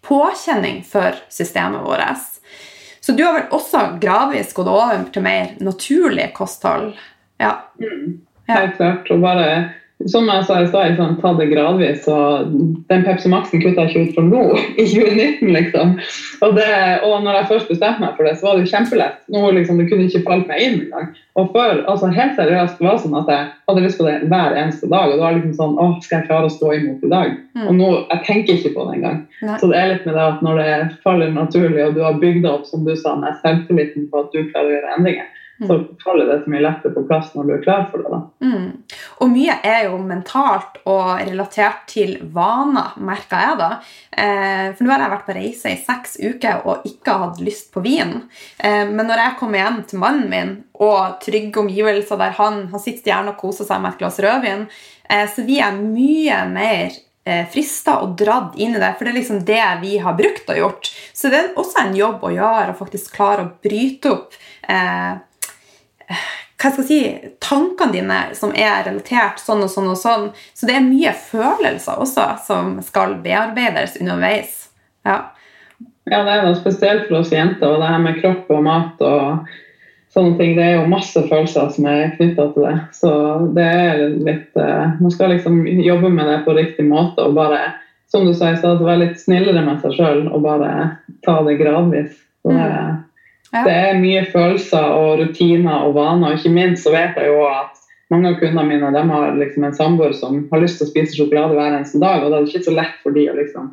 påkjenning 0.07 0.81
for 0.87 1.17
systemet 1.29 1.83
vårt. 1.85 2.27
Så 3.01 3.11
du 3.17 3.23
har 3.25 3.33
vel 3.33 3.53
også 3.55 3.79
gradvis 4.01 4.53
gått 4.53 4.69
over 4.69 5.03
til 5.13 5.25
mer 5.25 5.55
naturlig 5.59 6.31
kosthold? 6.37 6.93
Ja. 7.41 7.55
Mm. 7.81 8.21
Helt 8.51 8.75
klart. 8.77 9.09
Og 9.11 9.23
bare 9.23 9.47
som 10.09 10.29
jeg 10.29 10.45
sa 10.47 10.57
i 10.61 10.67
stad, 10.69 10.91
liksom, 10.91 11.17
ta 11.21 11.31
det 11.37 11.47
gradvis. 11.51 12.07
og 12.09 12.51
Den 12.89 13.03
Pepsi 13.05 13.29
Max-en 13.31 13.61
kutta 13.63 13.85
jeg 13.85 13.91
ikke 13.91 14.03
ut 14.05 14.15
fra 14.15 14.23
nå, 14.25 14.43
i 14.81 14.85
2019, 14.87 15.51
liksom. 15.55 15.93
Og, 16.41 16.55
det, 16.57 16.69
og 17.07 17.17
når 17.25 17.39
jeg 17.39 17.49
først 17.51 17.71
bestemte 17.71 18.03
meg 18.03 18.15
for 18.17 18.27
det, 18.27 18.37
så 18.39 18.47
var 18.47 18.57
det 18.57 18.65
jo 18.65 18.71
kjempelett. 18.73 19.19
Nå 19.33 19.51
liksom, 19.57 19.81
Det 19.81 19.89
kunne 19.89 20.07
ikke 20.07 20.23
falt 20.27 20.47
meg 20.51 20.63
inn 20.65 20.77
engang. 20.85 21.11
Og 21.39 21.51
før, 21.55 21.83
altså 21.87 22.09
helt 22.11 22.39
seriøst, 22.39 22.79
det 22.79 22.87
var 22.87 22.97
sånn 22.99 23.19
at 23.21 23.29
jeg 23.31 23.49
hadde 23.69 23.83
lyst 23.85 24.01
på 24.01 24.07
det 24.07 24.15
hver 24.31 24.57
eneste 24.63 24.89
dag. 24.91 25.11
Og 25.11 25.15
det 25.15 25.25
var 25.25 25.37
liksom 25.37 25.53
sånn 25.59 25.77
Å, 25.79 25.89
skal 26.03 26.19
jeg 26.19 26.29
klare 26.29 26.49
å 26.49 26.55
stå 26.55 26.73
imot 26.77 27.05
i 27.05 27.11
dag? 27.11 27.35
Mm. 27.55 27.67
Og 27.67 27.77
nå, 27.77 27.91
jeg 28.11 28.25
tenker 28.27 28.57
ikke 28.57 28.73
på 28.77 28.87
det 28.87 28.97
engang. 28.99 29.21
Så 29.61 29.71
det 29.71 29.77
er 29.79 29.93
litt 29.93 30.07
med 30.07 30.17
det 30.17 30.25
at 30.25 30.41
når 30.45 30.59
det 30.61 30.73
faller 31.05 31.31
naturlig, 31.35 31.85
og 31.85 31.95
du 31.95 32.01
har 32.05 32.19
bygd 32.21 32.43
det 32.45 32.51
opp, 32.51 32.65
som 32.69 32.83
du 32.87 32.95
sa, 32.95 33.15
med 33.19 33.39
selvtilliten 33.45 34.09
på 34.11 34.25
at 34.25 34.35
du 34.35 34.43
klarer 34.51 34.69
å 34.69 34.75
gjøre 34.75 34.97
endringer, 34.97 35.29
så 35.67 35.73
mm. 35.77 35.87
faller 36.03 36.25
det 36.25 36.43
så 36.43 36.49
mye 36.49 36.63
lettere 36.63 36.93
på 36.95 37.03
plass 37.05 37.33
når 37.35 37.47
du 37.47 37.51
er 37.53 37.61
klar 37.61 37.83
for 37.91 38.01
det. 38.01 38.19
Mm. 38.41 38.69
Og 39.21 39.29
mye 39.29 39.57
er 39.67 39.83
jo 39.85 39.99
mentalt 40.01 40.79
og 40.89 41.11
relatert 41.19 41.83
til 41.91 42.15
vaner, 42.33 42.95
merka 42.97 43.41
jeg 43.43 43.59
da. 43.59 43.69
Eh, 44.09 44.71
for 44.73 44.85
nå 44.85 44.93
har 44.93 45.05
jeg 45.05 45.13
vært 45.13 45.27
på 45.27 45.37
reise 45.37 45.73
i 45.73 45.81
seks 45.81 46.17
uker 46.21 46.65
og 46.65 46.87
ikke 46.89 47.19
hatt 47.25 47.43
lyst 47.45 47.69
på 47.75 47.85
vin. 47.85 48.17
Eh, 48.57 48.87
men 48.89 49.05
når 49.05 49.25
jeg 49.25 49.37
kommer 49.43 49.61
hjem 49.61 49.79
til 49.91 50.01
mannen 50.01 50.33
min 50.33 50.57
og 50.81 51.21
trygge 51.21 51.61
omgivelser 51.61 52.17
der 52.17 52.35
han, 52.41 52.63
han 52.73 52.81
sitter 52.81 53.13
gjerne 53.13 53.35
og 53.35 53.41
koser 53.43 53.69
seg 53.69 53.83
med 53.83 53.93
et 53.93 54.01
glass 54.01 54.19
rødvin, 54.23 54.67
eh, 55.13 55.25
så 55.29 55.45
vi 55.45 55.61
er 55.61 55.77
mye 55.77 56.43
mer 56.49 57.01
frista 57.53 57.99
og 58.01 58.15
dratt 58.17 58.55
inn 58.57 58.73
i 58.73 58.79
det, 58.81 58.87
for 58.97 59.05
det 59.05 59.11
er 59.11 59.17
liksom 59.19 59.43
det 59.45 59.65
vi 59.83 59.91
har 60.01 60.15
brukt 60.17 60.47
og 60.49 60.57
gjort. 60.57 60.87
Så 61.13 61.29
det 61.29 61.37
er 61.37 61.51
også 61.53 61.83
en 61.83 61.93
jobb 61.93 62.23
å 62.25 62.31
gjøre 62.33 62.71
å 62.73 62.77
faktisk 62.79 63.13
klare 63.13 63.43
å 63.45 63.51
bryte 63.61 64.09
opp 64.09 64.39
eh, 64.65 65.19
hva 66.61 66.69
skal 66.69 66.83
jeg 66.85 66.89
si, 66.89 67.29
tankene 67.41 67.95
dine 67.95 68.19
som 68.37 68.53
er 68.53 68.83
relatert 68.85 69.41
sånn 69.41 69.63
og 69.65 69.71
sånn 69.73 69.89
og 69.93 69.97
sånn. 69.97 70.27
Så 70.53 70.69
det 70.69 70.77
er 70.77 70.85
mye 70.85 71.13
følelser 71.17 72.01
også 72.03 72.27
som 72.45 72.75
skal 72.85 73.17
bearbeides 73.23 73.97
underveis. 74.01 74.69
Ja, 75.07 75.33
ja 76.11 76.21
det 76.27 76.35
er 76.35 76.45
noe 76.45 76.59
spesielt 76.59 77.07
for 77.07 77.23
oss 77.23 77.33
jenter. 77.33 77.73
Og 77.73 77.81
det 77.81 77.89
her 77.89 78.05
med 78.05 78.21
kropp 78.21 78.53
og 78.53 78.63
mat 78.67 79.01
og 79.01 79.49
sånne 80.13 80.37
ting. 80.37 80.55
Det 80.57 80.65
er 80.65 80.79
jo 80.79 80.89
masse 80.91 81.25
følelser 81.27 81.69
som 81.75 81.87
er 81.89 82.15
knytta 82.17 82.49
til 82.53 82.67
det. 82.67 82.77
Så 82.95 83.11
det 83.57 83.67
er 83.67 84.01
litt 84.21 84.59
uh, 84.59 84.97
Man 85.01 85.13
skal 85.13 85.33
liksom 85.35 85.63
jobbe 85.81 86.11
med 86.13 86.27
det 86.29 86.41
på 86.45 86.57
riktig 86.57 86.85
måte 86.89 87.25
og 87.25 87.37
bare, 87.39 87.63
som 88.11 88.27
du 88.27 88.35
sa 88.35 88.51
i 88.51 88.59
stad, 88.59 88.83
være 88.83 89.05
litt 89.05 89.21
snillere 89.21 89.63
med 89.65 89.81
seg 89.83 89.95
sjøl 89.97 90.27
og 90.29 90.43
bare 90.45 90.91
ta 91.25 91.39
det 91.47 91.57
gradvis. 91.61 92.19
Så 92.41 92.53
det, 92.53 92.67
mm. 92.67 92.99
Ja. 93.51 93.65
Det 93.67 93.75
er 93.75 93.99
mye 93.99 94.23
følelser 94.31 94.93
og 94.95 95.19
rutiner 95.19 95.85
og 95.87 95.95
vaner. 95.97 96.31
og 96.31 96.39
Ikke 96.39 96.53
minst 96.55 96.85
så 96.85 96.93
vet 96.93 97.19
jeg 97.19 97.31
jo 97.31 97.43
at 97.49 97.77
mange 98.11 98.31
av 98.31 98.39
kundene 98.39 98.67
mine 98.67 98.91
de 98.95 99.03
har 99.09 99.37
liksom 99.39 99.65
en 99.67 99.75
samboer 99.75 100.15
som 100.15 100.41
har 100.51 100.63
lyst 100.63 100.79
til 100.79 100.87
å 100.87 100.91
spise 100.91 101.17
sjokolade 101.17 101.55
hver 101.57 101.75
eneste 101.75 101.99
dag. 101.99 102.23
Og 102.23 102.31
da 102.31 102.39
er 102.39 102.47
det 102.47 102.53
ikke 102.53 102.69
så 102.69 102.75
lett 102.75 102.97
for 103.03 103.15
de 103.15 103.27
å 103.31 103.37
liksom 103.37 103.69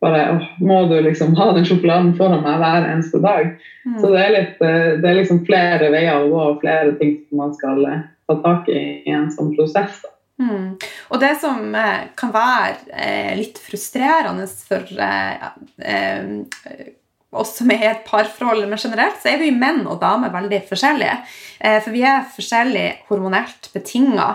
bare 0.00 0.20
åh, 0.30 0.44
Må 0.62 0.84
du 0.86 1.00
liksom 1.02 1.34
ha 1.36 1.48
den 1.52 1.64
sjokoladen 1.66 2.12
foran 2.16 2.44
meg 2.44 2.60
hver 2.62 2.84
eneste 2.86 3.18
dag? 3.22 3.56
Mm. 3.82 3.96
Så 3.98 4.12
det 4.12 4.20
er, 4.22 4.34
litt, 4.36 4.60
eh, 4.62 4.92
det 5.02 5.10
er 5.10 5.18
liksom 5.18 5.40
flere 5.48 5.90
veier 5.90 6.20
å 6.20 6.28
gå 6.30 6.44
og 6.52 6.60
flere 6.62 6.94
ting 7.00 7.16
som 7.26 7.42
man 7.42 7.56
skal 7.56 7.82
eh, 7.88 8.06
ta 8.30 8.38
tak 8.44 8.70
i 8.70 8.84
i 9.08 9.16
en 9.16 9.26
sånn 9.34 9.50
prosess. 9.56 9.98
da. 10.04 10.12
Mm. 10.38 10.76
Og 11.10 11.20
det 11.20 11.32
som 11.42 11.74
eh, 11.74 12.06
kan 12.18 12.30
være 12.34 12.94
eh, 12.94 13.32
litt 13.40 13.58
frustrerende 13.58 14.46
for 14.68 14.86
eh, 15.02 15.48
eh, 15.82 16.84
oss 17.40 17.56
som 17.58 17.70
er 17.72 17.84
i 17.84 17.90
et 17.90 18.04
parforhold, 18.06 18.64
men 18.68 18.80
generelt 18.80 19.20
så 19.22 19.32
er 19.32 19.42
vi 19.42 19.52
menn 19.54 19.84
og 19.86 20.00
damer 20.02 20.32
veldig 20.34 20.62
forskjellige. 20.68 21.16
Eh, 21.60 21.78
for 21.84 21.94
vi 21.94 22.04
er 22.06 22.26
forskjellig 22.34 22.88
hormonelt 23.10 23.70
betinga. 23.74 24.34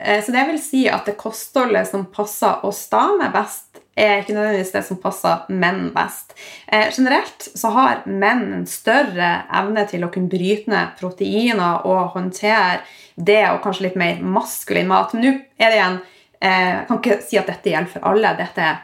Eh, 0.00 0.20
så 0.24 0.34
det 0.34 0.44
vil 0.50 0.60
si 0.60 0.84
at 0.92 1.08
det 1.08 1.18
kostholdet 1.20 1.88
som 1.88 2.08
passer 2.12 2.64
oss 2.66 2.86
damer 2.92 3.32
best, 3.34 3.64
er 3.96 4.20
ikke 4.20 4.34
nødvendigvis 4.36 4.74
det 4.74 4.82
som 4.84 4.98
passer 5.00 5.46
menn 5.48 5.86
best. 5.94 6.34
Eh, 6.68 6.90
generelt 6.92 7.46
så 7.56 7.70
har 7.72 8.02
menn 8.04 8.44
en 8.58 8.66
større 8.68 9.30
evne 9.56 9.86
til 9.88 10.04
å 10.04 10.10
kunne 10.12 10.28
bryte 10.28 10.68
ned 10.68 10.98
proteiner 11.00 11.86
og 11.88 12.12
håndtere 12.18 12.82
det 13.16 13.40
og 13.48 13.62
kanskje 13.64 13.88
litt 13.88 13.96
mer 13.96 14.20
maskulin 14.20 14.90
mat. 14.90 15.14
Men 15.14 15.24
nå 15.24 15.32
er 15.56 15.72
det 15.72 15.80
igjen 15.80 15.98
Jeg 16.36 16.82
kan 16.86 16.98
ikke 17.00 17.14
si 17.24 17.38
at 17.40 17.46
dette 17.48 17.70
gjelder 17.72 17.88
for 17.88 18.04
alle. 18.10 18.34
Dette 18.36 18.60
er 18.60 18.82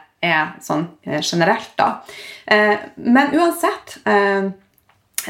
sånn 0.63 0.87
eh, 1.03 1.21
generelt, 1.21 1.73
da. 1.79 1.89
Eh, 2.45 2.75
men 2.95 3.33
uansett 3.35 3.97
eh, 4.07 4.49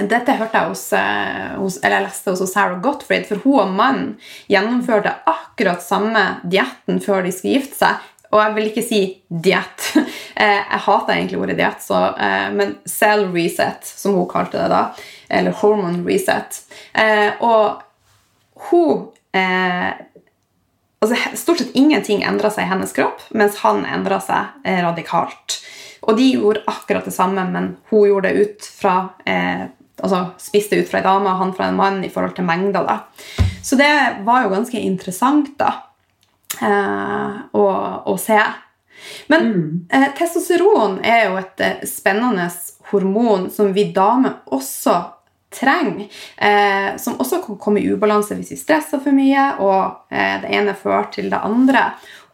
dette 0.10 0.36
hørte 0.39 0.58
jeg 0.58 0.71
hos, 0.71 0.86
hos, 1.62 1.75
eller 1.84 1.99
jeg 1.99 2.06
leste 2.08 2.34
hos 2.34 2.49
Sarah 2.49 2.79
Gottfried, 2.82 3.27
for 3.29 3.43
hun 3.43 3.60
og 3.62 3.75
mannen 3.77 4.08
gjennomførte 4.49 5.12
akkurat 5.29 5.86
samme 5.86 6.23
dietten 6.49 6.97
før 7.03 7.21
de 7.21 7.34
skulle 7.36 7.60
gifte 7.60 7.77
seg. 7.84 8.10
Og 8.34 8.39
jeg 8.41 8.56
vil 8.56 8.69
ikke 8.71 8.86
si 8.88 9.01
diett. 9.29 9.91
Jeg 10.34 10.79
hater 10.88 11.13
egentlig 11.13 11.38
ordet 11.38 11.60
diett, 11.60 11.84
men 12.58 12.71
cell 12.89 13.27
reset, 13.29 13.86
som 13.86 14.15
hun 14.17 14.25
kalte 14.32 14.58
det 14.58 14.71
da. 14.71 14.79
Eller 15.29 15.53
hormone 15.60 16.01
reset. 16.08 16.58
Og 17.45 17.84
hun 18.71 19.06
altså 21.03 21.37
Stort 21.37 21.61
sett 21.61 21.75
ingenting 21.77 22.23
endra 22.23 22.51
seg 22.53 22.65
i 22.65 22.71
hennes 22.71 22.95
kropp, 22.95 23.21
mens 23.35 23.59
han 23.61 23.83
endra 23.85 24.21
seg 24.23 24.65
radikalt. 24.85 25.59
Og 26.07 26.17
de 26.17 26.29
gjorde 26.33 26.63
akkurat 26.67 27.05
det 27.07 27.15
samme, 27.15 27.43
men 27.51 27.73
hun 27.91 28.07
gjorde 28.09 28.31
det 28.31 28.47
ut 28.47 28.67
fra 28.67 28.95
altså 29.27 30.19
spiste 30.41 30.79
ut 30.79 30.89
fra 30.89 30.99
ei 30.99 31.05
dame 31.05 31.31
og 31.31 31.39
han 31.39 31.53
fra 31.55 31.69
en 31.69 31.77
mann 31.79 32.01
i 32.03 32.11
forhold 32.11 32.35
til 32.35 32.47
mengder. 32.47 32.87
da. 32.87 32.97
Så 33.63 33.77
det 33.79 33.91
var 34.25 34.43
jo 34.43 34.53
ganske 34.55 34.79
interessant, 34.79 35.53
da 35.59 35.71
eh, 36.61 37.41
å, 37.51 37.65
å, 38.05 38.17
se. 38.19 38.39
Men 39.31 39.47
mm. 39.47 39.65
eh, 39.89 40.07
testosteron 40.17 40.99
er 41.05 41.27
jo 41.27 41.39
et 41.41 41.63
eh, 41.63 41.83
spennende 41.87 42.49
hormon 42.91 43.49
som 43.53 43.73
vi 43.75 43.89
damer 43.95 44.41
også 44.53 44.97
trenger. 45.53 46.09
Eh, 46.37 46.89
som 46.97 47.19
også 47.21 47.41
kan 47.45 47.59
komme 47.61 47.81
i 47.81 47.89
ubalanse 47.91 48.37
hvis 48.37 48.53
vi 48.55 48.59
stresser 48.59 49.01
for 49.03 49.15
mye, 49.15 49.47
og 49.63 50.13
eh, 50.13 50.37
det 50.43 50.53
ene 50.53 50.77
fører 50.77 51.09
til 51.13 51.29
det 51.33 51.41
andre. 51.43 51.89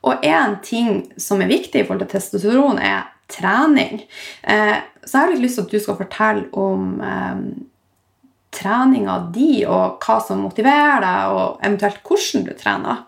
Og 0.08 0.24
én 0.24 0.60
ting 0.64 1.04
som 1.20 1.42
er 1.44 1.52
viktig 1.52 1.82
i 1.82 1.88
forhold 1.88 2.06
til 2.06 2.14
testosteron, 2.16 2.80
er 2.80 3.10
trening. 3.30 4.06
Eh, 4.44 4.78
så 5.04 5.18
jeg 5.18 5.26
har 5.26 5.34
litt 5.34 5.44
lyst 5.46 5.60
til 5.60 5.68
at 5.68 5.76
du 5.76 5.84
skal 5.84 6.00
fortelle 6.00 6.48
om 6.58 7.02
treninga 8.56 9.20
di, 9.34 9.64
og 9.70 10.02
hva 10.02 10.18
som 10.26 10.42
motiverer 10.44 11.04
deg, 11.04 11.36
og 11.36 11.62
eventuelt 11.66 12.02
hvordan 12.06 12.48
du 12.48 12.52
trener. 12.58 13.06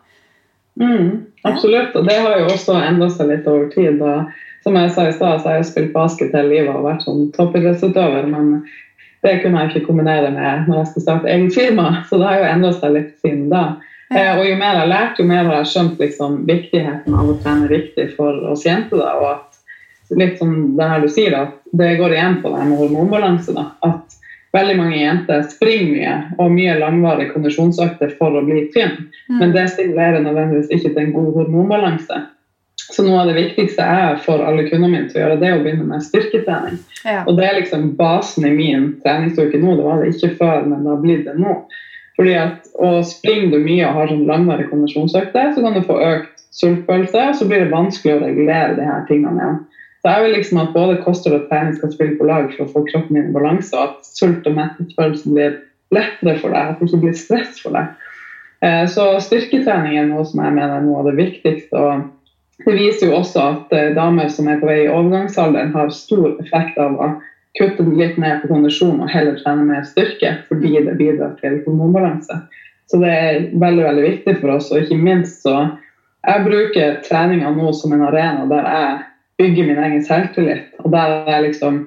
Mm, 0.79 1.25
absolutt. 1.43 1.95
Og 1.95 2.07
det 2.07 2.19
har 2.21 2.39
jo 2.39 2.47
også 2.51 2.77
endra 2.79 3.09
seg 3.11 3.31
litt 3.31 3.49
over 3.49 3.67
tid. 3.73 4.01
Og 4.01 4.63
som 4.63 4.77
jeg 4.77 4.93
sa 4.93 5.07
i 5.07 5.15
stad, 5.15 5.41
så 5.41 5.49
har 5.49 5.59
jeg 5.59 5.69
spilt 5.71 5.93
basket 5.95 6.35
hele 6.37 6.53
livet 6.53 6.73
og 6.73 6.87
vært 6.87 7.05
sånn 7.05 7.27
toppidrettsutøver. 7.35 8.29
Men 8.31 8.63
det 9.21 9.37
kunne 9.41 9.61
jeg 9.61 9.71
ikke 9.71 9.87
kombinere 9.87 10.31
med 10.33 10.67
når 10.67 10.81
jeg 10.81 10.91
skal 10.91 11.05
starte 11.05 11.29
eget 11.29 11.53
firma, 11.53 11.87
så 12.09 12.17
det 12.17 12.27
har 12.27 12.41
jo 12.41 12.51
endra 12.51 12.71
seg 12.77 12.95
litt 12.95 13.11
siden 13.21 13.49
da. 13.51 13.65
Eh, 14.11 14.31
og 14.35 14.43
jo 14.43 14.55
mer 14.59 14.75
jeg 14.75 14.81
har 14.81 14.91
lært, 14.91 15.19
jo 15.21 15.25
mer 15.29 15.45
har 15.47 15.61
jeg 15.61 15.71
skjønt 15.71 16.01
liksom, 16.01 16.41
viktigheten 16.49 17.15
av 17.15 17.29
å 17.31 17.37
trene 17.43 17.69
riktig 17.71 18.09
for 18.17 18.41
oss 18.51 18.65
jenter. 18.67 18.99
Da, 18.99 19.13
og 19.21 19.27
at 19.37 20.17
litt 20.19 20.41
som 20.41 20.73
det 20.75 20.89
her 20.89 21.05
du 21.05 21.11
sier, 21.11 21.37
at 21.37 21.77
det 21.77 21.93
går 22.01 22.17
igjen 22.17 22.41
på 22.43 22.51
det 22.51 22.65
med 22.67 22.81
hormonbalanse. 22.81 23.55
Da, 23.55 23.69
at 23.87 24.17
veldig 24.57 24.75
mange 24.81 24.99
jenter 24.99 25.45
springer 25.47 25.93
mye 25.93 26.17
og 26.41 26.51
mye 26.57 26.75
langvarige 26.81 27.31
kondisjonsøkter 27.35 28.17
for 28.17 28.35
å 28.35 28.43
bli 28.47 28.65
tynn, 28.75 28.97
mm. 29.29 29.37
men 29.39 29.55
det 29.55 29.69
stimulerer 29.71 30.25
nødvendigvis 30.25 30.73
ikke 30.75 30.91
til 30.91 31.03
en 31.05 31.15
god 31.15 31.33
hormonbalanse. 31.37 32.23
Så 32.89 33.03
noe 33.05 33.21
av 33.21 33.29
det 33.29 33.37
viktigste 33.37 33.85
jeg 33.85 34.17
får 34.25 34.41
alle 34.47 34.65
kundene 34.67 34.89
mine 34.89 35.11
til 35.11 35.19
å 35.19 35.23
gjøre, 35.23 35.37
det 35.39 35.47
er 35.47 35.59
å 35.59 35.61
begynne 35.63 35.87
med 35.87 36.03
styrketrening. 36.05 36.79
Ja. 37.05 37.21
Og 37.29 37.37
det 37.37 37.45
er 37.47 37.59
liksom 37.59 37.91
basen 37.99 38.47
i 38.49 38.53
min 38.55 38.89
treningsuke 39.03 39.61
nå. 39.61 39.77
Det 39.77 39.85
var 39.85 40.01
det 40.01 40.11
ikke 40.15 40.33
før, 40.41 40.67
men 40.67 40.83
det 40.83 40.91
har 40.91 41.01
blitt 41.05 41.25
det 41.29 41.37
nå. 41.39 41.55
Fordi 42.19 42.33
at 42.37 42.71
og 42.81 43.05
Springer 43.07 43.53
du 43.53 43.63
mye 43.63 43.87
og 43.87 43.97
har 43.97 44.11
sånn 44.11 44.27
langvarige 44.29 44.71
kondisjonsøkter, 44.71 45.53
så 45.55 45.63
kan 45.63 45.77
du 45.77 45.85
få 45.85 45.97
økt 46.03 46.43
sultfølelse, 46.51 47.27
og 47.29 47.37
så 47.39 47.47
blir 47.47 47.63
det 47.63 47.71
vanskelig 47.71 48.17
å 48.17 48.23
regulere 48.25 48.75
de 48.77 48.87
her 48.87 49.05
tingene 49.07 49.39
igjen. 49.39 49.59
Så 50.01 50.11
jeg 50.11 50.23
vil 50.25 50.33
liksom 50.35 50.59
at 50.63 50.71
både 50.73 51.01
kosthold 51.05 51.37
og 51.37 51.49
trening 51.49 51.75
skal 51.77 51.91
spille 51.93 52.17
på 52.17 52.27
lag 52.27 52.47
for 52.55 52.65
å 52.65 52.71
få 52.73 52.85
kroppen 52.89 53.15
min 53.15 53.29
i 53.29 53.35
balanse, 53.35 53.71
og 53.77 53.91
at 53.91 54.07
sult- 54.17 54.47
og 54.49 54.57
mettelsesfølelsen 54.57 55.35
blir 55.37 55.59
lettere 55.93 56.39
for 56.41 56.55
deg, 56.55 56.71
at 56.71 56.79
det 56.81 56.89
ikke 56.89 57.03
blir 57.03 57.19
stress 57.19 57.59
for 57.61 57.77
deg. 57.77 57.91
Eh, 58.65 58.85
så 58.89 59.05
styrketrening 59.21 59.99
er 59.99 60.09
noe 60.09 60.25
som 60.25 60.41
jeg 60.41 60.55
mener 60.57 60.77
er 60.77 60.83
noe 60.85 61.03
av 61.03 61.09
det 61.11 61.17
viktigste. 61.19 61.77
og 61.77 62.09
Det 62.65 62.73
viser 62.77 63.09
jo 63.09 63.17
også 63.19 63.43
at 63.43 63.75
eh, 63.75 63.91
damer 63.97 64.29
som 64.29 64.49
er 64.51 64.59
på 64.61 64.69
vei 64.69 64.83
i 64.85 64.89
overgangsalderen, 64.91 65.73
har 65.75 65.93
stor 65.95 66.35
effekt 66.43 66.77
av 66.81 66.97
å 66.97 67.11
kutte 67.57 67.83
litt 67.83 68.17
ned 68.21 68.41
på 68.41 68.51
kondisjon 68.51 69.01
og 69.01 69.11
heller 69.11 69.39
trene 69.41 69.65
mer 69.67 69.85
styrke, 69.87 70.37
fordi 70.47 70.75
det 70.85 70.97
bidrar 70.99 71.33
til 71.41 71.59
hormonbalanse. 71.65 72.37
Så 72.91 72.99
det 73.01 73.11
er 73.11 73.39
veldig 73.59 73.87
veldig 73.87 74.03
viktig 74.03 74.35
for 74.41 74.55
oss. 74.55 74.69
Og 74.71 74.83
ikke 74.83 74.99
minst 74.99 75.45
så 75.45 75.55
jeg 76.27 76.45
bruker 76.45 76.99
treninga 77.07 77.49
nå 77.55 77.71
som 77.73 77.95
en 77.95 78.03
arena 78.05 78.45
der 78.49 78.67
jeg 78.67 78.99
bygger 79.41 79.69
min 79.69 79.81
egen 79.87 80.03
selvtillit. 80.05 80.67
Og 80.83 80.91
der 80.93 81.23
jeg 81.27 81.47
liksom 81.47 81.79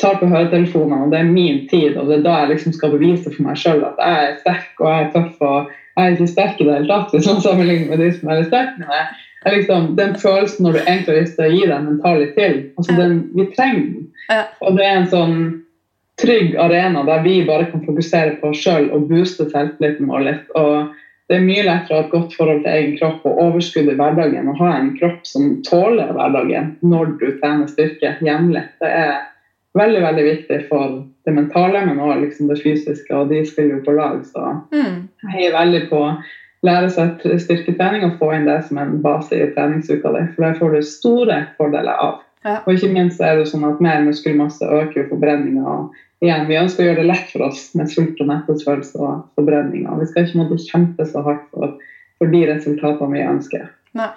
tar 0.00 0.18
på 0.20 0.26
høretelefonene, 0.28 1.04
og 1.04 1.12
det 1.12 1.20
er 1.20 1.30
min 1.30 1.62
tid, 1.70 1.96
og 1.96 2.08
det 2.08 2.18
er 2.18 2.24
da 2.26 2.38
jeg 2.42 2.54
liksom 2.54 2.74
skal 2.74 2.94
bevise 2.96 3.30
for 3.30 3.46
meg 3.46 3.60
sjøl 3.60 3.84
at 3.86 4.00
jeg 4.00 4.24
er 4.24 4.38
sterk 4.40 4.80
og 4.82 4.88
jeg 4.90 5.04
er 5.04 5.12
tøff. 5.14 5.36
og 5.40 5.70
jeg 5.94 6.04
er 6.04 6.16
ikke 6.16 6.32
sterk 6.32 6.60
i 6.60 6.66
det 6.66 6.74
hele 6.74 6.90
tatt, 6.90 7.12
hvis 7.14 7.28
man 7.30 7.44
sammenligner 7.44 7.92
med 7.92 8.02
de 8.02 8.08
som 8.16 8.32
er 8.32 8.42
sterke. 8.48 8.88
Jeg, 8.88 8.88
jeg 8.90 9.23
liksom, 9.50 9.90
den 9.96 10.16
følelsen 10.20 10.64
når 10.64 10.72
du 10.72 10.80
egentlig 10.84 11.12
har 11.14 11.20
lyst 11.20 11.36
til 11.38 11.46
å 11.46 11.52
gi 11.52 11.68
deg 11.68 11.86
mentalt 11.88 12.34
til, 12.38 12.56
altså 12.80 12.96
den, 12.98 13.20
vi 13.34 13.46
trenger 13.52 13.84
den. 13.84 14.10
Og 14.64 14.78
det 14.78 14.86
er 14.86 14.98
en 14.98 15.10
sånn 15.12 15.38
trygg 16.20 16.54
arena 16.62 17.02
der 17.04 17.24
vi 17.24 17.40
bare 17.46 17.66
kan 17.72 17.82
fokusere 17.84 18.36
på 18.40 18.52
oss 18.52 18.62
sjøl 18.62 18.86
og 18.94 19.08
booste 19.10 19.48
selvtilliten 19.50 20.08
vår 20.08 20.28
litt. 20.28 20.54
og 20.54 20.94
det 21.28 21.38
er 21.38 21.44
mye 21.46 21.62
lettere 21.64 21.96
å 21.96 22.00
ha 22.00 22.04
et 22.04 22.12
godt 22.12 22.34
forhold 22.36 22.58
til 22.64 22.74
egen 22.74 22.96
kropp 22.98 23.22
og 23.28 23.38
overskudd 23.46 23.86
i 23.88 23.96
hverdagen 23.96 24.48
og 24.52 24.58
ha 24.60 24.74
en 24.76 24.90
kropp 24.98 25.22
som 25.24 25.54
tåler 25.64 26.12
hverdagen 26.12 26.74
når 26.84 27.14
du 27.20 27.24
trener 27.40 27.70
styrke 27.70 28.10
jevnlig. 28.20 28.64
Det 28.82 28.90
er 28.92 29.14
veldig 29.78 30.02
veldig 30.04 30.24
viktig 30.26 30.58
for 30.68 30.98
det 31.24 31.32
mentale, 31.32 31.80
men 31.88 32.02
òg 32.04 32.20
liksom 32.26 32.50
det 32.52 32.60
fysiske, 32.60 33.08
og 33.16 33.32
de 33.32 33.40
spiller 33.48 33.78
jo 33.78 33.84
på 33.86 33.96
lag. 33.96 34.20
Så 34.28 34.42
mm. 34.74 34.98
jeg 35.24 35.32
heier 35.32 35.56
veldig 35.56 35.80
på 35.88 36.02
lære 36.64 36.90
seg 36.92 37.24
styrketrening 37.42 38.06
og 38.06 38.18
få 38.20 38.30
inn 38.36 38.48
det 38.48 38.60
som 38.68 38.80
en 38.80 38.96
base 39.04 39.36
i 39.36 39.50
treningsuka 39.54 40.12
di. 40.14 40.22
For 40.34 40.46
der 40.46 40.58
får 40.60 40.74
du 40.74 40.88
store 40.88 41.38
fordeler 41.58 42.00
av. 42.06 42.22
Ja. 42.44 42.58
Og 42.66 42.74
ikke 42.74 42.92
minst 42.92 43.22
er 43.24 43.38
det 43.38 43.48
sånn 43.48 43.64
at 43.64 43.80
mer 43.84 44.02
muskelmasse 44.04 44.68
øker 44.68 45.08
forbrenninga. 45.08 45.64
Og 45.64 46.24
igjen, 46.24 46.44
vi 46.48 46.60
ønsker 46.60 46.84
å 46.84 46.88
gjøre 46.90 47.00
det 47.00 47.08
lett 47.08 47.30
for 47.32 47.46
oss 47.46 47.66
med 47.78 47.88
sult 47.92 48.20
og 48.20 48.28
metthetsfølelse 48.28 49.00
og 49.00 49.22
forbrenninga. 49.38 49.96
Vi 50.00 50.10
skal 50.10 50.26
ikke 50.26 50.42
måtte 50.42 50.60
kjempe 50.60 51.08
så 51.08 51.24
hardt 51.24 51.46
for, 51.54 51.78
for 52.20 52.34
de 52.34 52.44
resultatene 52.52 53.16
vi 53.16 53.24
ønsker. 53.24 53.66
Nei. 53.96 54.12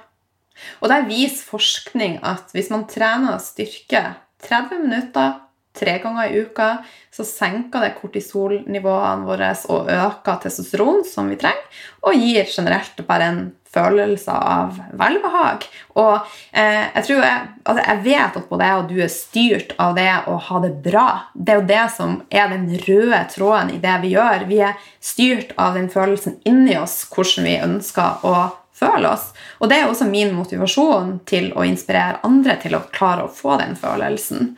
Og 0.81 0.89
der 0.91 1.05
viser 1.07 1.45
forskning 1.45 2.17
at 2.25 2.51
hvis 2.55 2.71
man 2.73 2.87
trener 2.89 3.37
styrke 3.43 4.03
30 4.43 4.87
minutter 4.87 5.35
tre 5.77 5.97
ganger 6.03 6.31
i 6.31 6.41
uka, 6.45 6.69
så 7.13 7.25
senker 7.25 7.85
det 7.85 7.95
kortisolnivåene 7.99 9.27
våre 9.27 9.53
og 9.73 9.89
øker 9.93 10.41
testosteron, 10.43 11.03
som 11.07 11.29
vi 11.31 11.39
trenger, 11.39 11.79
og 12.05 12.17
gir 12.17 12.49
generelt 12.49 13.01
bare 13.07 13.31
en 13.31 13.41
følelse 13.73 14.31
av 14.31 14.77
velbehag. 14.97 15.65
Og 15.99 16.13
eh, 16.51 16.87
jeg 16.95 17.17
jeg, 17.17 17.47
altså 17.63 17.83
jeg 17.83 18.03
vet 18.05 18.37
at 18.39 18.49
både 18.49 18.69
jeg 18.69 18.81
og 18.81 18.91
du 18.91 19.01
er 19.03 19.11
styrt 19.11 19.73
av 19.81 19.97
det 19.97 20.11
å 20.27 20.37
ha 20.49 20.61
det 20.63 20.73
bra. 20.85 21.07
Det 21.33 21.53
er 21.53 21.61
jo 21.61 21.67
det 21.71 21.83
som 21.95 22.15
er 22.29 22.53
den 22.53 22.69
røde 22.87 23.23
tråden 23.33 23.73
i 23.75 23.81
det 23.83 23.97
vi 24.03 24.13
gjør. 24.15 24.47
Vi 24.49 24.61
er 24.69 24.87
styrt 25.03 25.53
av 25.57 25.77
den 25.77 25.91
følelsen 25.93 26.39
inni 26.47 26.77
oss, 26.79 27.03
hvordan 27.11 27.47
vi 27.49 27.59
ønsker 27.67 28.25
å 28.27 28.35
føle 28.77 29.09
oss. 29.09 29.31
Og 29.61 29.71
det 29.71 29.81
er 29.81 29.89
også 29.89 30.09
min 30.09 30.35
motivasjon 30.37 31.17
til 31.29 31.51
å 31.57 31.65
inspirere 31.67 32.21
andre 32.27 32.57
til 32.61 32.77
å 32.77 32.85
klare 32.93 33.25
å 33.25 33.33
få 33.33 33.57
den 33.61 33.77
følelsen. 33.79 34.55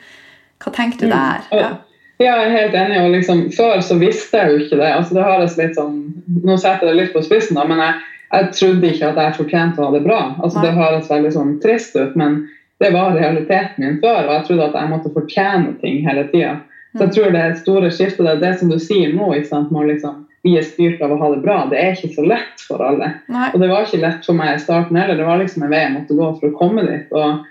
Hva 0.64 0.74
tenker 0.76 1.00
du 1.00 1.08
mm. 1.08 1.16
der? 1.16 1.48
Ja. 1.56 1.70
Ja, 2.20 2.34
jeg 2.36 2.50
er 2.50 2.56
helt 2.58 2.74
enig. 2.76 3.00
og 3.00 3.14
liksom, 3.16 3.46
Før 3.56 3.80
så 3.80 3.96
visste 3.96 4.38
jeg 4.42 4.52
jo 4.52 4.64
ikke 4.66 4.80
det. 4.82 4.92
altså 4.92 5.16
det 5.16 5.24
høres 5.24 5.58
litt 5.58 5.78
sånn, 5.78 6.00
Nå 6.44 6.58
setter 6.60 6.90
jeg 6.90 6.92
det 6.92 7.02
litt 7.04 7.14
på 7.16 7.24
spissen, 7.24 7.56
da, 7.56 7.64
men 7.68 7.80
jeg, 7.80 7.94
jeg 8.34 8.50
trodde 8.58 8.90
ikke 8.90 9.12
at 9.14 9.22
jeg 9.24 9.38
fortjente 9.38 9.80
å 9.80 9.88
ha 9.88 9.96
det 9.96 10.02
bra. 10.04 10.22
altså 10.44 10.64
Det 10.66 10.74
høres 10.76 11.12
veldig 11.12 11.32
sånn 11.36 11.54
trist 11.64 11.96
ut, 11.96 12.18
men 12.20 12.42
det 12.84 12.92
var 12.96 13.16
realiteten 13.16 13.86
min 13.86 14.02
før. 14.04 14.28
Og 14.28 14.34
jeg 14.34 14.48
trodde 14.50 14.68
at 14.68 14.76
jeg 14.82 14.92
måtte 14.92 15.14
fortjene 15.16 15.78
ting 15.80 16.04
hele 16.04 16.26
tida. 16.34 16.58
Så 16.98 17.06
jeg 17.06 17.12
mm. 17.12 17.16
tror 17.16 17.32
det 17.32 17.46
et 17.46 17.64
store 17.64 17.94
skiftet. 17.94 18.26
Det 18.26 18.36
er 18.36 18.44
det 18.44 18.54
som 18.60 18.74
du 18.74 18.78
sier 18.84 19.16
nå, 19.16 19.32
ikke 19.38 19.52
sant, 19.54 19.72
må 19.72 19.86
liksom, 19.88 20.26
vi 20.44 20.58
er 20.60 20.68
styrt 20.68 21.02
av 21.06 21.16
å 21.16 21.22
ha 21.24 21.32
det 21.34 21.42
bra. 21.46 21.58
Det 21.72 21.80
er 21.80 21.96
ikke 21.96 22.12
så 22.18 22.28
lett 22.28 22.68
for 22.68 22.84
alle. 22.84 23.14
Nei. 23.32 23.48
Og 23.54 23.64
det 23.64 23.72
var 23.72 23.88
ikke 23.88 24.04
lett 24.04 24.28
for 24.28 24.36
meg 24.36 24.58
i 24.58 24.62
starten 24.64 25.00
heller. 25.00 25.20
Det 25.20 25.28
var 25.28 25.40
liksom 25.40 25.64
en 25.64 25.72
vei 25.72 25.86
jeg 25.86 25.96
måtte 25.96 26.20
gå 26.20 26.30
for 26.36 26.52
å 26.52 26.58
komme 26.60 26.84
dit. 26.88 27.16
og 27.16 27.48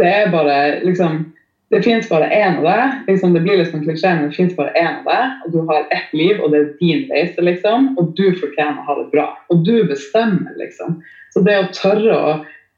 det 0.00 0.08
er 0.08 0.30
bare 0.32 0.56
liksom 0.86 1.24
det 1.72 1.82
fins 1.82 2.08
bare 2.08 2.28
én 2.28 2.58
av 2.60 2.66
deg. 2.66 2.96
Liksom, 3.08 3.32
det 3.32 3.40
blir 3.40 3.56
liksom 3.62 3.80
klisjé, 3.80 4.10
men 4.14 4.28
det 4.28 4.36
fins 4.36 4.56
bare 4.58 4.74
én 4.76 4.98
av 5.00 5.06
deg. 5.08 5.36
Og 5.46 5.54
du 5.54 5.60
har 5.70 5.86
ett 5.88 6.10
liv, 6.12 6.40
og 6.40 6.52
det 6.52 6.58
er 6.60 6.72
din 6.80 7.06
reise, 7.08 7.44
liksom. 7.44 7.94
Og 7.96 8.12
du 8.18 8.26
fortjener 8.36 8.82
å 8.82 8.88
ha 8.90 8.96
det 8.98 9.06
bra. 9.14 9.28
Og 9.48 9.62
du 9.64 9.78
bestemmer, 9.88 10.52
liksom. 10.60 10.98
Så 11.32 11.40
det 11.46 11.56
å 11.56 11.70
tørre 11.72 12.18
å 12.18 12.34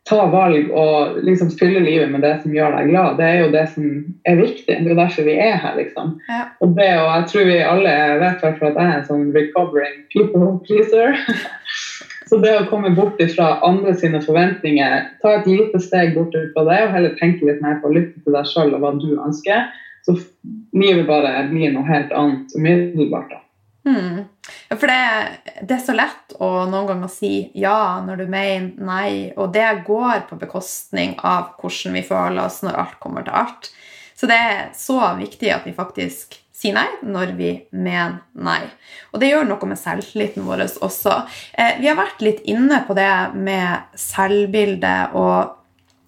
ta 0.06 0.26
valg 0.28 0.68
og 0.76 1.16
liksom 1.24 1.48
fylle 1.58 1.80
livet 1.80 2.10
med 2.12 2.20
det 2.22 2.34
som 2.42 2.52
gjør 2.54 2.74
deg 2.76 2.90
glad, 2.92 3.16
det 3.18 3.26
er 3.26 3.38
jo 3.40 3.50
det 3.54 3.64
som 3.72 3.86
er 4.28 4.38
viktig. 4.38 4.68
Det 4.68 4.84
er 4.84 4.92
jo 4.92 4.98
derfor 5.00 5.26
vi 5.26 5.36
er 5.40 5.56
her, 5.62 5.74
liksom. 5.80 6.14
Ja. 6.28 6.42
Og 6.62 6.76
det, 6.78 6.90
og 7.00 7.10
jeg 7.10 7.28
tror 7.32 7.48
vi 7.50 7.58
alle 7.64 7.94
vet 8.20 8.44
hvertfall 8.44 8.70
at 8.70 8.78
jeg 8.78 8.92
er 8.92 8.98
en 9.00 9.08
sånn 9.08 9.26
recovering 9.34 9.98
people 10.12 10.54
pleaser. 10.68 11.18
Så 12.28 12.38
det 12.40 12.54
å 12.56 12.66
komme 12.70 12.94
bort 12.96 13.20
fra 13.34 13.48
andre 13.66 13.94
sine 14.00 14.20
forventninger, 14.24 15.08
ta 15.22 15.36
et 15.38 15.48
lite 15.48 15.80
steg 15.82 16.14
bort 16.16 16.36
fra 16.54 16.66
det, 16.70 16.80
og 16.86 16.94
heller 16.96 17.16
tenke 17.20 17.46
litt 17.48 17.62
mer 17.64 17.80
på 17.82 17.90
å 17.90 17.94
lytte 17.94 18.22
til 18.24 18.36
deg 18.36 18.48
sjøl 18.48 18.72
og 18.72 18.84
hva 18.84 18.94
du 18.96 19.10
ønsker, 19.14 19.66
så 20.04 20.16
livet 20.76 21.08
bare 21.08 21.46
blir 21.50 21.72
noe 21.72 21.84
helt 21.88 22.12
annet 22.16 22.52
umiddelbart. 22.56 23.32
da. 23.32 23.40
Hmm. 23.84 24.22
For 24.72 24.88
det, 24.88 25.64
det 25.68 25.76
er 25.76 25.82
så 25.84 25.94
lett 25.96 26.36
å 26.40 26.48
noen 26.68 26.88
ganger 26.88 27.10
si 27.12 27.32
ja 27.60 28.00
når 28.04 28.22
du 28.22 28.30
mener 28.32 28.72
nei, 28.80 29.32
og 29.36 29.52
det 29.52 29.84
går 29.84 30.24
på 30.30 30.38
bekostning 30.40 31.18
av 31.20 31.58
hvordan 31.60 31.98
vi 31.98 32.04
føler 32.06 32.46
oss 32.46 32.62
når 32.64 32.80
alt 32.80 32.96
kommer 33.02 33.26
til 33.26 33.36
alt. 33.44 33.68
Så 34.16 34.28
det 34.30 34.38
er 34.40 34.64
så 34.76 34.98
viktig 35.18 35.52
at 35.52 35.68
vi 35.68 35.76
faktisk 35.76 36.38
sier 36.64 36.76
nei 36.76 36.88
når 37.04 37.34
vi 37.36 37.50
mener 37.76 38.22
nei. 38.32 38.62
Og 39.12 39.20
det 39.20 39.30
gjør 39.30 39.48
noe 39.48 39.68
med 39.68 39.80
selvtilliten 39.80 40.46
vår 40.46 40.64
også. 40.84 41.18
Eh, 41.52 41.76
vi 41.80 41.90
har 41.90 41.98
vært 41.98 42.24
litt 42.24 42.40
inne 42.50 42.82
på 42.86 42.96
det 42.96 43.12
med 43.36 44.00
selvbilde 44.00 44.96
og 45.18 45.60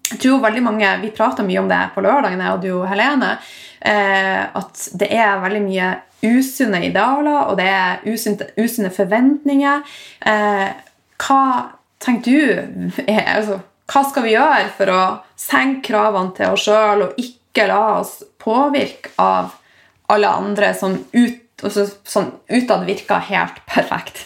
jeg 0.07 0.21
tror 0.23 0.39
veldig 0.39 0.61
mange, 0.63 0.89
Vi 1.01 1.09
prata 1.11 1.43
mye 1.43 1.59
om 1.59 1.67
det 1.67 1.81
på 1.93 1.99
lørdagen, 1.99 2.39
jeg 2.39 2.53
og 2.53 2.61
du, 2.63 2.85
Helene. 2.87 3.33
Eh, 3.81 4.43
at 4.55 4.83
det 4.95 5.09
er 5.11 5.41
veldig 5.43 5.63
mye 5.65 5.89
usunne 6.23 6.79
idealer, 6.87 7.49
og 7.51 7.57
det 7.59 7.67
er 7.67 7.99
usunne, 8.07 8.89
forventninger. 8.89 9.83
Eh, 10.31 10.69
hva 11.19 11.43
tenker 11.99 12.23
du 12.23 13.03
er, 13.07 13.35
altså, 13.35 13.59
Hva 13.87 14.03
skal 14.07 14.23
vi 14.23 14.33
gjøre 14.37 14.71
for 14.77 14.91
å 14.91 15.03
senke 15.35 15.91
kravene 15.91 16.33
til 16.35 16.55
oss 16.55 16.65
sjøl 16.67 17.05
og 17.05 17.19
ikke 17.19 17.67
la 17.67 17.83
oss 17.99 18.17
påvirke 18.39 19.11
av 19.19 19.53
alle 20.13 20.31
andre 20.39 20.73
som 20.77 20.97
ut, 21.13 21.39
altså, 21.63 21.87
sånn 22.07 22.33
utad 22.49 22.87
virka 22.87 23.19
helt 23.29 23.61
perfekt? 23.69 24.25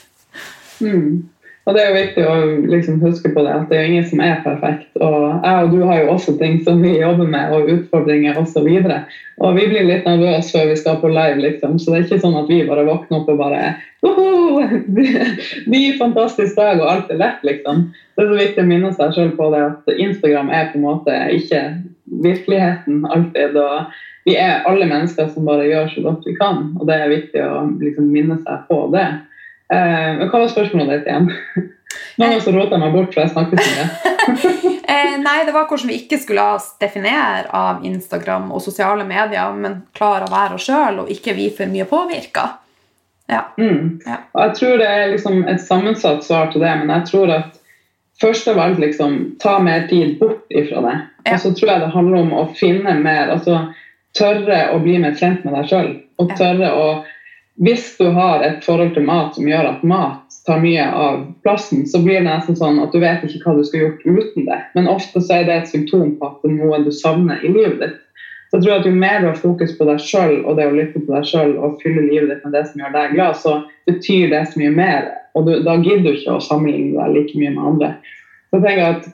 Mm. 0.82 1.30
Og 1.70 1.76
det 1.78 1.82
er 1.82 1.92
jo 1.92 1.98
viktig 2.00 2.24
å 2.26 2.36
liksom 2.72 3.02
huske 3.04 3.30
på 3.36 3.44
det, 3.46 3.52
at 3.54 3.68
det 3.70 3.78
er 3.78 3.84
jo 3.84 3.90
ingen 3.92 4.06
som 4.10 4.22
er 4.26 4.40
perfekt. 4.42 4.88
Og 4.98 5.44
jeg 5.46 5.66
og 5.68 5.76
du 5.76 5.84
har 5.86 6.00
jo 6.00 6.08
også 6.16 6.34
ting 6.40 6.58
som 6.66 6.82
vi 6.82 6.96
jobber 6.98 7.30
med, 7.30 7.54
og 7.54 7.70
utfordringer 7.70 8.40
osv. 8.42 8.66
Og, 8.66 8.88
så 8.88 9.46
og 9.46 9.60
vi 9.60 9.68
blir 9.70 9.86
litt 9.86 10.08
nervøse 10.10 10.56
før 10.56 10.72
vi 10.72 10.80
skal 10.82 10.98
på 11.04 11.12
live, 11.14 11.38
liksom. 11.44 11.78
Så 11.78 11.94
det 11.94 12.00
er 12.00 12.08
ikke 12.08 12.22
sånn 12.24 12.40
at 12.42 12.50
vi 12.50 12.64
bare 12.66 12.88
våkner 12.90 13.22
opp 13.22 13.30
og 13.30 13.44
bare 13.44 13.62
Ny, 15.72 15.82
fantastisk 16.02 16.58
dag, 16.58 16.82
og 16.82 16.90
alt 16.90 17.14
er 17.14 17.22
lett, 17.22 17.46
liksom. 17.46 17.92
Det 18.18 18.26
er 18.26 18.34
så 18.34 18.40
viktig 18.42 18.66
å 18.66 18.70
minne 18.74 18.94
seg 18.98 19.14
selv 19.20 19.38
på 19.38 19.52
det 19.54 19.62
at 19.68 19.94
Instagram 19.94 20.50
er 20.50 20.72
på 20.72 20.82
en 20.82 20.88
måte 20.88 21.20
ikke 21.38 21.62
virkeligheten 22.26 23.06
alltid. 23.06 23.62
og 23.62 23.94
vi 24.28 24.38
er 24.38 24.66
alle 24.70 24.86
mennesker 24.86 25.30
som 25.34 25.48
bare 25.50 25.68
gjør 25.70 25.92
så 25.96 26.06
godt 26.06 26.26
vi 26.30 26.38
kan, 26.38 26.72
og 26.80 26.88
det 26.90 26.98
er 26.98 27.14
viktig 27.14 27.44
å 27.44 27.66
liksom, 27.82 28.10
minne 28.14 28.38
seg 28.44 28.66
på 28.70 28.84
det. 28.94 29.08
Eh, 29.74 30.26
hva 30.28 30.42
var 30.42 30.52
spørsmålet 30.52 31.00
ditt 31.00 31.12
igjen? 31.12 31.32
Nå 32.20 32.28
som 32.44 32.56
rota 32.56 32.78
meg 32.80 32.94
bort, 32.94 33.14
for 33.14 33.24
jeg 33.24 33.34
snakket 33.34 33.62
så 33.64 33.72
mye. 33.76 33.88
eh, 34.94 35.16
nei, 35.22 35.38
det 35.48 35.56
var 35.56 35.68
hvordan 35.68 35.90
vi 35.92 36.02
ikke 36.04 36.20
skulle 36.22 36.48
definere 36.82 37.48
av 37.56 37.86
Instagram 37.88 38.52
og 38.52 38.64
sosiale 38.64 39.08
medier, 39.08 39.56
men 39.58 39.82
klare 39.98 40.28
å 40.28 40.34
være 40.34 40.60
oss 40.60 40.68
sjøl 40.68 41.04
og 41.04 41.12
ikke 41.14 41.36
vi 41.38 41.50
for 41.56 41.72
mye 41.72 41.88
påvirka. 41.90 42.48
Ja. 43.32 43.46
Mm. 43.58 44.02
ja. 44.06 44.20
Og 44.36 44.44
jeg 44.44 44.56
tror 44.60 44.78
det 44.82 44.88
er 44.92 45.12
liksom 45.14 45.44
et 45.48 45.64
sammensatt 45.64 46.26
svar 46.28 46.52
til 46.52 46.64
det, 46.64 46.72
men 46.82 46.92
jeg 46.98 47.08
tror 47.10 47.32
at 47.40 47.60
først 48.22 48.50
av 48.52 48.60
alt 48.60 48.82
liksom, 48.82 49.18
ta 49.42 49.58
mer 49.64 49.88
tid 49.90 50.18
bort 50.20 50.44
ifra 50.52 50.84
det. 50.86 50.98
Ja. 51.26 51.36
Og 51.36 51.46
så 51.46 51.54
tror 51.56 51.72
jeg 51.72 51.84
det 51.86 51.94
handler 51.96 52.26
om 52.26 52.36
å 52.36 52.50
finne 52.60 52.98
mer 53.00 53.32
altså 53.34 53.64
Tørre 54.18 54.62
å 54.74 54.80
bli 54.84 54.98
mer 55.00 55.16
kjent 55.20 55.46
med 55.46 55.56
deg 55.56 55.70
sjøl. 55.72 55.92
Og 56.20 56.34
tørre 56.38 56.72
å 56.76 56.86
hvis 57.62 57.98
du 58.00 58.08
har 58.16 58.42
et 58.42 58.64
forhold 58.66 58.96
til 58.96 59.04
mat 59.06 59.36
som 59.36 59.46
gjør 59.46 59.68
at 59.70 59.82
mat 59.86 60.38
tar 60.48 60.62
mye 60.64 60.86
av 60.98 61.26
plassen, 61.46 61.84
så 61.86 62.00
blir 62.02 62.18
det 62.18 62.26
nesten 62.26 62.56
sånn 62.58 62.80
at 62.82 62.96
du 62.96 63.02
vet 63.04 63.26
ikke 63.28 63.44
hva 63.44 63.58
du 63.60 63.66
skal 63.68 63.84
gjort 63.84 64.06
uten 64.08 64.48
det. 64.48 64.58
Men 64.74 64.90
ofte 64.90 65.22
så 65.22 65.42
er 65.42 65.46
det 65.46 65.58
et 65.60 65.70
symptom 65.70 66.16
på 66.18 66.30
at 66.30 66.40
det 66.42 66.50
er 66.50 66.56
noe 66.58 66.80
du 66.82 66.90
savner 66.96 67.44
i 67.44 67.52
livet 67.52 67.78
ditt. 67.84 68.00
Så 68.50 68.58
jeg 68.58 68.66
tror 68.66 68.80
at 68.80 68.88
Jo 68.90 68.96
mer 68.96 69.22
du 69.22 69.28
har 69.30 69.38
fokus 69.40 69.76
på 69.78 69.88
deg 69.88 70.02
sjøl 70.04 70.34
og 70.42 70.58
det 70.58 70.66
å 70.68 70.74
lytte 70.76 71.04
på 71.04 71.14
deg 71.14 71.28
sjøl 71.28 71.54
og 71.60 71.78
fylle 71.84 72.08
livet 72.08 72.34
ditt 72.34 72.48
med 72.48 72.58
det 72.58 72.66
som 72.68 72.82
gjør 72.82 72.98
deg 72.98 73.14
glad, 73.14 73.38
så 73.44 73.54
betyr 73.88 74.34
det 74.34 74.42
så 74.50 74.64
mye 74.64 74.74
mer. 74.82 75.12
Og 75.38 75.46
du, 75.48 75.54
da 75.64 75.78
gidder 75.80 76.10
du 76.10 76.18
ikke 76.18 76.40
å 76.40 76.44
sammenligne 76.44 76.98
deg 76.98 77.16
like 77.20 77.40
mye 77.40 77.54
med 77.54 77.68
andre. 77.76 77.94
Så 78.50 78.60
jeg 78.60 78.66
tenker 78.66 78.88
at 78.90 79.12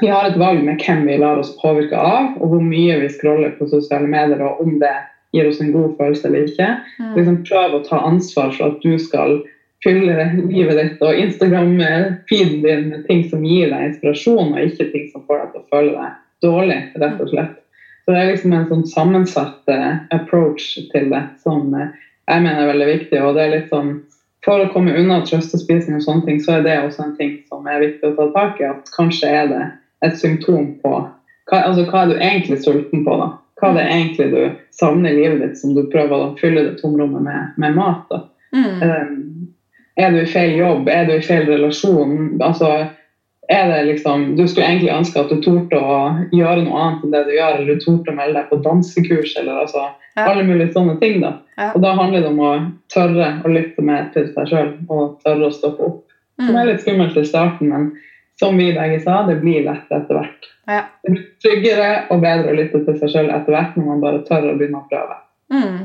Vi 0.00 0.10
har 0.10 0.26
et 0.26 0.38
valg 0.38 0.62
med 0.66 0.80
hvem 0.82 1.04
vi 1.06 1.16
lar 1.22 1.38
oss 1.38 1.52
påvirke 1.60 1.98
av, 1.98 2.32
og 2.40 2.50
hvor 2.50 2.62
mye 2.62 2.96
vi 3.02 3.10
scroller 3.12 3.52
på 3.58 3.68
sosiale 3.70 4.08
medier, 4.10 4.42
og 4.42 4.62
om 4.62 4.78
det 4.80 4.94
gir 5.34 5.48
oss 5.48 5.60
en 5.62 5.72
god 5.74 5.94
følelse 5.98 6.28
eller 6.28 6.46
ikke. 6.48 6.70
Mm. 6.98 7.12
Liksom 7.18 7.40
prøv 7.46 7.76
å 7.76 7.82
ta 7.86 8.00
ansvar 8.06 8.54
for 8.54 8.70
at 8.70 8.80
du 8.82 8.94
skal 9.02 9.38
fylle 9.84 10.28
livet 10.48 10.78
ditt 10.78 11.02
og 11.04 11.18
Instagram-feeden 11.20 12.62
din 12.64 12.86
med 12.92 13.04
ting 13.08 13.24
som 13.28 13.44
gir 13.44 13.70
deg 13.72 13.90
inspirasjon, 13.90 14.54
og 14.54 14.62
ikke 14.62 14.88
ting 14.92 15.06
som 15.12 15.24
får 15.28 15.42
deg 15.42 15.52
til 15.52 15.60
å 15.62 15.68
føle 15.74 15.92
deg 15.98 16.16
dårlig, 16.44 16.80
rett 17.02 17.20
og 17.20 17.30
slett. 17.30 17.54
Så 18.04 18.12
det 18.12 18.20
er 18.20 18.32
liksom 18.32 18.52
en 18.52 18.66
sånn 18.68 18.88
sammensatt 18.88 19.72
uh, 19.72 20.00
approach 20.12 20.74
til 20.92 21.08
det 21.12 21.22
som 21.40 21.70
uh, 21.72 21.86
jeg 22.28 22.42
mener 22.44 22.64
er 22.64 22.72
veldig 22.72 22.88
viktig. 22.90 23.20
og 23.20 23.36
det 23.36 23.44
er 23.44 23.56
litt 23.58 23.70
sånn 23.72 23.96
For 24.44 24.60
å 24.60 24.68
komme 24.68 24.92
unna 24.92 25.22
trøstespising 25.24 25.96
og 25.96 26.02
sånne 26.04 26.26
ting, 26.26 26.40
så 26.40 26.58
er 26.58 26.64
det 26.66 26.74
også 26.82 27.06
en 27.06 27.14
ting 27.16 27.30
som 27.48 27.64
er 27.64 27.80
viktig 27.80 28.10
å 28.10 28.16
ta 28.18 28.26
tak 28.34 28.58
i. 28.60 28.66
At 28.68 28.90
kanskje 28.92 29.30
er 29.32 29.46
det 29.48 29.62
et 30.04 30.18
symptom 30.20 30.74
på 30.82 30.92
hva, 31.50 31.58
altså, 31.60 31.84
hva 31.88 32.04
er 32.04 32.12
du 32.12 32.20
egentlig 32.20 32.60
sulten 32.64 33.04
på, 33.04 33.16
da? 33.20 33.32
hva 33.60 33.72
det 33.76 33.84
er 33.84 33.92
egentlig 33.94 34.26
du 34.32 34.40
savner 34.74 35.12
i 35.12 35.18
livet 35.18 35.42
ditt 35.42 35.60
som 35.60 35.74
du 35.76 35.84
prøver 35.92 36.14
å 36.14 36.32
fylle 36.40 36.66
det 36.66 36.78
tomrommet 36.80 37.24
med, 37.24 37.54
med 37.60 37.76
mat. 37.78 38.10
Mm. 38.54 38.82
Um, 38.82 39.14
er 40.00 40.12
du 40.12 40.20
i 40.22 40.28
feil 40.30 40.56
jobb? 40.58 40.88
Er 40.90 41.06
du 41.08 41.14
i 41.16 41.24
feil 41.24 41.46
relasjon? 41.48 42.34
Altså, 42.42 42.70
er 43.52 43.68
det 43.68 43.82
liksom, 43.84 44.36
Du 44.36 44.46
skulle 44.48 44.66
egentlig 44.66 44.92
ønske 44.92 45.20
at 45.20 45.30
du 45.30 45.36
torde 45.44 45.78
å 45.78 45.98
gjøre 46.32 46.64
noe 46.64 46.80
annet 46.80 47.04
enn 47.04 47.14
det 47.14 47.24
du 47.28 47.34
gjør, 47.36 47.58
eller 47.58 47.74
du 47.74 47.84
torde 47.84 48.12
å 48.14 48.16
melde 48.16 48.40
deg 48.40 48.48
på 48.50 48.60
dansekurs, 48.64 49.34
eller 49.40 49.60
altså, 49.66 49.84
ja. 50.16 50.24
alle 50.24 50.46
mulige 50.48 50.72
sånne 50.74 50.96
ting. 51.02 51.20
da. 51.22 51.36
Ja. 51.58 51.70
Og 51.74 51.84
Da 51.84 51.92
handler 51.98 52.24
det 52.24 52.32
om 52.32 52.40
å 52.42 52.54
tørre 52.92 53.30
å 53.44 53.52
lytte 53.52 53.84
mer 53.84 54.08
til 54.16 54.26
seg 54.32 54.50
sjøl 54.50 54.72
og 54.88 55.20
tørre 55.24 55.50
å 55.50 55.54
stoppe 55.54 55.90
opp. 55.90 56.02
Mm. 56.40 56.48
Som 56.48 56.56
er 56.58 56.70
litt 56.72 56.82
skummelt 56.82 57.20
i 57.20 57.28
starten, 57.28 57.70
men 57.70 57.92
som 58.40 58.56
vi 58.58 58.72
begge 58.74 59.00
sa, 59.04 59.22
det 59.28 59.36
blir 59.42 59.64
lett 59.66 59.92
etter 59.92 60.18
hvert. 60.18 60.48
Ja. 60.66 60.82
Det 61.02 61.12
blir 61.12 61.26
tryggere 61.44 61.90
og 62.10 62.24
bedre 62.24 62.50
å 62.50 62.58
lytte 62.58 62.82
til 62.86 62.98
seg 62.98 63.12
sjøl 63.12 63.30
etter 63.30 63.54
hvert 63.54 63.78
når 63.78 63.88
man 63.92 64.02
bare 64.02 64.24
tør 64.26 64.50
å 64.50 64.56
begynne 64.58 64.80
å 64.80 64.88
prøve. 64.90 65.20
Mm. 65.54 65.78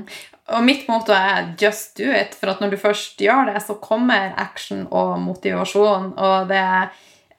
Og 0.50 0.66
mitt 0.66 0.88
motto 0.90 1.14
er 1.14 1.54
'just 1.58 1.98
do 1.98 2.10
it', 2.10 2.34
for 2.34 2.50
at 2.50 2.62
når 2.62 2.72
du 2.72 2.78
først 2.78 3.22
gjør 3.22 3.54
det, 3.54 3.62
så 3.62 3.76
kommer 3.82 4.34
action 4.38 4.88
og 4.92 5.20
motivasjon. 5.20 6.14
Og 6.18 6.48
det 6.48 6.90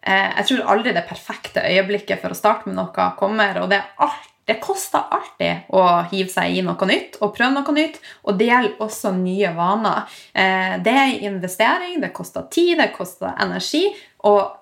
eh, 0.03 0.31
Jeg 0.37 0.47
tror 0.47 0.71
aldri 0.71 0.93
det 0.93 1.09
perfekte 1.09 1.61
øyeblikket 1.61 2.21
for 2.21 2.31
å 2.31 2.39
starte 2.39 2.69
med 2.69 2.77
noe 2.77 3.13
kommer. 3.19 3.63
Og 3.63 3.71
det, 3.71 3.83
alt, 3.99 4.31
det 4.47 4.61
koster 4.61 5.03
alltid 5.11 5.67
å 5.71 6.07
hive 6.13 6.29
seg 6.29 6.57
i 6.57 6.63
noe 6.63 6.87
nytt 6.87 7.19
og 7.21 7.35
prøve 7.35 7.51
noe 7.51 7.75
nytt. 7.75 8.01
Og 8.25 8.39
det 8.39 8.47
gjelder 8.47 8.79
også 8.79 9.13
nye 9.17 9.51
vaner. 9.57 10.07
Eh, 10.35 10.79
det 10.79 10.95
er 10.95 11.27
investering, 11.27 12.01
det 12.01 12.13
koster 12.13 12.47
tid, 12.51 12.79
det 12.79 12.93
koster 12.95 13.35
energi. 13.43 13.89
Og 14.23 14.60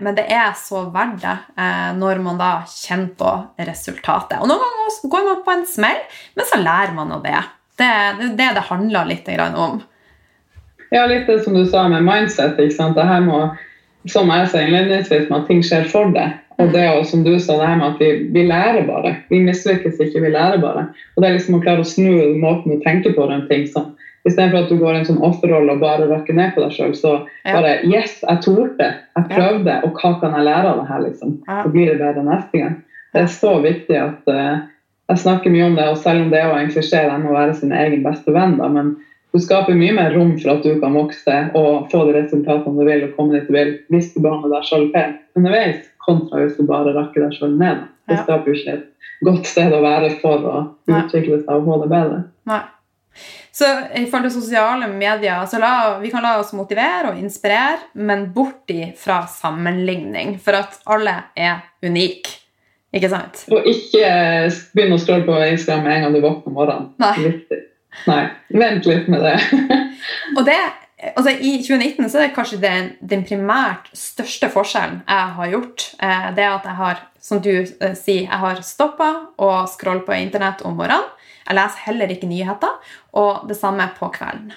men 0.00 0.16
det 0.16 0.26
er 0.28 0.52
så 0.60 0.84
verdt 0.92 1.22
det 1.22 1.34
eh, 1.56 1.90
når 1.96 2.20
man 2.24 2.40
da 2.40 2.52
kjenner 2.68 3.10
på 3.16 3.32
resultatet. 3.64 4.38
Og 4.42 4.50
Noen 4.50 4.60
ganger 4.60 5.10
går 5.14 5.26
man 5.30 5.42
på 5.46 5.54
en 5.54 5.66
smell, 5.68 6.00
men 6.36 6.48
så 6.50 6.60
lærer 6.60 6.94
man 6.96 7.14
av 7.16 7.24
det. 7.24 7.40
Det 7.80 7.88
er 7.88 8.22
det 8.38 8.50
det 8.58 8.68
handler 8.68 9.08
litt 9.08 9.28
om. 9.58 9.80
Ja, 10.94 11.06
litt 11.10 11.26
det 11.26 11.40
som 11.42 11.56
du 11.56 11.64
sa 11.66 11.88
med 11.88 12.04
mindset. 12.06 12.58
ikke 12.60 12.76
sant? 12.76 12.94
Det 12.94 13.06
her 13.08 13.24
må, 13.24 13.40
som 14.10 14.30
jeg 14.30 14.50
sa 14.52 14.62
innledningsvis, 14.62 15.30
med 15.30 15.40
at 15.40 15.48
ting 15.50 15.64
skjer 15.64 15.88
for 15.90 16.12
deg. 16.14 16.36
Og 16.62 16.70
det 16.70 16.84
og 16.92 17.02
som 17.08 17.24
du 17.26 17.32
sa, 17.42 17.56
det 17.58 17.66
her 17.66 17.80
med 17.80 17.96
at 17.96 18.02
vi, 18.02 18.10
vi 18.36 18.44
lærer 18.46 18.86
bare. 18.86 19.16
Vi 19.30 19.40
mislykkes 19.42 19.98
ikke, 19.98 20.22
vi 20.22 20.30
lærer 20.36 20.60
bare. 20.62 20.86
Og 21.14 21.22
det 21.22 21.28
er 21.28 21.38
liksom 21.38 21.58
å 21.58 21.64
klare 21.64 21.82
å 21.82 21.88
snu 21.88 22.36
måten 22.38 22.76
å 22.76 22.82
tenke 22.84 23.14
på 23.16 23.26
rundt 23.26 23.48
ting 23.50 23.66
som 23.72 23.93
Istedenfor 24.24 24.64
at 24.64 24.70
du 24.72 24.78
går 24.80 24.94
i 24.94 25.00
en 25.02 25.08
sånn 25.08 25.22
offerrolle 25.26 25.74
og 25.74 25.82
bare 25.82 26.08
rakker 26.08 26.36
ned 26.36 26.54
på 26.54 26.62
deg 26.64 26.72
sjøl, 26.72 26.94
så 26.96 27.14
bare 27.44 27.74
Yes, 27.84 28.22
jeg 28.24 28.40
torde. 28.44 28.90
Jeg 29.18 29.26
prøvde, 29.28 29.74
og 29.84 29.98
hva 30.00 30.14
kan 30.22 30.36
jeg 30.38 30.46
lære 30.46 30.70
av 30.70 30.80
det 30.80 30.86
her? 30.88 31.02
liksom? 31.04 31.34
Så 31.48 31.72
blir 31.74 31.90
det 31.92 31.98
bedre 32.00 32.24
neste 32.24 32.62
gang. 32.62 32.78
Det 33.12 33.20
er 33.20 33.28
så 33.30 33.52
viktig 33.62 33.98
at 34.00 34.32
uh, 34.32 34.62
jeg 35.12 35.20
snakker 35.20 35.52
mye 35.52 35.66
om 35.68 35.76
det, 35.76 35.88
og 35.92 36.00
selv 36.00 36.24
om 36.24 36.30
det 36.32 36.40
er 36.40 36.54
en 36.56 36.72
klisjé 36.72 37.02
det 37.04 37.18
med 37.20 37.30
å 37.30 37.36
være 37.36 37.58
sin 37.58 37.74
egen 37.76 38.06
beste 38.06 38.32
venn, 38.32 38.56
da, 38.58 38.70
men 38.72 38.94
du 39.34 39.40
skaper 39.42 39.76
mye 39.76 39.92
mer 39.92 40.14
rom 40.14 40.32
for 40.38 40.54
at 40.54 40.64
du 40.64 40.78
kan 40.80 40.96
vokse 40.96 41.36
og 41.58 41.88
få 41.92 42.04
de 42.08 42.16
resultatene 42.16 42.78
du 42.78 42.88
vil, 42.88 43.04
og 43.04 43.16
komme 43.18 43.36
dit 43.36 43.48
du 43.50 43.54
vil, 43.56 43.72
hvis 43.92 44.12
du 44.14 44.22
behandler 44.24 44.56
deg 44.56 44.68
sjøl 44.70 44.88
feil 44.94 45.14
underveis, 45.36 45.80
kontra 46.06 46.40
hvis 46.40 46.56
du 46.56 46.64
bare 46.68 46.94
rakker 46.96 47.26
deg 47.26 47.36
sjøl 47.36 47.56
ned. 47.60 47.84
Det 48.08 48.20
skaper 48.22 48.52
jo 48.52 48.56
ikke 48.56 48.76
et 48.78 49.24
godt 49.24 49.48
sted 49.48 49.74
å 49.74 49.82
være 49.84 50.12
for 50.20 50.48
å 50.48 50.56
utvikle 50.88 51.40
seg 51.42 51.52
og 51.56 51.66
få 51.68 51.80
det 51.82 51.90
bedre. 51.92 52.20
Nei. 52.48 52.62
Så 53.54 53.66
i 53.94 54.06
forhold 54.10 54.26
til 54.26 54.34
sosiale 54.34 54.88
medier, 54.90 55.44
så 55.46 55.60
la, 55.62 55.74
vi 56.02 56.10
kan 56.10 56.24
la 56.26 56.32
oss 56.40 56.50
motivere 56.58 57.12
og 57.12 57.18
inspirere, 57.22 57.84
men 57.94 58.26
bort 58.34 58.72
fra 58.98 59.20
sammenligning, 59.30 60.40
for 60.42 60.58
at 60.58 60.80
alle 60.90 61.14
er 61.38 61.62
unike. 61.84 62.40
Ikke 62.94 63.10
sant? 63.10 63.44
Og 63.54 63.66
ikke 63.66 64.08
begynne 64.74 64.98
å 64.98 65.02
scrolle 65.02 65.26
på 65.26 65.38
Instagram 65.52 65.86
med 65.86 65.96
en 65.96 66.04
gang 66.06 66.16
du 66.16 66.20
våkner 66.22 66.50
om 66.50 66.58
morgenen. 66.58 66.90
Nei. 67.02 67.60
Nei. 68.10 68.24
Vent 68.54 68.86
litt 68.90 69.06
med 69.10 69.22
det. 69.22 69.36
og 70.38 70.42
det 70.46 70.58
altså 71.12 71.34
I 71.34 71.56
2019 71.62 72.08
så 72.08 72.18
er 72.18 72.28
det 72.28 72.34
kanskje 72.36 72.60
den, 72.62 72.92
den 73.02 73.24
primært 73.26 73.90
største 73.98 74.50
forskjellen 74.52 75.02
jeg 75.02 75.34
har 75.38 75.50
gjort. 75.52 75.88
Eh, 75.98 76.28
det 76.36 76.46
at 76.48 76.68
jeg 76.70 76.78
har 76.80 77.02
som 77.24 77.40
du 77.40 77.52
eh, 77.56 77.94
sier, 77.96 78.26
jeg 78.26 78.40
har 78.42 78.60
stoppa 78.66 79.10
å 79.40 79.50
scrolle 79.70 80.04
på 80.04 80.16
internett 80.18 80.64
om 80.68 80.76
morgenen. 80.76 81.08
Jeg 81.44 81.56
leser 81.58 81.86
heller 81.88 82.12
ikke 82.12 82.28
nyheter, 82.28 82.92
og 83.20 83.48
det 83.48 83.56
samme 83.58 83.86
på 83.98 84.08
kvelden. 84.12 84.52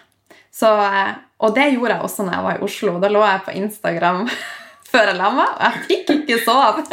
Så, 0.51 0.69
eh, 0.83 1.15
og 1.43 1.55
det 1.55 1.69
gjorde 1.73 1.95
jeg 1.95 2.07
også 2.07 2.27
når 2.27 2.37
jeg 2.37 2.47
var 2.47 2.57
i 2.57 2.65
Oslo. 2.67 2.95
Da 3.03 3.11
lå 3.11 3.23
jeg 3.23 3.43
på 3.45 3.57
Instagram 3.61 4.23
før 4.91 5.11
jeg 5.11 5.19
la 5.19 5.33
meg, 5.39 5.53
og 5.55 5.65
jeg 5.67 5.85
fikk 5.87 6.15
ikke 6.17 6.41
sove. 6.43 6.87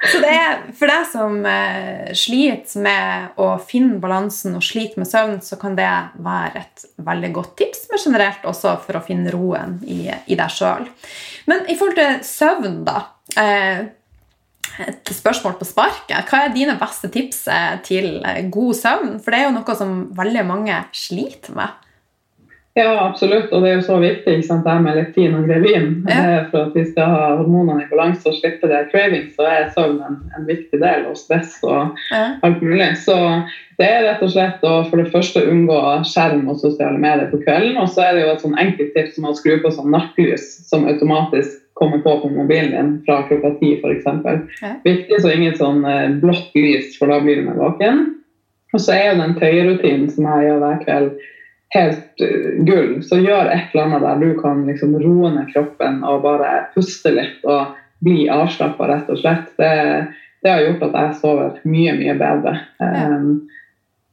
Så 0.00 0.18
det 0.22 0.30
er 0.32 0.62
for 0.74 0.88
deg 0.88 1.06
som 1.10 1.34
eh, 1.46 2.10
sliter 2.16 2.82
med 2.86 3.40
å 3.40 3.50
finne 3.62 4.00
balansen 4.02 4.56
og 4.56 4.64
sliter 4.64 5.02
med 5.02 5.10
søvn, 5.10 5.38
så 5.44 5.58
kan 5.60 5.76
det 5.78 5.90
være 6.24 6.62
et 6.62 6.86
veldig 7.04 7.30
godt 7.36 7.56
tips, 7.60 7.86
men 7.90 8.02
generelt 8.06 8.46
også 8.48 8.78
for 8.86 8.98
å 8.98 9.04
finne 9.04 9.32
roen 9.34 9.78
i, 9.84 10.04
i 10.08 10.38
deg 10.38 10.54
sjøl. 10.54 10.86
Men 11.50 11.66
i 11.68 11.76
forhold 11.76 11.98
til 11.98 12.22
søvn, 12.26 12.80
da 12.86 13.02
Et 14.80 15.12
spørsmål 15.12 15.56
på 15.58 15.68
sparket. 15.68 16.28
Hva 16.30 16.44
er 16.44 16.54
dine 16.54 16.76
beste 16.80 17.10
tips 17.12 17.44
eh, 17.52 17.76
til 17.84 18.20
eh, 18.24 18.42
god 18.52 18.74
søvn? 18.78 19.14
For 19.20 19.32
det 19.32 19.40
er 19.40 19.48
jo 19.48 19.54
noe 19.56 19.76
som 19.76 19.94
veldig 20.16 20.44
mange 20.48 20.76
sliter 20.96 21.56
med. 21.58 21.89
Ja, 22.80 23.06
absolutt. 23.06 23.50
Og 23.52 23.62
det 23.62 23.70
er 23.70 23.78
jo 23.78 23.84
så 23.84 23.96
viktig 24.00 24.38
ikke 24.38 24.46
sant, 24.46 24.64
det 24.64 24.76
med 24.84 24.96
lektin 24.96 25.36
og 25.36 25.46
grevin. 25.48 25.88
Ja. 26.08 26.44
For 26.50 26.68
at 26.68 26.76
vi 26.76 26.84
skal 26.88 27.12
ha 27.12 27.24
hormonene 27.40 27.84
i 27.84 27.88
balanse 27.90 28.30
og 28.30 28.36
slippe 28.38 28.70
det 28.70 28.86
craving, 28.92 29.26
så 29.36 29.48
er 29.48 29.72
søvn 29.74 29.98
en, 30.06 30.20
en, 30.36 30.46
viktig 30.48 30.80
del, 30.80 31.04
og 31.10 31.18
stress 31.20 31.58
og 31.66 31.98
ja. 32.10 32.22
alt 32.46 32.62
mulig. 32.64 32.88
Så 33.04 33.16
det 33.80 33.88
er 33.88 34.06
rett 34.06 34.24
og 34.24 34.32
slett 34.32 34.64
å 34.66 34.74
for 34.88 35.00
det 35.02 35.10
første 35.12 35.42
unngå 35.52 35.80
skjerm 36.08 36.46
og 36.52 36.60
sosiale 36.62 37.00
medier 37.00 37.28
på 37.32 37.42
kvelden. 37.44 37.76
Og 37.80 37.90
så 37.92 38.06
er 38.06 38.16
det 38.16 38.24
jo 38.24 38.30
et 38.34 38.44
sånn 38.46 38.60
enkelt 38.60 38.94
tips 38.96 39.18
som 39.18 39.28
å 39.28 39.34
skru 39.36 39.58
på 39.60 39.72
sånn 39.74 39.92
nattlys 39.94 40.46
som 40.68 40.88
automatisk 40.88 41.58
kommer 41.80 42.02
på 42.04 42.16
på 42.20 42.28
mobilen 42.28 42.72
din 42.74 42.88
fra 43.06 43.22
klokka 43.28 43.54
ti 43.60 43.74
f.eks. 43.80 44.08
Ja. 44.60 44.72
Viktig 44.84 45.20
så 45.20 45.32
ingen 45.32 45.56
sånn 45.56 45.84
eh, 45.88 46.08
blått 46.20 46.56
lys, 46.56 46.96
for 47.00 47.12
da 47.12 47.20
blir 47.24 47.40
du 47.40 47.52
våken. 47.56 48.02
Og 48.74 48.82
så 48.84 48.94
er 48.94 49.06
jo 49.08 49.20
den 49.22 49.36
tøyerutinen 49.38 50.10
som 50.12 50.28
jeg 50.28 50.48
gjør 50.48 50.60
hver 50.62 50.82
kveld 50.84 51.14
helt 51.74 52.24
uh, 52.24 52.64
gull. 52.66 52.96
Så 53.06 53.20
gjør 53.20 53.50
et 53.50 53.74
eller 53.74 53.86
annet 53.86 54.06
der 54.06 54.24
du 54.24 54.40
kan 54.40 54.64
liksom 54.68 54.96
roe 55.02 55.30
ned 55.34 55.52
kroppen 55.52 56.02
og 56.06 56.24
bare 56.26 56.66
puste 56.74 57.14
litt 57.14 57.44
og 57.46 57.76
bli 58.04 58.24
avslappa, 58.32 58.88
rett 58.88 59.10
og 59.12 59.20
slett. 59.20 59.50
Det, 59.60 59.70
det, 60.42 60.50
har 60.50 60.64
gjort 60.64 60.86
at 60.88 60.98
jeg 60.98 61.18
sover 61.20 61.60
mye, 61.68 61.94
mye 61.98 62.16
bedre. 62.20 62.56
Um, 62.80 63.30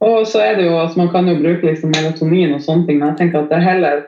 og 0.04 0.28
så 0.30 0.44
er 0.44 0.60
det 0.60 0.68
jo 0.68 0.76
at 0.78 0.94
Man 1.00 1.10
kan 1.10 1.26
jo 1.26 1.40
bruke 1.40 1.66
liksom 1.66 1.90
melatonin 1.96 2.54
og 2.54 2.62
sånne 2.62 2.86
ting, 2.86 3.00
men 3.00 3.14
jeg 3.14 3.20
tenker 3.24 3.42
at 3.42 3.50
det 3.50 3.58
er 3.58 3.70
heller 3.72 4.06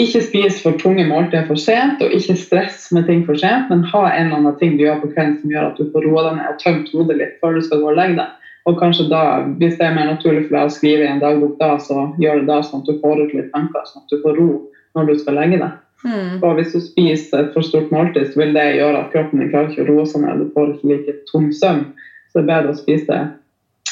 ikke 0.00 0.24
spis 0.24 0.56
for 0.62 0.74
tunge 0.80 1.04
måltider 1.06 1.44
for 1.46 1.60
sent, 1.60 2.00
og 2.02 2.14
ikke 2.14 2.34
stress 2.38 2.88
med 2.94 3.06
ting 3.06 3.22
for 3.26 3.38
sent, 3.38 3.68
men 3.70 3.84
ha 3.92 4.08
en 4.08 4.26
eller 4.26 4.40
annen 4.40 4.56
ting 4.58 4.74
du 4.74 4.82
gjør 4.82 5.04
på 5.04 5.12
kvelden 5.12 5.36
som 5.42 5.52
gjør 5.52 5.68
at 5.68 5.78
du 5.78 5.92
får 5.92 6.06
roa 6.08 6.24
deg 6.26 6.40
ned 6.40 6.48
og 6.50 6.58
tømt 6.62 6.90
hodet 6.94 7.18
litt 7.20 7.36
før 7.42 7.54
du 7.54 7.62
skal 7.62 7.82
gå 7.84 7.92
og 7.92 8.00
legge 8.00 8.18
deg. 8.18 8.43
Og 8.64 8.78
kanskje 8.80 9.10
da, 9.10 9.22
hvis 9.60 9.76
det 9.76 9.84
er 9.84 9.96
mer 9.96 10.08
naturlig 10.08 10.46
for 10.46 10.56
deg 10.56 10.68
å 10.68 10.72
skrive 10.72 11.04
i 11.04 11.10
en 11.12 11.20
dagbok 11.20 11.58
da, 11.60 11.74
så 11.82 12.06
gjør 12.20 12.40
det 12.40 12.48
da 12.48 12.62
sånn 12.64 12.80
at 12.80 12.88
du 12.88 13.00
får 13.02 13.20
ut 13.20 13.34
litt 13.36 13.50
tanker, 13.52 13.84
sånn 13.90 14.04
at 14.06 14.14
du 14.14 14.22
får 14.22 14.38
ro 14.40 14.50
når 14.96 15.10
du 15.10 15.18
skal 15.20 15.36
legge 15.36 15.58
deg. 15.60 15.80
Mm. 16.04 16.40
Og 16.44 16.58
hvis 16.58 16.72
du 16.72 16.80
spiser 16.84 17.42
et 17.42 17.54
for 17.56 17.64
stort 17.64 17.92
måltid, 17.92 18.30
så 18.32 18.40
vil 18.40 18.56
det 18.56 18.64
gjøre 18.78 19.00
at 19.00 19.12
kroppen 19.12 19.40
din 19.40 19.50
klarer 19.52 19.72
ikke 19.72 19.84
å 19.84 19.88
roe 19.90 20.04
seg 20.08 20.24
ned. 20.24 20.40
Du 20.40 20.52
får 20.56 20.74
ikke 20.74 20.90
like 20.92 21.16
tung 21.30 21.48
søvn. 21.52 21.86
Så 22.32 22.40
det 22.40 22.44
er 22.44 22.50
bedre 22.50 22.74
å 22.74 22.80
spise 22.80 23.20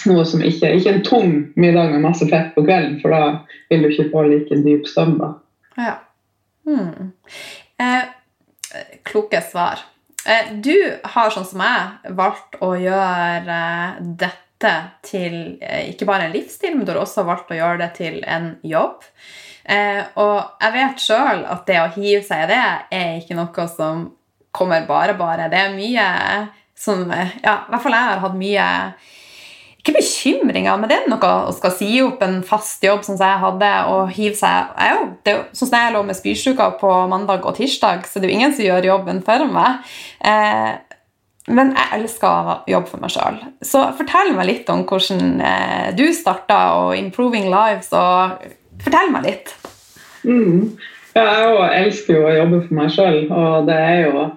noe 0.08 0.24
som 0.26 0.42
ikke 0.42 0.72
Ikke 0.74 0.90
en 0.90 1.04
tung 1.06 1.34
middag 1.54 1.92
med 1.92 2.02
masse 2.02 2.26
fett 2.28 2.54
på 2.56 2.64
kvelden, 2.64 2.98
for 3.02 3.14
da 3.14 3.22
vil 3.70 3.84
du 3.84 3.92
ikke 3.92 4.10
få 4.12 4.26
like 4.28 4.60
dyp 4.64 4.88
søvn. 4.88 5.18
da. 5.20 5.32
Ja. 5.78 5.94
Hmm. 6.68 7.12
Eh, 7.80 8.04
kloke 9.04 9.40
svar. 9.44 9.84
Eh, 10.26 10.52
du 10.64 10.74
har, 11.04 11.32
sånn 11.34 11.46
som 11.48 11.62
jeg, 11.64 12.14
valgt 12.18 12.58
å 12.62 12.74
gjøre 12.78 13.60
dette 14.20 14.51
til 15.06 15.36
eh, 15.60 15.90
ikke 15.92 16.08
bare 16.08 16.28
en 16.28 16.34
livsstil, 16.34 16.76
men 16.76 16.86
du 16.86 16.92
har 16.94 17.02
også 17.02 17.24
valgt 17.28 17.52
å 17.52 17.58
gjøre 17.58 17.80
det 17.84 17.90
til 17.98 18.20
en 18.24 18.52
jobb. 18.66 19.06
Eh, 19.64 20.02
og 20.18 20.62
jeg 20.62 20.74
vet 20.76 21.06
sjøl 21.06 21.44
at 21.54 21.64
det 21.68 21.78
å 21.82 21.90
hive 21.94 22.22
seg 22.26 22.44
i 22.44 22.50
det 22.50 22.62
er 22.98 23.16
ikke 23.20 23.38
noe 23.38 23.68
som 23.70 24.06
kommer 24.52 24.86
bare 24.88 25.16
bare. 25.18 25.48
Det 25.52 25.60
er 25.60 25.76
mye 25.76 26.06
som 26.82 27.04
Ja, 27.12 27.62
i 27.62 27.70
hvert 27.70 27.82
fall 27.84 27.94
jeg 27.94 28.08
har 28.08 28.22
hatt 28.24 28.38
mye 28.38 28.68
ikke 29.82 29.96
bekymringer, 29.96 30.76
men 30.78 30.90
det 30.90 30.96
er 31.00 31.08
noe 31.10 31.28
å 31.48 31.54
skal 31.56 31.72
si 31.74 31.88
opp 32.04 32.20
en 32.22 32.36
fast 32.46 32.84
jobb 32.86 33.00
sånn 33.02 33.18
som 33.18 33.26
jeg 33.26 33.42
hadde, 33.42 33.70
og 33.90 34.12
hive 34.14 34.38
seg 34.38 34.76
jeg, 34.78 34.94
jo, 34.94 35.08
det, 35.26 35.34
Sånn 35.58 35.70
som 35.72 35.78
jeg 35.80 35.94
lå 35.96 36.02
med 36.06 36.18
spysjuka 36.18 36.68
på 36.78 36.90
mandag 37.10 37.48
og 37.50 37.56
tirsdag, 37.58 38.06
så 38.06 38.22
det 38.22 38.28
er 38.28 38.30
jo 38.30 38.36
ingen 38.38 38.54
som 38.54 38.66
gjør 38.68 38.86
jobben 38.92 39.18
for 39.26 39.42
meg. 39.50 39.90
Eh, 40.22 40.70
men 41.53 41.74
jeg 41.76 42.00
elsker 42.00 42.28
å 42.28 42.57
jobbe 42.70 42.90
for 42.90 43.03
meg 43.03 43.12
sjøl. 43.14 43.38
Så 43.64 43.84
fortell 43.98 44.32
meg 44.36 44.48
litt 44.48 44.72
om 44.72 44.84
hvordan 44.88 45.42
eh, 45.44 45.90
du 45.98 46.07
starta 46.16 46.62
og 46.80 46.96
Improving 46.98 47.50
Lives. 47.53 47.92
og 47.92 48.40
Fortell 48.82 49.12
meg 49.14 49.28
litt. 49.28 49.53
Mm. 50.26 50.72
Ja, 51.12 51.26
jeg 51.53 51.84
elsker 51.84 52.16
jo 52.16 52.24
å 52.26 52.36
jobbe 52.36 52.62
for 52.64 52.78
meg 52.78 52.94
sjøl, 52.94 53.18
og 53.28 53.68
det 53.68 53.76
er 53.76 54.00
jo 54.07 54.30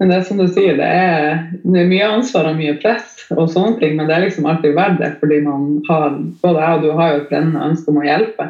men 0.00 0.08
det 0.08 0.16
er 0.16 0.22
som 0.24 0.38
du 0.40 0.46
sier, 0.48 0.78
det 0.78 0.86
er, 0.88 1.42
det 1.60 1.82
er, 1.82 1.88
mye 1.90 2.06
ansvar 2.08 2.46
og 2.48 2.54
mye 2.56 2.72
press, 2.80 3.18
og 3.34 3.50
sånne 3.52 3.76
ting, 3.82 3.98
men 3.98 4.06
det 4.08 4.14
er 4.16 4.22
liksom 4.24 4.46
alltid 4.48 4.72
verdt 4.78 5.02
det, 5.02 5.10
fordi 5.20 5.42
man 5.44 5.66
har 5.90 6.14
både 6.40 6.62
jeg 6.62 6.78
og 6.78 6.86
du 6.86 6.94
har 6.96 7.10
jo 7.10 7.18
et 7.18 7.26
brennende 7.28 7.66
ønske 7.66 7.92
om 7.92 7.98
å 8.00 8.06
hjelpe. 8.06 8.46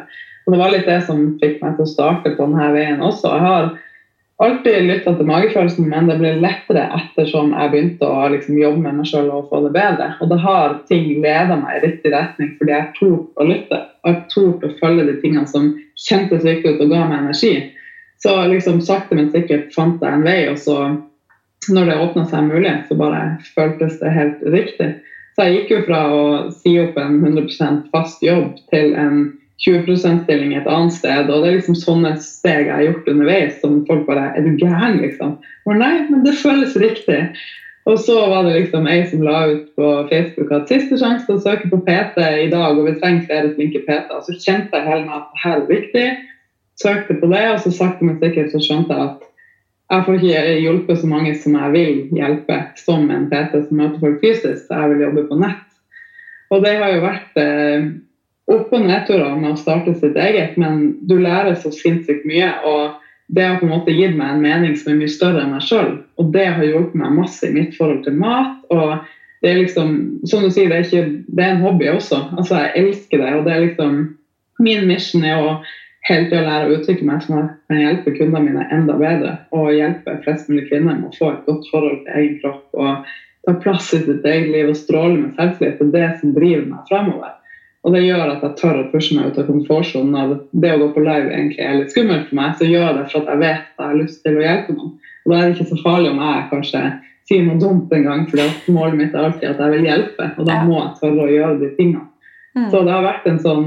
Og 0.47 0.55
Det 0.55 0.61
var 0.61 0.71
litt 0.71 0.87
det 0.87 1.01
som 1.09 1.25
fikk 1.43 1.59
meg 1.59 1.75
til 1.75 1.89
å 1.89 1.91
starte 1.91 2.37
på 2.37 2.47
denne 2.47 2.69
veien 2.77 3.03
også. 3.03 3.35
Jeg 3.35 3.45
har 3.49 3.73
alltid 4.45 4.87
lytta 4.89 5.13
til 5.17 5.29
magefølelsen, 5.29 5.89
men 5.91 6.09
det 6.09 6.17
ble 6.21 6.31
lettere 6.41 6.87
ettersom 6.97 7.53
jeg 7.53 7.73
begynte 7.73 8.09
å 8.09 8.29
liksom 8.33 8.59
jobbe 8.61 8.83
med 8.87 9.01
meg 9.01 9.11
sjøl 9.11 9.29
og 9.35 9.51
få 9.51 9.61
det 9.67 9.75
bedre. 9.77 10.09
Og 10.21 10.31
da 10.33 10.39
har 10.41 10.79
ting 10.89 11.11
leda 11.21 11.59
meg 11.61 11.77
i 11.77 11.83
riktig 11.85 12.15
retning 12.15 12.55
fordi 12.59 12.75
jeg 12.77 12.95
torde 12.97 13.27
å 13.37 13.49
lytte. 13.51 13.83
Og 14.01 14.11
jeg 14.13 14.23
torde 14.33 14.71
å 14.71 14.79
følge 14.81 15.07
de 15.11 15.19
tingene 15.21 15.51
som 15.51 15.71
kjentes 16.07 16.47
riktig 16.47 16.77
ut 16.77 16.85
og 16.87 16.95
ga 16.95 17.05
meg 17.11 17.27
energi. 17.27 17.55
Så 18.21 18.35
liksom 18.49 18.81
sakte, 18.85 19.17
men 19.17 19.31
sikkert 19.33 19.73
fant 19.77 20.03
jeg 20.05 20.13
en 20.13 20.27
vei, 20.27 20.41
og 20.51 20.59
så 20.61 20.77
når 21.69 21.89
det 21.89 22.01
åpna 22.01 22.25
seg 22.29 22.39
en 22.41 22.51
mulighet, 22.51 22.89
så 22.89 22.97
bare 22.97 23.23
føltes 23.55 23.99
det 24.01 24.13
helt 24.17 24.43
riktig. 24.53 24.91
Så 25.37 25.47
jeg 25.47 25.57
gikk 25.57 25.71
jo 25.73 25.83
fra 25.87 26.01
å 26.13 26.25
si 26.53 26.75
opp 26.81 26.97
en 27.01 27.21
100% 27.21 27.87
fast 27.93 28.25
jobb 28.25 28.57
til 28.73 28.97
en 28.99 29.23
20 29.65 29.85
%-stilling 29.93 30.55
et 30.57 30.69
annet 30.69 30.95
sted. 30.97 31.29
Og 31.29 31.43
det 31.45 31.51
er 31.51 31.57
liksom 31.59 31.79
sånne 31.79 32.15
steg 32.25 32.69
jeg 32.69 32.75
har 32.75 32.87
gjort 32.87 33.09
underveis 33.13 33.59
som 33.61 33.81
folk 33.89 34.07
bare 34.09 34.31
Er 34.37 34.47
du 34.47 34.55
gæren, 34.57 35.01
liksom? 35.05 35.37
Og 35.69 35.77
nei, 35.77 36.07
men 36.09 36.25
det 36.25 36.39
føles 36.41 36.77
riktig. 36.81 37.21
Og 37.89 37.99
så 37.99 38.17
var 38.29 38.45
det 38.45 38.57
liksom 38.57 38.87
ei 38.89 39.03
som 39.09 39.23
la 39.25 39.47
ut 39.51 39.69
på 39.77 39.93
Facebook 40.11 40.51
at 40.53 40.69
siste 40.69 40.99
sjanse 41.01 41.27
til 41.27 41.39
å 41.39 41.45
søke 41.45 41.71
på 41.73 41.81
PT 41.87 42.21
i 42.45 42.51
dag, 42.53 42.77
og 42.77 42.87
vi 42.87 42.99
trenger 43.01 43.27
flere 43.29 43.55
flinke 43.57 43.81
PT-er. 43.87 44.21
Så 44.25 44.37
kjente 44.37 44.77
jeg 44.77 44.89
hele 44.89 45.17
at 45.17 45.31
det 45.33 45.43
her 45.45 45.57
er 45.63 45.71
viktig. 45.71 46.07
Søkte 46.81 47.17
på 47.21 47.31
det, 47.33 47.47
og 47.55 47.59
så 47.65 47.73
sakte, 47.73 48.05
men 48.05 48.21
sikkert 48.21 48.53
så 48.53 48.61
skjønte 48.65 48.97
jeg 48.97 49.09
at 49.09 49.27
jeg 49.91 50.05
får 50.07 50.21
ikke 50.21 50.43
hjulpet 50.63 51.01
så 51.01 51.09
mange 51.11 51.33
som 51.43 51.57
jeg 51.59 51.73
vil 51.75 51.97
hjelpe, 52.15 52.61
som 52.79 53.09
en 53.11 53.27
PT 53.33 53.65
som 53.65 53.81
møter 53.81 53.99
folk 54.05 54.21
fysisk. 54.23 54.69
Jeg 54.71 54.93
vil 54.93 55.03
jobbe 55.03 55.25
på 55.27 55.41
nett. 55.41 55.67
Og 56.55 56.63
det 56.63 56.77
har 56.79 56.93
jo 56.95 57.03
vært 57.03 57.41
eh, 57.43 57.89
opp- 58.51 58.73
og 58.75 58.87
nedturer 58.87 59.37
med 59.39 59.55
å 59.55 59.61
starte 59.61 59.95
sitt 59.99 60.19
eget, 60.19 60.57
men 60.61 60.97
du 61.09 61.17
lærer 61.19 61.55
så 61.59 61.73
sinnssykt 61.75 62.27
mye. 62.29 62.51
og 62.65 62.99
det 63.31 63.45
har 63.47 63.61
på 63.61 63.67
en 63.67 63.71
måte 63.71 63.95
gitt 63.95 64.17
meg 64.19 64.33
en 64.35 64.43
mening 64.43 64.73
som 64.75 64.91
er 64.91 64.97
mye 64.99 65.11
større 65.11 65.45
enn 65.45 65.53
meg 65.55 65.63
sjøl. 65.63 65.93
Og 66.19 66.33
det 66.35 66.49
har 66.51 66.65
hjulpet 66.67 66.97
meg 66.99 67.13
masse 67.15 67.47
i 67.47 67.53
mitt 67.55 67.77
forhold 67.79 68.03
til 68.05 68.17
mat. 68.19 68.57
og 68.71 68.99
det 69.41 69.51
er 69.51 69.61
liksom, 69.63 70.21
som 70.29 70.43
du 70.43 70.51
sier, 70.51 70.69
det 70.69 70.77
er, 70.77 70.85
ikke, 70.85 71.23
det 71.33 71.45
er 71.45 71.55
en 71.55 71.63
hobby 71.63 71.87
også. 71.89 72.19
Altså, 72.37 72.59
Jeg 72.59 72.73
elsker 72.77 73.23
det. 73.23 73.35
og 73.35 73.45
det 73.45 73.53
er 73.53 73.61
liksom, 73.61 74.17
Min 74.61 74.87
mission 74.87 75.25
er 75.25 75.39
å 75.41 75.63
helt 76.09 76.29
til 76.29 76.37
å 76.37 76.45
lære 76.45 76.67
å 76.69 76.75
utvikle 76.77 77.07
meg 77.09 77.23
sånn 77.25 77.39
at 77.39 77.49
jeg 77.49 77.71
kan 77.71 77.81
hjelpe 77.81 78.13
kundene 78.19 78.45
mine 78.45 78.67
enda 78.75 78.97
bedre. 79.01 79.39
Og 79.57 79.73
hjelpe 79.73 80.19
flest 80.25 80.51
mulig 80.51 80.67
kvinner 80.69 80.99
med 80.99 81.09
å 81.09 81.17
få 81.17 81.31
et 81.33 81.47
godt 81.47 81.69
forhold 81.73 82.03
til 82.05 82.19
egen 82.21 82.39
kropp 82.43 82.81
og 82.83 83.11
ta 83.47 83.55
plass 83.63 83.93
i 83.97 84.03
sitt 84.05 84.27
eget 84.29 84.51
liv 84.53 84.69
og 84.69 84.77
stråle 84.77 85.17
med 85.17 85.37
selvtillit. 85.39 85.81
Det 85.81 85.89
er 85.89 85.95
det 85.97 86.21
som 86.21 86.35
driver 86.37 86.67
meg 86.75 86.91
fremover. 86.91 87.33
Og 87.81 87.95
det 87.95 88.03
gjør 88.05 88.35
at 88.35 88.43
jeg 88.45 88.57
tør 88.61 88.83
å 88.83 88.89
pushe 88.93 89.17
meg 89.17 89.31
ut 89.31 89.39
av 89.41 89.47
komfortsonen. 89.49 90.11
Når 90.13 90.35
det 90.63 90.73
å 90.75 90.81
gå 90.83 90.89
på 90.97 91.05
live 91.05 91.31
egentlig 91.33 91.63
er 91.65 91.79
litt 91.79 91.95
skummelt 91.95 92.27
for 92.29 92.41
meg, 92.41 92.59
så 92.59 92.69
gjør 92.69 92.99
det 92.99 93.07
for 93.09 93.23
at 93.23 93.31
jeg 93.33 93.41
vet 93.41 93.63
at 93.63 93.81
jeg 93.81 93.87
har 93.87 94.01
lyst 94.03 94.21
til 94.27 94.37
å 94.37 94.45
hjelpe 94.45 94.75
noen. 94.77 94.91
Og 95.25 95.33
da 95.33 95.39
er 95.39 95.47
det 95.47 95.55
ikke 95.57 95.71
så 95.71 95.81
farlig 95.85 96.11
om 96.13 96.21
jeg 96.21 96.45
kanskje 96.51 96.83
sier 97.31 97.47
noe 97.47 97.61
dumt 97.63 97.93
en 97.95 98.07
gang, 98.09 98.27
for 98.29 98.75
målet 98.75 98.99
mitt 98.99 99.15
er 99.15 99.29
alltid 99.29 99.53
at 99.53 99.61
jeg 99.63 99.75
vil 99.77 99.87
hjelpe, 99.87 100.33
og 100.35 100.49
da 100.49 100.61
må 100.67 100.81
jeg 100.81 100.97
tørre 100.99 101.27
å 101.27 101.35
gjøre 101.35 101.59
de 101.61 101.69
tingene. 101.77 102.07
Mm. 102.59 102.67
Så 102.73 102.83
det 102.83 102.95
har 102.97 103.05
vært 103.07 103.29
en 103.31 103.37
sånn 103.39 103.67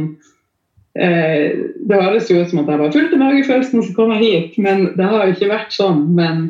eh, 0.99 1.53
Det 1.87 1.99
høres 2.01 2.27
jo 2.27 2.41
ut 2.41 2.49
som 2.51 2.59
at 2.59 2.67
jeg 2.67 2.81
bare 2.81 2.91
fulgte 2.91 3.19
magefølelsen, 3.21 3.79
og 3.79 3.87
så 3.87 3.95
kom 3.95 4.11
jeg 4.17 4.25
hit, 4.25 4.57
men 4.65 4.89
det 4.97 5.07
har 5.07 5.23
jo 5.23 5.35
ikke 5.37 5.53
vært 5.53 5.71
sånn. 5.73 6.03
Men 6.17 6.43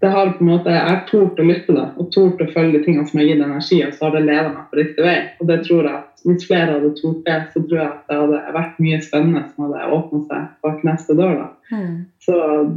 det 0.00 0.12
har 0.12 0.32
på 0.36 0.44
en 0.44 0.50
måte, 0.54 0.72
jeg 0.72 0.88
har 0.88 1.04
tort 1.10 1.38
å 1.40 1.46
lytte 1.48 1.76
da, 1.76 1.86
og 2.00 2.08
tort 2.12 2.40
å 2.40 2.48
følge 2.52 2.78
de 2.78 2.84
tingene 2.86 3.06
som 3.08 3.20
har 3.20 3.28
gitt 3.28 3.44
energi, 3.44 3.82
og 3.84 3.92
så 3.94 4.08
har 4.08 4.16
det 4.16 4.24
ledet 4.24 4.50
meg 4.50 4.64
på 4.70 4.80
riktig 4.80 5.04
vei. 5.04 5.18
Og 5.40 5.48
det 5.48 5.60
tror 5.68 5.82
jeg 5.84 5.94
at 6.00 6.13
Hvis 6.24 6.46
flere 6.48 6.72
hadde 6.72 6.94
tort 6.96 7.26
det, 7.26 7.36
så 7.52 7.60
tror 7.60 7.78
jeg 7.78 7.88
at 7.90 8.08
det 8.08 8.16
hadde 8.16 8.54
vært 8.54 8.78
mye 8.80 9.00
spennende 9.04 9.42
som 9.50 9.66
hadde 9.66 9.88
åpnet 9.96 10.30
seg 10.30 10.46
bak 10.64 10.84
neste 10.88 11.16
dør. 11.18 11.34
da. 11.42 11.48
Mm. 11.74 11.98
Så 12.24 12.36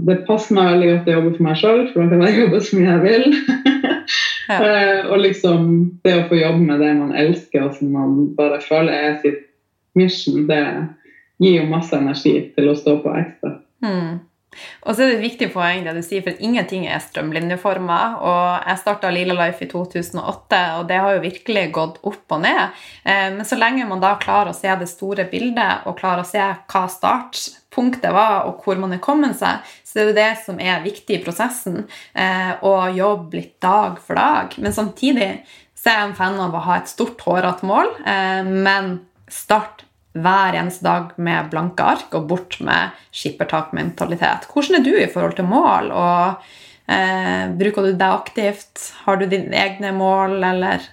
det 0.10 0.18
passer 0.28 0.58
meg 0.58 0.72
veldig 0.74 0.90
godt 0.92 1.08
å 1.08 1.16
jobbe 1.16 1.32
for 1.38 1.48
meg 1.48 1.62
sjøl, 1.62 1.84
for 1.94 2.02
da 2.02 2.10
kan 2.12 2.26
jeg 2.28 2.40
jobbe 2.44 2.62
så 2.64 2.80
mye 2.80 2.90
jeg 2.94 3.06
vil. 3.08 3.30
Ja. 3.38 3.96
Eh, 4.48 5.02
og 5.12 5.20
liksom 5.20 5.64
det 6.08 6.14
å 6.16 6.28
få 6.30 6.38
jobbe 6.38 6.64
med 6.64 6.80
det 6.80 6.94
man 6.96 7.10
elsker, 7.20 7.66
og 7.66 7.74
som 7.76 7.90
man 7.92 8.14
bare 8.38 8.62
føler 8.64 8.94
er 8.96 9.18
sitt 9.20 9.42
mission, 10.00 10.46
det 10.48 10.62
gir 11.44 11.58
jo 11.58 11.66
masse 11.68 11.92
energi 11.98 12.32
til 12.56 12.70
å 12.72 12.76
stå 12.80 12.94
på 13.04 13.12
ekstra. 13.20 13.58
Mm. 13.84 14.22
Og 14.86 14.96
så 14.96 15.04
er 15.04 15.12
det 15.12 15.18
et 15.18 15.26
viktig 15.26 15.50
poeng 15.54 15.84
det 15.86 15.94
du 15.98 16.02
sier, 16.06 16.24
for 16.26 16.38
ingenting 16.44 16.88
er 16.88 17.02
strømlinjeforma. 17.04 18.00
Og 18.22 18.68
jeg 18.70 18.82
starta 18.82 19.12
Lila 19.14 19.36
Life 19.38 19.66
i 19.66 19.70
2008, 19.72 20.62
og 20.80 20.88
det 20.90 21.00
har 21.04 21.16
jo 21.18 21.24
virkelig 21.26 21.66
gått 21.76 22.00
opp 22.04 22.38
og 22.38 22.42
ned. 22.46 22.78
Eh, 23.04 23.28
Men 23.38 23.46
så 23.46 23.58
lenge 23.60 23.88
man 23.88 24.04
da 24.04 24.16
klarer 24.22 24.54
å 24.54 24.58
se 24.58 24.74
det 24.80 24.90
store 24.90 25.28
bildet, 25.32 25.86
og 25.86 25.98
klarer 26.00 26.24
å 26.24 26.30
se 26.30 26.42
hva 26.42 26.84
startpunktet 26.92 28.12
var, 28.14 28.48
og 28.48 28.64
hvor 28.64 28.80
man 28.82 28.94
er 28.94 29.04
kommet 29.04 29.38
seg, 29.40 29.64
så 29.84 29.98
det 29.98 30.04
er 30.04 30.10
jo 30.10 30.18
det 30.18 30.32
som 30.46 30.60
er 30.60 30.84
viktig 30.86 31.18
i 31.18 31.24
prosessen. 31.24 31.88
eh, 32.16 32.54
Å 32.62 32.74
jobbe 32.94 33.38
litt 33.38 33.60
dag 33.62 34.00
for 34.00 34.16
dag. 34.16 34.54
Men 34.58 34.74
samtidig 34.74 35.44
så 35.78 35.90
er 35.92 36.00
jeg 36.00 36.10
en 36.10 36.16
fan 36.18 36.40
av 36.42 36.56
å 36.56 36.64
ha 36.66 36.78
et 36.78 36.90
stort, 36.90 37.22
hårete 37.22 37.66
mål, 37.68 37.92
eh, 38.06 38.44
men 38.44 39.00
start 39.30 39.84
hver 40.24 40.58
eneste 40.60 40.84
dag 40.88 41.12
med 41.18 41.50
blanke 41.52 41.84
ark 41.84 42.14
og 42.18 42.28
bort 42.30 42.60
med 42.64 42.96
skippertakmentalitet. 43.16 44.48
Hvordan 44.54 44.80
er 44.80 44.86
du 44.86 44.94
i 44.98 45.08
forhold 45.12 45.36
til 45.38 45.46
mål? 45.50 45.92
og 45.92 46.44
eh, 46.90 47.48
Bruker 47.60 47.88
du 47.88 47.94
det 47.94 48.12
aktivt? 48.12 48.92
Har 49.06 49.18
du 49.22 49.26
dine 49.30 49.56
egne 49.56 49.92
mål, 49.96 50.38
eller? 50.44 50.86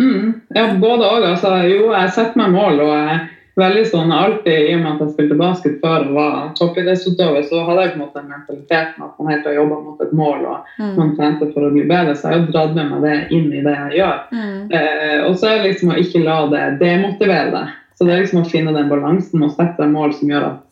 Mm. 0.00 0.40
Ja, 0.54 0.70
både 0.80 1.04
òg. 1.10 1.26
Altså, 1.34 1.56
jo, 1.68 1.90
jeg 1.92 2.12
setter 2.16 2.40
meg 2.40 2.54
mål, 2.54 2.80
og 2.86 2.94
jeg 2.94 3.20
veldig 3.60 3.82
sånn 3.90 4.12
alltid, 4.14 4.68
I 4.70 4.74
og 4.78 4.80
med 4.80 4.92
at 4.94 5.00
jeg 5.04 5.10
spilte 5.12 5.36
basket 5.36 5.74
før 5.82 6.06
og 6.06 6.14
var 6.16 6.36
toppidrettsutøver, 6.56 7.42
så 7.50 7.64
hadde 7.66 7.82
jeg 7.82 7.90
på 7.92 7.98
en 7.98 8.04
måte 8.06 8.22
en 8.22 8.30
mentalitet 8.30 8.94
med 8.96 9.04
at 9.10 9.18
man 9.20 9.32
helt 9.34 9.48
har 9.50 9.56
jobba 9.58 9.80
mot 9.84 10.00
et 10.06 10.14
mål, 10.16 10.46
og 10.48 10.70
Mm. 10.80 10.94
man 10.96 11.10
trente 11.18 11.50
for 11.52 11.66
å 11.66 11.72
bli 11.74 11.82
bedre. 11.84 12.14
Så 12.16 12.30
jeg 12.30 12.40
har 12.40 12.52
dratt 12.54 12.74
med 12.74 12.90
meg 12.90 13.02
det 13.02 13.16
inn 13.36 13.52
i 13.52 13.60
det 13.66 13.74
jeg 13.76 13.98
gjør. 14.00 14.18
Mm. 14.32 14.72
Eh, 14.72 15.18
og 15.26 15.36
så 15.36 15.50
er 15.50 15.58
det 15.58 15.66
liksom 15.74 15.92
å 15.92 15.98
ikke 16.00 16.24
la 16.24 16.38
det 16.54 16.64
demotivere 16.80 17.50
deg. 17.50 17.68
Så 18.00 18.06
det 18.08 18.14
er 18.14 18.22
liksom 18.22 18.40
å 18.40 18.48
finne 18.48 18.72
den 18.72 18.88
balansen 18.88 19.42
og 19.44 19.52
sette 19.52 19.76
deg 19.76 19.90
mål 19.92 20.14
som 20.16 20.30
gjør 20.32 20.46
at 20.46 20.66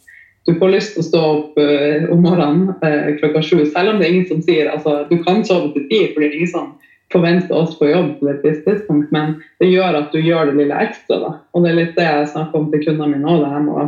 du 0.49 0.55
får 0.57 0.71
lyst 0.73 0.95
til 0.95 1.03
å 1.03 1.05
stå 1.05 1.23
opp 1.29 1.59
uh, 1.61 2.07
om 2.15 2.23
morgenen 2.25 2.71
uh, 2.81 3.11
klokka 3.19 3.43
sju, 3.45 3.67
selv 3.69 3.93
om 3.93 3.99
det 4.01 4.07
er 4.07 4.15
ingen 4.15 4.31
som 4.31 4.41
sier 4.47 4.71
altså, 4.73 5.03
du 5.11 5.19
kan 5.27 5.43
sove 5.45 5.75
til 5.75 5.85
ti, 5.91 5.99
for 6.15 6.25
det 6.25 6.31
er 6.31 6.39
ingen 6.39 6.53
som 6.55 6.71
forventer 7.13 7.53
oss 7.53 7.75
på 7.77 7.91
jobb 7.91 8.15
på 8.17 8.31
et 8.33 8.47
visst 8.47 8.65
tidspunkt, 8.65 9.13
men 9.13 9.37
det 9.61 9.69
gjør 9.69 10.01
at 10.01 10.17
du 10.17 10.23
gjør 10.25 10.49
det 10.49 10.57
lille 10.63 10.81
ekstra. 10.89 11.21
Da. 11.21 11.33
Og 11.53 11.65
det 11.65 11.71
er 11.71 11.79
litt 11.83 11.97
det 12.01 12.07
jeg 12.09 12.31
snakker 12.33 12.63
om 12.63 12.69
til 12.73 12.85
kundene 12.87 13.13
mine 13.13 13.29
òg, 13.29 13.45
det 13.45 13.53
her 13.53 13.65
med 13.65 13.77
å 13.77 13.87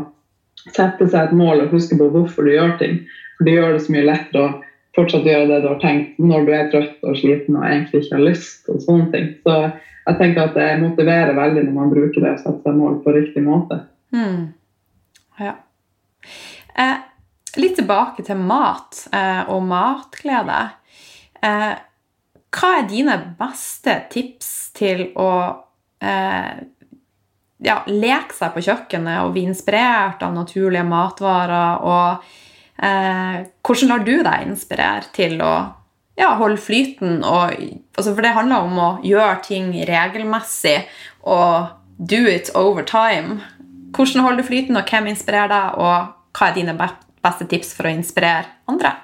sette 0.76 1.08
seg 1.08 1.20
et 1.22 1.36
mål 1.40 1.64
og 1.64 1.74
huske 1.76 1.96
på 1.96 2.08
hvorfor 2.12 2.44
du 2.44 2.54
gjør 2.54 2.76
ting. 2.80 3.00
For 3.38 3.48
det 3.48 3.56
gjør 3.56 3.76
det 3.76 3.84
så 3.84 3.94
mye 3.96 4.08
lettere 4.08 4.44
å 4.44 4.54
fortsatt 4.98 5.28
gjøre 5.28 5.48
det 5.48 5.60
du 5.64 5.68
har 5.70 5.80
tenkt 5.80 6.20
når 6.20 6.44
du 6.44 6.50
er 6.56 6.72
trøtt 6.72 7.06
og 7.06 7.16
sliten 7.20 7.56
og 7.56 7.68
egentlig 7.68 8.02
ikke 8.02 8.18
har 8.18 8.26
lyst. 8.26 8.68
og 8.68 8.84
sånne 8.84 9.08
ting. 9.14 9.30
Så 9.46 9.56
jeg 10.06 10.18
tenker 10.18 10.48
at 10.48 10.56
det 10.56 10.70
motiverer 10.80 11.36
veldig 11.36 11.66
når 11.66 11.76
man 11.76 11.92
bruker 11.92 12.24
det 12.24 12.34
å 12.34 12.40
sette 12.40 12.64
seg 12.64 12.78
mål 12.78 12.98
på 13.04 13.14
riktig 13.14 13.42
måte. 13.44 13.82
Mm. 14.14 14.48
Ja. 15.40 15.54
Eh, 16.74 16.98
litt 17.60 17.76
tilbake 17.78 18.24
til 18.26 18.40
mat 18.40 19.04
eh, 19.12 19.42
og 19.52 19.62
matglede. 19.68 20.60
Eh, 21.40 21.72
hva 22.50 22.70
er 22.78 22.88
dine 22.90 23.16
beste 23.38 23.96
tips 24.10 24.50
til 24.76 25.06
å 25.20 25.30
eh, 26.02 26.54
ja, 27.60 27.76
leke 27.86 28.34
seg 28.36 28.54
på 28.54 28.64
kjøkkenet 28.66 29.22
og 29.22 29.34
bli 29.36 29.44
inspirert 29.50 30.24
av 30.26 30.34
naturlige 30.34 30.86
matvarer? 30.88 31.84
Og 31.84 32.32
eh, 32.82 33.36
hvordan 33.60 33.92
lar 33.92 34.08
du 34.08 34.16
deg 34.16 34.48
inspirere 34.48 35.12
til 35.14 35.38
å 35.44 35.54
ja, 36.20 36.34
holde 36.38 36.60
flyten? 36.60 37.20
Og, 37.24 37.56
altså 37.96 38.14
for 38.14 38.24
det 38.24 38.36
handler 38.36 38.68
om 38.68 38.78
å 38.78 38.90
gjøre 39.06 39.40
ting 39.46 39.72
regelmessig 39.88 40.78
og 41.24 41.72
do 41.98 42.22
it 42.28 42.52
over 42.54 42.84
time. 42.86 43.40
Hvordan 43.96 44.24
holder 44.24 44.42
du 44.42 44.48
flyten, 44.48 44.78
og 44.78 44.88
hvem 44.88 45.10
inspirerer 45.10 45.50
deg, 45.50 45.78
og 45.80 46.36
hva 46.38 46.48
er 46.48 46.56
dine 46.56 46.76
beste 46.78 47.46
tips 47.50 47.72
for 47.76 47.88
å 47.88 47.94
inspirere 47.94 48.46
andre? 48.70 48.94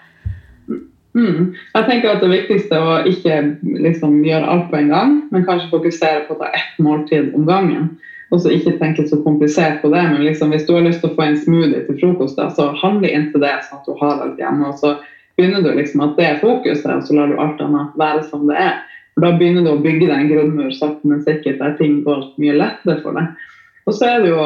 Mm. 1.17 1.55
Jeg 1.73 1.87
tenker 1.89 2.11
at 2.13 2.21
Det 2.21 2.29
viktigste 2.29 2.77
er 2.77 2.85
å 2.85 2.97
ikke 3.09 3.37
liksom, 3.63 4.21
gjøre 4.25 4.51
alt 4.53 4.69
på 4.71 4.81
en 4.83 4.93
gang, 4.93 5.15
men 5.33 5.47
kanskje 5.49 5.73
fokusere 5.73 6.27
på 6.27 6.37
å 6.37 6.43
ta 6.43 6.53
ett 6.53 6.77
måltid 6.83 7.33
om 7.37 7.49
gangen. 7.49 7.97
Og 8.35 8.43
så 8.43 8.51
ikke 8.53 8.75
tenke 8.81 9.05
så 9.07 9.21
komplisert 9.23 9.81
på 9.83 9.91
det. 9.93 10.03
Men 10.11 10.25
liksom, 10.27 10.51
hvis 10.53 10.67
du 10.67 10.75
har 10.75 10.85
lyst 10.85 11.01
til 11.03 11.13
å 11.13 11.17
få 11.17 11.25
en 11.25 11.39
smoothie 11.41 11.85
til 11.87 11.99
frokost, 12.01 12.37
da, 12.39 12.51
så 12.53 12.73
handle 12.83 13.11
inn 13.11 13.31
til 13.33 13.43
det 13.45 13.55
sånn 13.65 13.81
at 13.81 13.87
du 13.87 13.95
har 14.01 14.25
alt 14.25 14.41
hjemme. 14.43 14.73
Og 14.73 14.81
så 14.83 14.97
begynner 15.37 15.63
du 15.65 15.71
liksom 15.77 16.03
at 16.05 16.17
det 16.19 16.27
er 16.27 16.41
fokuset, 16.43 16.89
og 16.93 17.05
så 17.05 17.17
lar 17.17 17.31
du 17.31 17.41
alt 17.41 17.61
annet 17.65 17.99
være 18.01 18.25
som 18.31 18.47
det 18.49 18.57
er. 18.61 18.81
For 19.15 19.25
Da 19.25 19.37
begynner 19.37 19.65
du 19.65 19.73
å 19.73 19.83
bygge 19.85 20.09
deg 20.09 20.17
en 20.17 20.33
grunnmur 20.33 20.73
sakte, 20.77 21.09
men 21.09 21.23
sikkert, 21.25 21.61
der 21.63 21.77
ting 21.79 22.03
går 22.05 22.27
mye 22.41 22.57
lettere 22.57 23.01
for 23.05 23.17
deg. 23.17 23.47
Og 23.87 23.95
så 23.97 24.11
er 24.11 24.25
det 24.25 24.35
jo 24.35 24.43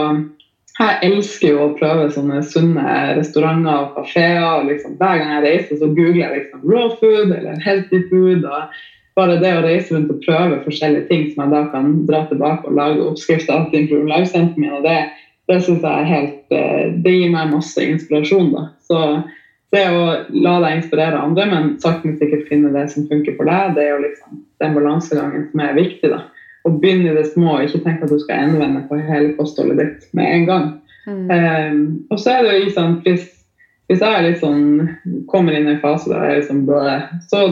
jeg 0.81 1.11
elsker 1.11 1.51
jo 1.51 1.65
å 1.65 1.73
prøve 1.77 2.07
sånne 2.15 2.39
sunne 2.47 2.93
restauranter 3.19 3.83
og 3.83 3.99
kafeer. 3.99 4.63
Liksom, 4.65 4.95
hver 5.01 5.19
gang 5.21 5.35
jeg 5.35 5.45
reiser, 5.45 5.81
så 5.81 5.91
googler 5.91 6.23
jeg 6.23 6.37
liksom 6.39 6.63
raw 6.71 6.87
food 7.01 7.35
eller 7.37 7.61
healthy 7.61 8.01
food. 8.09 8.47
og 8.49 8.79
Bare 9.19 9.37
det 9.43 9.51
å 9.59 9.65
reise 9.67 9.93
rundt 9.93 10.13
og 10.15 10.23
prøve 10.25 10.63
forskjellige 10.65 11.09
ting 11.11 11.27
som 11.33 11.43
jeg 11.45 11.53
da 11.53 11.65
kan 11.75 11.91
dra 12.09 12.23
tilbake 12.31 12.71
og 12.71 12.79
lage 12.79 13.05
oppskrifter 13.11 13.59
av 13.59 13.69
til 13.75 13.91
min, 14.57 14.73
og 14.73 14.87
det, 14.87 14.97
det 15.51 15.59
synes 15.67 15.85
jeg 15.85 15.91
er 15.91 16.09
helt 16.15 16.57
eh, 16.57 16.87
Det 17.05 17.13
gir 17.13 17.35
meg 17.35 17.53
masse 17.53 17.85
inspirasjon. 17.85 18.55
da. 18.55 18.69
Så 18.89 19.03
det 19.71 19.87
å 19.95 20.05
la 20.35 20.57
deg 20.65 20.81
inspirere 20.81 21.21
andre, 21.21 21.47
men 21.47 21.73
sakte, 21.83 22.09
men 22.09 22.19
sikkert 22.19 22.49
finne 22.49 22.73
det 22.75 22.89
som 22.91 23.07
funker 23.11 23.37
for 23.39 23.47
deg, 23.47 23.77
det 23.77 23.87
er 23.87 23.93
jo 23.95 24.05
liksom 24.05 24.41
den 24.63 24.77
balansegangen 24.77 25.49
som 25.53 25.63
er 25.67 25.79
viktig. 25.79 26.11
da 26.11 26.25
og 26.65 26.81
begynne 26.81 27.11
i 27.11 27.17
det 27.17 27.27
små, 27.33 27.57
og 27.57 27.67
ikke 27.67 27.83
tenke 27.85 28.07
at 28.07 28.13
du 28.13 28.21
skal 28.21 28.45
endevende 28.45 28.85
på 28.89 29.01
hele 29.01 29.35
kostholdet 29.39 29.81
ditt 29.81 30.09
med 30.17 30.33
en 30.35 30.49
gang. 30.49 30.67
Mm. 31.07 31.29
Um, 31.31 31.85
og 32.11 32.21
så 32.21 32.35
er 32.35 32.43
det 32.45 32.55
jo 32.55 32.65
liksom, 32.67 32.97
hvis, 33.07 33.25
hvis 33.89 34.05
jeg 34.05 34.35
sånn, 34.43 34.67
kommer 35.31 35.57
inn 35.57 35.71
i 35.71 35.75
en 35.75 35.83
fase 35.83 36.13
der 36.13 36.27
jeg 36.29 36.43
liksom 36.43 36.65
bare, 36.69 36.99
så 37.33 37.47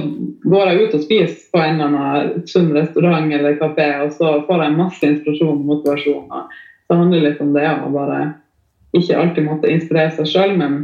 går 0.44 0.72
jeg 0.72 0.82
ut 0.82 0.98
og 0.98 1.06
spiser 1.06 1.38
på 1.54 1.62
en 1.62 1.80
eller 1.80 1.88
annen 1.88 2.44
sunn 2.50 2.74
restaurant 2.76 3.32
eller 3.38 3.56
kafé, 3.62 3.88
og 4.04 4.12
så 4.18 4.36
får 4.48 4.66
jeg 4.66 4.76
masse 4.76 5.12
inspirasjon 5.12 5.56
og 5.56 5.72
motivasjon. 5.72 6.28
Og 6.28 6.60
så 6.88 7.00
handler 7.00 7.18
det 7.18 7.30
litt 7.30 7.42
om 7.44 7.56
det 7.56 7.66
å 7.72 7.90
bare 7.94 8.20
ikke 8.96 9.16
alltid 9.20 9.44
måtte 9.48 9.72
inspirere 9.72 10.12
seg 10.16 10.28
sjøl, 10.28 10.54
men 10.60 10.78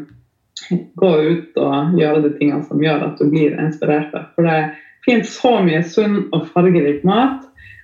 gå 1.01 1.11
ut 1.21 1.59
og 1.61 1.99
gjøre 1.99 2.23
de 2.25 2.33
tingene 2.39 2.65
som 2.67 2.83
gjør 2.83 3.09
at 3.09 3.19
du 3.21 3.29
blir 3.31 3.57
inspirert. 3.61 4.15
For 4.37 4.47
det 4.47 4.59
finnes 5.07 5.33
så 5.35 5.59
mye 5.65 5.83
sunn 5.87 6.25
og 6.33 6.47
fargerik 6.55 7.05
mat. 7.05 7.43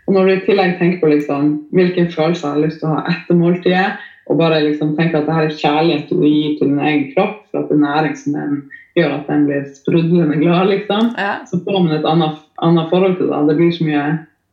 Og 0.08 0.16
når 0.16 0.26
du 0.26 0.32
i 0.34 0.44
tillegg 0.46 0.78
tenker 0.78 1.02
på 1.02 1.10
liksom, 1.12 1.50
hvilken 1.76 2.08
følelse 2.10 2.46
jeg 2.46 2.56
har 2.56 2.64
lyst 2.64 2.80
til 2.82 2.90
å 2.90 2.96
ha 2.96 3.02
etter 3.12 3.38
måltidet, 3.38 3.90
og 4.30 4.38
bare 4.38 4.62
liksom 4.62 4.94
tenker 4.98 5.20
at 5.20 5.26
dette 5.26 5.44
er 5.46 5.58
kjærlighet 5.58 6.10
du 6.10 6.22
gir 6.22 6.56
til 6.58 6.70
din 6.70 6.82
egen 6.82 7.08
kropp 7.14 7.40
for 7.50 7.62
at 7.62 7.70
det 7.70 7.76
er 7.76 7.82
næring 7.82 8.16
som 8.18 8.36
den 8.36 8.56
gjør 8.98 9.14
at 9.16 9.30
den 9.30 9.44
blir 9.48 9.66
sprudlende 9.74 10.38
glad, 10.38 10.70
liksom, 10.70 11.12
Ja. 11.18 11.32
så 11.46 11.58
får 11.64 11.78
man 11.82 11.92
et 11.98 12.06
annet, 12.06 12.38
annet 12.62 12.90
forhold 12.90 13.16
til 13.18 13.30
det. 13.30 13.40
Det 13.48 13.56
blir 13.56 13.72
så 13.74 13.86
mye 13.86 14.04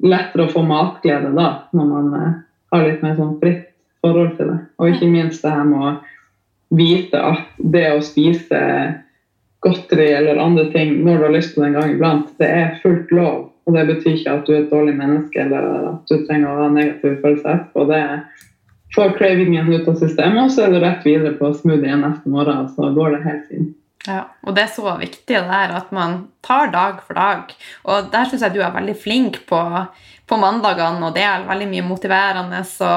lettere 0.04 0.46
å 0.46 0.54
få 0.54 0.64
matglede 0.66 1.34
da, 1.36 1.48
når 1.74 1.90
man 1.94 2.14
eh, 2.22 2.34
har 2.74 2.86
litt 2.86 3.02
mer 3.06 3.16
sånn 3.18 3.40
fritt 3.42 3.66
forhold 4.06 4.38
til 4.38 4.52
det. 4.54 4.60
Og 4.78 4.94
ikke 4.94 5.10
minst 5.12 5.46
det 5.46 5.54
her 5.54 5.66
med 5.66 5.80
å 5.80 5.96
vite 6.76 7.20
at 7.20 7.46
det 7.58 7.86
å 7.94 8.04
spise 8.04 8.62
godteri 9.66 10.10
eller 10.14 10.42
andre 10.42 10.68
ting 10.74 11.00
når 11.06 11.18
du 11.18 11.26
har 11.28 11.36
lyst 11.36 11.54
til 11.54 11.64
det 11.64 11.70
en 11.72 11.80
gang 11.80 11.94
iblant, 11.94 12.34
det 12.42 12.50
er 12.50 12.76
fullt 12.84 13.14
lov. 13.16 13.48
Og 13.68 13.76
det 13.76 13.88
betyr 13.90 14.14
ikke 14.16 14.36
at 14.38 14.46
du 14.48 14.54
er 14.54 14.62
et 14.62 14.72
dårlig 14.72 14.94
menneske 14.96 15.42
eller 15.44 15.90
at 15.90 16.12
du 16.12 16.22
trenger 16.28 16.52
å 16.52 16.62
ha 16.62 16.68
negative 16.72 17.18
følelser 17.24 17.56
etterpå. 17.56 17.88
Det 17.90 18.04
får 18.96 19.18
cravingen 19.18 19.74
ut 19.74 19.90
av 19.90 19.98
systemet, 20.00 20.40
og 20.46 20.54
så 20.54 20.64
er 20.64 20.72
du 20.72 20.80
rett 20.84 21.04
videre 21.08 21.34
på 21.40 21.52
smoothien 21.58 22.06
neste 22.06 22.32
morgen, 22.32 22.64
og 22.64 22.72
så 22.78 22.94
går 22.96 23.18
det 23.18 23.26
helt 23.26 23.50
fint. 23.52 23.74
Ja, 24.06 24.22
og 24.46 24.56
det 24.56 24.64
er 24.64 24.72
så 24.72 24.94
viktig 25.00 25.26
det 25.28 25.42
der 25.50 25.74
at 25.76 25.90
man 25.96 26.28
tar 26.46 26.70
dag 26.72 27.02
for 27.04 27.18
dag. 27.18 27.52
Og 27.90 28.12
der 28.14 28.30
syns 28.30 28.46
jeg 28.46 28.56
du 28.56 28.62
er 28.64 28.76
veldig 28.76 28.96
flink 28.96 29.42
på, 29.50 29.60
på 30.28 30.40
mandagene 30.40 31.10
og 31.10 31.16
det 31.18 31.26
er 31.28 31.48
veldig 31.48 31.68
mye 31.74 31.86
motiverende. 31.88 32.62
Så 32.70 32.88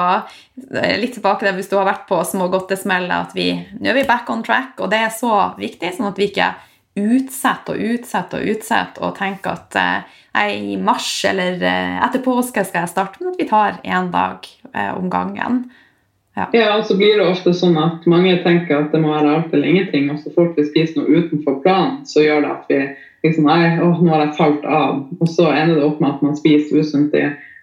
litt 1.01 1.16
tilbake 1.16 1.46
til 1.46 1.57
hvis 1.59 1.70
du 1.72 1.76
har 1.80 1.88
vært 1.88 2.07
på 2.11 2.20
små 2.28 2.51
godtesmeller, 2.53 3.26
at 3.26 3.34
vi, 3.34 3.53
nå 3.80 3.90
er 3.90 3.98
vi 3.98 4.09
back 4.09 4.30
on 4.30 4.44
track, 4.46 4.76
og 4.78 4.92
det 4.92 5.03
er 5.03 5.14
så 5.14 5.34
viktig, 5.59 5.96
sånn 5.96 6.12
at 6.12 6.20
vi 6.20 6.30
ikke 6.30 6.53
utsetter 7.01 7.76
og 7.76 7.92
utsetter 7.94 8.40
og 8.40 8.55
utsetter 8.55 9.05
og 9.07 9.18
tenker 9.18 9.55
at 9.55 9.76
eh, 9.78 10.16
i 10.61 10.78
mars 10.80 11.09
eller 11.26 11.62
eh, 11.62 11.98
etter 12.05 12.22
påske 12.24 12.64
skal 12.66 12.84
jeg 12.84 12.92
starte, 12.92 13.22
men 13.22 13.32
at 13.32 13.40
vi 13.40 13.48
tar 13.51 13.78
én 13.82 14.11
dag 14.14 14.46
eh, 14.74 14.92
om 14.94 15.11
gangen. 15.12 15.64
Ja. 16.41 16.47
ja, 16.57 16.78
og 16.78 16.86
så 16.88 16.97
blir 16.97 17.18
det 17.18 17.26
ofte 17.28 17.53
sånn 17.53 17.76
at 17.76 18.07
mange 18.09 18.38
tenker 18.45 18.78
at 18.78 18.95
det 18.95 19.03
må 19.03 19.12
være 19.12 19.34
alt 19.36 19.53
eller 19.53 19.68
ingenting, 19.68 20.09
og 20.12 20.22
så 20.22 20.32
fort 20.32 20.57
vi 20.57 20.64
spiser 20.64 21.03
noe 21.03 21.20
utenfor 21.20 21.59
planen, 21.64 22.01
så 22.09 22.24
gjør 22.24 22.47
det 22.47 22.53
at 22.55 22.72
vi 22.72 22.80
liksom 23.26 23.45
Nei, 23.51 23.76
å, 23.84 23.91
nå 24.01 24.09
har 24.14 24.22
jeg 24.24 24.36
falt 24.38 24.62
av. 24.64 25.03
Og 25.20 25.28
så 25.28 25.51
ender 25.53 25.76
det 25.76 25.84
opp 25.84 25.99
med 26.01 26.14
at 26.14 26.22
man 26.24 26.38
spiser 26.38 26.80
usunt. 26.80 27.12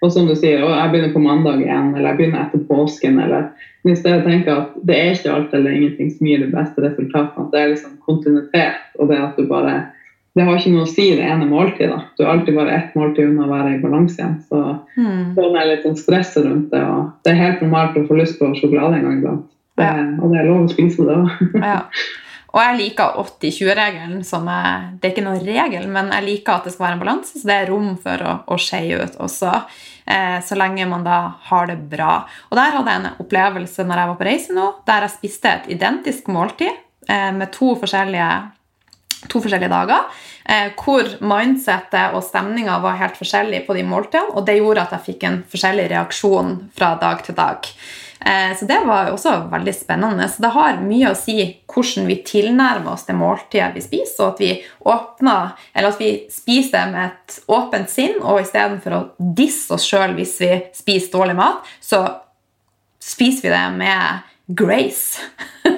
Og 0.06 0.12
som 0.14 0.28
du 0.30 0.36
sier, 0.38 0.62
å, 0.62 0.70
jeg 0.70 0.92
begynner 0.94 1.16
på 1.16 1.24
mandag 1.24 1.64
igjen, 1.64 1.96
eller 1.96 2.12
jeg 2.12 2.20
begynner 2.20 2.44
etter 2.44 2.62
påsken, 2.70 3.18
eller 3.24 3.48
i 3.88 3.96
stedet 3.98 4.26
tenker 4.28 4.54
at 4.54 4.76
det 4.86 4.98
er 5.00 5.16
ikke 5.16 5.34
alt 5.34 5.56
eller 5.58 5.74
ingenting 5.74 6.12
som 6.14 6.30
gir 6.30 6.44
de 6.44 6.52
beste 6.52 6.84
resultatene. 6.84 7.48
At 7.48 7.56
det 7.56 7.64
er 7.64 7.72
liksom 7.74 7.98
kontinuitet, 8.06 8.84
og 9.00 9.10
det 9.10 9.18
at 9.24 9.40
du 9.40 9.50
bare 9.50 9.80
Det 10.38 10.46
har 10.46 10.60
ikke 10.60 10.74
noe 10.76 10.86
å 10.86 10.90
si 10.90 11.08
det 11.18 11.26
ene 11.26 11.48
måltidet. 11.50 11.98
Du 12.18 12.22
er 12.24 12.30
alltid 12.30 12.58
bare 12.58 12.76
ett 12.76 12.94
måltid 12.98 13.32
unna 13.32 13.48
å 13.48 13.50
være 13.50 13.74
i 13.74 13.80
balanse 13.82 14.20
igjen. 14.20 14.36
Så 14.46 14.60
mm. 14.94 15.34
det 15.34 15.48
er 15.48 15.70
litt 15.72 15.88
sånn 15.88 15.98
stresset 15.98 16.46
rundt 16.46 16.70
det. 16.74 16.84
Og 16.86 17.10
det 17.26 17.34
er 17.34 17.42
helt 17.42 17.64
normalt 17.66 17.98
å 17.98 18.06
få 18.06 18.20
lyst 18.20 18.38
på 18.38 18.52
sjokolade 18.60 19.00
en 19.00 19.08
gang 19.08 19.18
iblant. 19.18 19.50
Ja. 19.82 19.92
Og 20.22 20.32
det 20.32 20.40
er 20.42 20.48
lov 20.50 20.64
å 20.68 20.72
spise 20.72 21.06
det 21.08 21.18
òg. 21.18 21.44
ja. 21.72 21.82
Og 22.58 22.62
jeg 22.64 22.78
liker 22.80 23.18
80-20-regelen. 23.22 24.22
er, 24.24 24.86
Det 24.98 25.10
er 25.10 25.14
ikke 25.14 25.26
noen 25.26 25.46
regel, 25.46 25.88
men 25.94 26.10
jeg 26.16 26.26
liker 26.26 26.54
at 26.56 26.66
det 26.66 26.74
skal 26.74 26.86
være 26.86 26.98
en 26.98 27.04
balanse, 27.04 27.38
så 27.38 27.50
det 27.50 27.58
er 27.58 27.70
rom 27.70 27.92
for 28.02 28.24
å, 28.24 28.34
å 28.48 28.58
skeie 28.62 28.98
ut 29.04 29.18
også. 29.22 29.52
Eh, 30.06 30.38
så 30.46 30.58
lenge 30.58 30.88
man 30.90 31.04
da 31.06 31.20
har 31.50 31.68
det 31.70 31.78
bra. 31.92 32.24
Og 32.50 32.58
der 32.58 32.78
hadde 32.78 32.94
jeg 32.94 33.04
en 33.04 33.24
opplevelse 33.26 33.86
når 33.86 34.02
jeg 34.02 34.12
var 34.12 34.20
på 34.22 34.30
reise 34.30 34.56
nå, 34.58 34.68
der 34.88 35.06
jeg 35.06 35.16
spiste 35.18 35.52
et 35.52 35.70
identisk 35.76 36.32
måltid 36.32 36.72
eh, 37.10 37.32
med 37.36 37.52
to 37.54 37.76
forskjellige, 37.78 38.30
to 39.30 39.42
forskjellige 39.44 39.74
dager. 39.74 40.08
Eh, 40.48 40.72
hvor 40.80 41.08
mindsettet 41.28 42.16
og 42.16 42.24
stemninga 42.24 42.80
var 42.84 43.00
helt 43.02 43.18
forskjellig 43.20 43.66
på 43.68 43.76
de 43.76 43.84
måltidene, 43.88 44.34
og 44.34 44.46
det 44.48 44.60
gjorde 44.62 44.86
at 44.86 44.94
jeg 44.96 45.08
fikk 45.12 45.26
en 45.28 45.40
forskjellig 45.52 45.90
reaksjon 45.92 46.54
fra 46.78 46.94
dag 47.02 47.24
til 47.26 47.36
dag. 47.36 47.68
Eh, 48.20 48.58
så 48.58 48.66
det 48.66 48.80
var 48.86 49.12
også 49.12 49.34
veldig 49.52 49.74
spennende. 49.76 50.30
Så 50.30 50.42
det 50.42 50.54
har 50.56 50.80
mye 50.82 51.12
å 51.12 51.18
si 51.18 51.38
hvordan 51.70 52.08
vi 52.10 52.20
tilnærmer 52.26 52.94
oss 52.94 53.06
det 53.08 53.18
måltidet 53.18 53.74
vi 53.76 53.84
spiser, 53.86 54.24
og 54.24 54.34
at 54.34 54.42
vi 54.42 54.52
åpner, 54.88 55.52
eller 55.74 55.94
at 55.94 56.02
vi 56.02 56.12
spiser 56.34 56.78
det 56.78 56.86
med 56.96 57.12
et 57.12 57.38
åpent 57.60 57.92
sinn, 57.92 58.18
og 58.24 58.42
istedenfor 58.42 58.98
å 58.98 59.04
disse 59.20 59.74
oss 59.76 59.86
sjøl 59.88 60.16
hvis 60.18 60.38
vi 60.42 60.54
spiser 60.76 61.14
dårlig 61.14 61.38
mat, 61.38 61.68
så 61.84 62.06
spiser 63.04 63.48
vi 63.48 63.54
det 63.54 63.66
med 63.78 64.58
grace. 64.58 65.22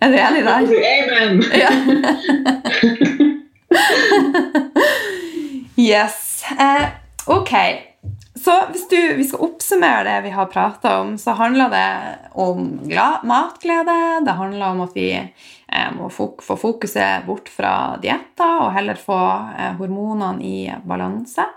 er 0.00 0.08
du 0.12 0.16
enig 0.18 0.42
der? 0.46 0.62
Amen! 0.94 1.42
Ja. 1.58 1.70
yes. 5.90 6.44
Eh, 6.58 6.86
ok. 7.26 7.54
Så 8.44 8.54
hvis 8.70 8.88
du, 8.88 8.96
vi 9.16 9.24
skal 9.24 9.40
oppsummere 9.44 10.04
det 10.06 10.20
vi 10.28 10.30
har 10.30 10.46
prata 10.46 11.00
om, 11.00 11.18
så 11.18 11.30
handler 11.30 11.70
det 11.70 11.88
om 12.38 12.68
matglede. 13.22 13.98
Det 14.24 14.36
handler 14.38 14.66
om 14.66 14.80
at 14.86 14.94
vi 14.94 15.10
eh, 15.16 15.90
må 15.96 16.08
få 16.10 16.30
fokuset 16.38 17.26
bort 17.26 17.50
fra 17.52 17.72
dietter 18.02 18.62
og 18.62 18.72
heller 18.76 19.00
få 19.00 19.18
eh, 19.58 19.74
hormonene 19.80 20.44
i 20.44 20.58
balanse. 20.86 21.48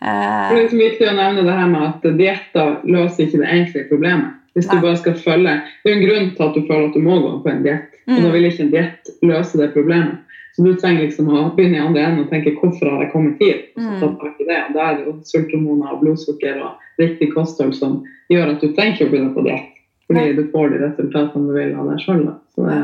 Eh, 0.00 0.50
det 0.50 0.64
er 0.64 0.74
viktig 0.74 1.08
å 1.08 1.14
nevne 1.16 1.46
det 1.46 1.54
her 1.60 1.70
med 1.70 1.86
at 1.92 2.10
dietter 2.18 2.74
løser 2.84 3.26
ikke 3.26 3.44
det 3.44 3.52
egentlige 3.52 3.88
problemet. 3.92 4.42
Hvis 4.56 4.68
du 4.70 4.78
bare 4.80 4.96
skal 4.96 5.18
følge, 5.20 5.58
Det 5.84 5.90
er 5.90 5.96
en 5.96 6.06
grunn 6.06 6.30
til 6.32 6.46
at 6.46 6.54
du 6.54 6.62
føler 6.64 6.86
at 6.88 6.94
du 6.94 7.02
må 7.04 7.18
gå 7.20 7.32
på 7.44 7.50
en 7.52 7.62
diett. 7.66 7.98
Og 8.06 8.14
da 8.14 8.28
mm. 8.28 8.32
vil 8.32 8.46
ikke 8.48 8.64
en 8.64 8.72
diett 8.72 9.10
løse 9.22 9.58
det 9.60 9.74
problemet. 9.74 10.22
Så 10.56 10.64
du 10.64 10.70
trenger 10.80 11.02
liksom 11.04 11.28
å 11.28 11.50
begynne 11.52 11.76
i 11.76 11.84
andre 11.84 12.00
enden 12.06 12.22
og 12.24 12.30
tenke 12.32 12.54
hvorfor 12.56 12.88
har 12.88 13.02
jeg 13.04 13.10
kommet 13.12 13.42
hit? 13.44 13.66
Og 13.76 13.82
så 13.84 13.98
ta 14.00 14.08
tak 14.22 14.38
i 14.40 14.46
det. 14.48 14.60
Og 14.62 14.78
Da 14.78 14.86
er 14.86 14.94
det 14.96 15.04
jo 15.04 15.16
sulthormoner 15.28 15.92
og 15.92 16.00
blodsukker 16.00 16.62
og 16.64 17.02
riktig 17.02 17.28
kosthold 17.34 17.74
som 17.76 17.98
gjør 18.32 18.54
at 18.54 18.64
du 18.64 18.70
trenger 18.70 18.96
ikke 18.96 19.10
å 19.10 19.12
begynne 19.12 19.34
på 19.36 19.44
diett. 19.44 19.74
Fordi 20.06 20.32
du 20.38 20.42
får 20.54 20.72
de 20.72 20.80
resultatene 20.86 21.50
du 21.50 21.52
vil 21.58 21.76
av 21.76 21.90
deg 21.90 22.00
sjøl. 22.06 22.24
Så 22.54 22.64
det, 22.64 22.80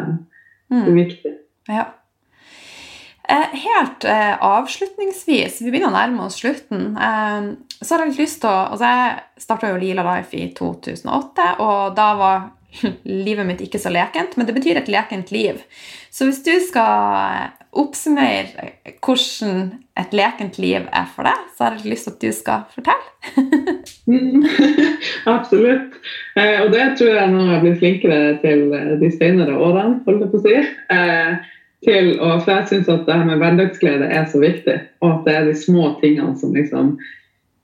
det, 0.68 0.82
er 0.82 0.98
viktig. 0.98 1.34
Ja. 1.70 1.86
Eh, 3.28 3.52
helt 3.52 4.04
eh, 4.04 4.42
avslutningsvis, 4.42 5.60
vi 5.62 5.70
begynner 5.70 5.92
å 5.92 5.94
nærme 5.94 6.24
oss 6.26 6.40
slutten, 6.40 6.96
eh, 6.98 7.52
så 7.78 7.94
har 7.94 8.02
jeg 8.02 8.10
litt 8.12 8.24
lyst 8.24 8.40
til 8.42 8.50
å 8.50 8.56
altså 8.72 8.88
Jeg 8.88 9.44
starta 9.44 9.70
jo 9.70 9.78
Lila 9.78 10.02
Life 10.06 10.34
i 10.34 10.48
2008, 10.58 11.46
og 11.62 11.94
da 11.94 12.08
var 12.18 12.42
livet 13.28 13.46
mitt 13.46 13.62
ikke 13.62 13.78
så 13.78 13.92
lekent, 13.94 14.34
men 14.36 14.48
det 14.48 14.56
betyr 14.56 14.80
et 14.80 14.90
lekent 14.90 15.30
liv. 15.30 15.62
Så 16.10 16.26
hvis 16.26 16.42
du 16.42 16.50
skal 16.66 17.52
oppsummere 17.78 18.72
hvordan 19.00 19.78
et 19.96 20.12
lekent 20.16 20.58
liv 20.60 20.82
er 20.90 21.06
for 21.14 21.28
deg, 21.28 21.46
så 21.54 21.68
har 21.68 21.78
jeg 21.78 21.92
lyst 21.94 22.08
til 22.08 22.16
at 22.16 22.26
du 22.26 22.36
skal 22.36 22.66
fortelle. 22.74 23.06
absolutt. 25.36 25.96
Eh, 26.34 26.58
og 26.64 26.74
det 26.74 26.90
tror 26.98 27.14
jeg 27.20 27.32
nå 27.32 27.46
jeg 27.46 27.64
blitt 27.68 27.80
flinkere 27.86 28.20
til 28.42 28.66
de 28.98 29.14
senere 29.14 29.56
årene, 29.56 30.02
holder 30.08 30.26
jeg 30.26 30.34
på 30.34 30.42
å 30.42 30.46
si. 30.48 30.58
Eh, 30.98 31.50
til 31.86 32.12
å, 32.20 32.36
for 32.42 32.52
jeg 32.54 32.68
syns 32.70 32.92
at 32.92 33.08
det 33.08 33.16
her 33.16 33.26
med 33.26 33.42
hverdagsglede 33.42 34.06
er 34.06 34.28
så 34.30 34.42
viktig, 34.42 34.78
og 35.02 35.08
at 35.10 35.26
det 35.26 35.34
er 35.34 35.50
de 35.50 35.56
små 35.58 35.94
tingene 36.02 36.36
som 36.38 36.54
liksom 36.54 36.94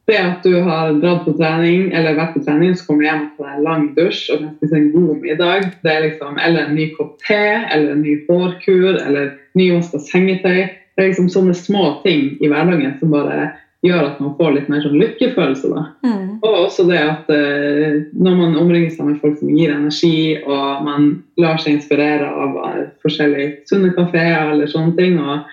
det 0.09 0.16
at 0.16 0.41
du 0.45 0.62
har 0.64 0.95
dratt 1.03 1.27
på 1.27 1.35
trening 1.37 1.91
eller 1.93 2.16
vært 2.16 2.33
på 2.33 2.41
trening, 2.47 2.73
så 2.73 2.87
kommer 2.87 3.05
du 3.05 3.09
hjem 3.11 3.25
på 3.37 3.45
en 3.45 3.64
lang 3.66 3.83
dusj 3.97 4.31
og 4.33 4.41
kan 4.41 4.77
en 4.79 4.91
god 4.95 5.11
middag, 5.21 5.66
det 5.85 5.93
er 5.93 6.05
liksom, 6.07 6.39
eller 6.41 6.64
en 6.64 6.79
ny 6.79 6.87
kopp 6.97 7.19
te, 7.27 7.43
eller 7.69 7.93
en 7.93 8.01
ny 8.07 8.14
hårkur, 8.29 9.03
eller 9.05 9.35
nyvaska 9.59 10.01
sengetøy. 10.07 10.62
Det 10.64 11.05
er 11.05 11.11
liksom 11.11 11.29
sånne 11.31 11.55
små 11.55 11.99
ting 12.07 12.39
i 12.41 12.49
hverdagen 12.49 12.97
som 13.03 13.12
bare 13.12 13.51
gjør 13.87 14.09
at 14.09 14.18
man 14.22 14.35
får 14.39 14.55
litt 14.57 14.70
mer 14.72 14.83
sånn 14.83 14.99
lykkefølelse. 14.99 15.68
da. 15.70 15.85
Mm. 16.07 16.31
Og 16.43 16.57
også 16.64 16.87
det 16.89 16.99
at 16.99 17.31
uh, 17.31 18.01
når 18.18 18.41
man 18.41 18.59
omringer 18.59 18.91
seg 18.95 19.07
med 19.07 19.20
folk 19.22 19.39
som 19.39 19.53
gir 19.55 19.74
energi, 19.74 20.39
og 20.43 20.83
man 20.87 21.12
lar 21.39 21.61
seg 21.62 21.76
inspirere 21.76 22.26
av 22.26 22.59
uh, 22.59 22.83
forskjellige 23.05 23.68
sunne 23.70 23.93
kafeer 23.95 24.55
eller 24.55 24.70
sånne 24.70 24.97
ting, 24.99 25.20
og 25.22 25.47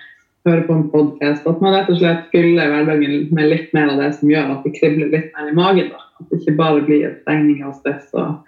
høre 0.46 0.66
på 0.66 0.74
en 0.74 0.88
podkast. 0.90 1.46
At 1.46 1.62
man 1.62 1.74
rett 1.74 1.90
og 1.90 2.00
slett 2.00 2.26
fyller 2.34 2.70
hverdagen 2.72 3.30
med 3.34 3.50
litt 3.50 3.72
mer 3.76 3.94
av 3.94 4.02
det 4.02 4.12
som 4.18 4.30
gjør 4.30 4.54
at 4.56 4.66
det 4.66 4.76
kribler 4.78 5.10
litt 5.14 5.32
mer 5.34 5.50
i 5.50 5.56
magen. 5.56 5.90
Da. 5.94 6.02
At 6.20 6.30
det 6.30 6.42
ikke 6.42 6.58
bare 6.58 6.84
blir 6.86 7.18
stengning 7.22 7.64
og 7.66 7.74
stress. 7.80 8.08
Og, 8.14 8.38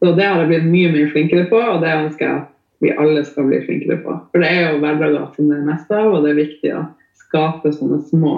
så 0.00 0.14
det 0.16 0.26
har 0.26 0.42
jeg 0.42 0.50
blitt 0.50 0.70
mye 0.70 0.94
mye 0.94 1.10
flinkere 1.12 1.46
på, 1.50 1.58
og 1.60 1.82
det 1.84 1.92
ønsker 1.92 2.26
jeg 2.26 2.38
at 2.40 2.56
vi 2.80 2.94
alle 2.96 3.22
skal 3.28 3.50
bli 3.50 3.58
flinkere 3.66 3.98
på. 4.00 4.14
For 4.32 4.42
det 4.42 4.48
er 4.48 4.70
jo 4.70 4.80
hverdager 4.82 5.26
som 5.36 5.50
det 5.50 5.58
er 5.58 5.66
mest 5.66 5.90
av, 5.92 6.14
og 6.14 6.24
det 6.24 6.32
er 6.32 6.40
viktig 6.40 6.72
å 6.78 6.86
skape 7.26 7.74
sånne 7.74 8.00
små 8.08 8.34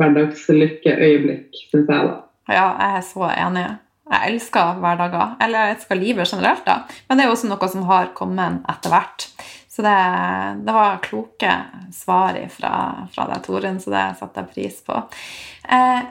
hverdagslykkeøyeblikk, 0.00 1.64
syns 1.70 1.90
jeg. 1.90 2.10
da. 2.10 2.14
Ja, 2.50 2.68
jeg 2.68 3.00
er 3.00 3.04
så 3.08 3.28
enig. 3.32 3.66
Jeg 4.14 4.34
elsker 4.34 4.80
hverdager. 4.82 5.36
Eller 5.40 5.68
jeg 5.68 5.76
elsker 5.76 6.00
livet 6.00 6.30
generelt, 6.30 6.64
da. 6.66 6.80
Men 7.08 7.18
det 7.18 7.24
er 7.24 7.30
jo 7.30 7.36
også 7.38 7.50
noe 7.50 7.68
som 7.72 7.86
har 7.88 8.10
kommet 8.16 8.66
etter 8.70 8.92
hvert. 8.92 9.28
Så 9.74 9.82
det, 9.82 9.94
det, 10.66 10.74
var 10.74 11.00
kloke 11.02 11.54
svar 11.92 12.36
fra, 12.52 12.74
fra 13.14 13.24
deg, 13.30 13.40
Torunn, 13.42 13.80
så 13.82 13.90
det 13.90 14.04
setter 14.20 14.44
jeg 14.44 14.52
pris 14.52 14.76
på. 14.86 15.00
Eh, 15.66 16.04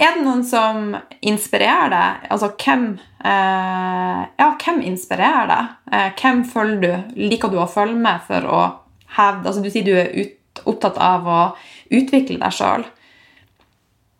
er 0.00 0.14
det 0.14 0.22
noen 0.22 0.44
som 0.46 0.92
inspirerer 1.26 1.90
deg? 1.90 2.28
Altså 2.30 2.52
hvem 2.54 2.84
eh, 3.26 4.20
Ja, 4.38 4.52
hvem 4.54 4.78
inspirerer 4.86 5.50
deg? 5.50 5.72
Eh, 5.90 6.12
hvem 6.20 6.44
følger 6.46 6.84
du? 6.84 7.18
Liker 7.18 7.50
du 7.50 7.58
å 7.58 7.66
følge 7.70 7.98
med 7.98 8.22
for 8.28 8.46
å 8.46 8.60
hevde 9.16 9.50
Altså 9.50 9.64
du 9.64 9.70
sier 9.72 9.88
du 9.88 9.96
er 9.98 10.14
ut, 10.14 10.62
opptatt 10.70 11.00
av 11.02 11.26
å 11.26 11.40
utvikle 11.90 12.38
deg 12.40 12.54
sjøl. 12.54 12.86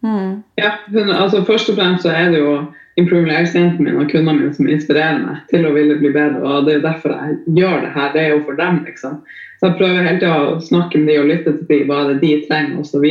Mm. 0.01 0.41
Ja, 0.57 0.77
altså 1.14 1.43
først 1.45 1.68
og 1.73 1.77
fremst 1.77 2.07
så 2.07 2.14
er 2.16 2.31
det 2.33 2.41
jo 2.41 2.55
improve-assistenten 3.01 3.85
min 3.85 4.01
og 4.01 4.09
kundene 4.11 4.39
mine 4.39 4.55
som 4.57 4.68
inspirerer 4.68 5.21
meg 5.23 5.45
til 5.53 5.66
å 5.68 5.75
ville 5.75 5.99
bli 6.01 6.12
bedre. 6.14 6.41
og 6.41 6.66
Det 6.66 6.75
er 6.75 6.81
jo 6.81 6.87
derfor 6.89 7.14
jeg 7.14 7.37
gjør 7.61 7.85
det 7.85 7.93
her. 7.95 8.11
Det 8.14 8.23
er 8.23 8.35
jo 8.35 8.43
for 8.49 8.59
dem, 8.59 8.83
liksom. 8.89 9.21
Så 9.61 9.68
jeg 9.68 9.79
prøver 9.79 10.09
hele 10.09 10.18
tida 10.23 10.41
å 10.41 10.59
snakke 10.64 10.99
med 10.99 11.12
de 11.12 11.21
og 11.21 11.31
lytte 11.31 11.55
til 11.55 11.68
de, 11.68 11.81
hva 11.89 12.03
det 12.09 12.18
de 12.25 12.33
trenger 12.49 12.81
osv. 12.81 13.07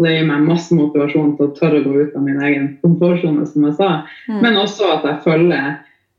Og 0.00 0.06
det 0.06 0.14
gir 0.14 0.28
meg 0.30 0.46
masse 0.46 0.74
motivasjon 0.74 1.36
til 1.36 1.48
å 1.48 1.54
tørre 1.58 1.80
å 1.80 1.86
gå 1.86 1.96
ut 1.98 2.16
av 2.16 2.24
min 2.24 2.42
egen 2.46 2.68
komfortsone, 2.84 3.46
som 3.46 3.66
jeg 3.66 3.78
sa. 3.78 3.90
Mm. 4.30 4.40
Men 4.44 4.60
også 4.60 4.92
at 4.94 5.08
jeg 5.08 5.22
følger 5.26 5.56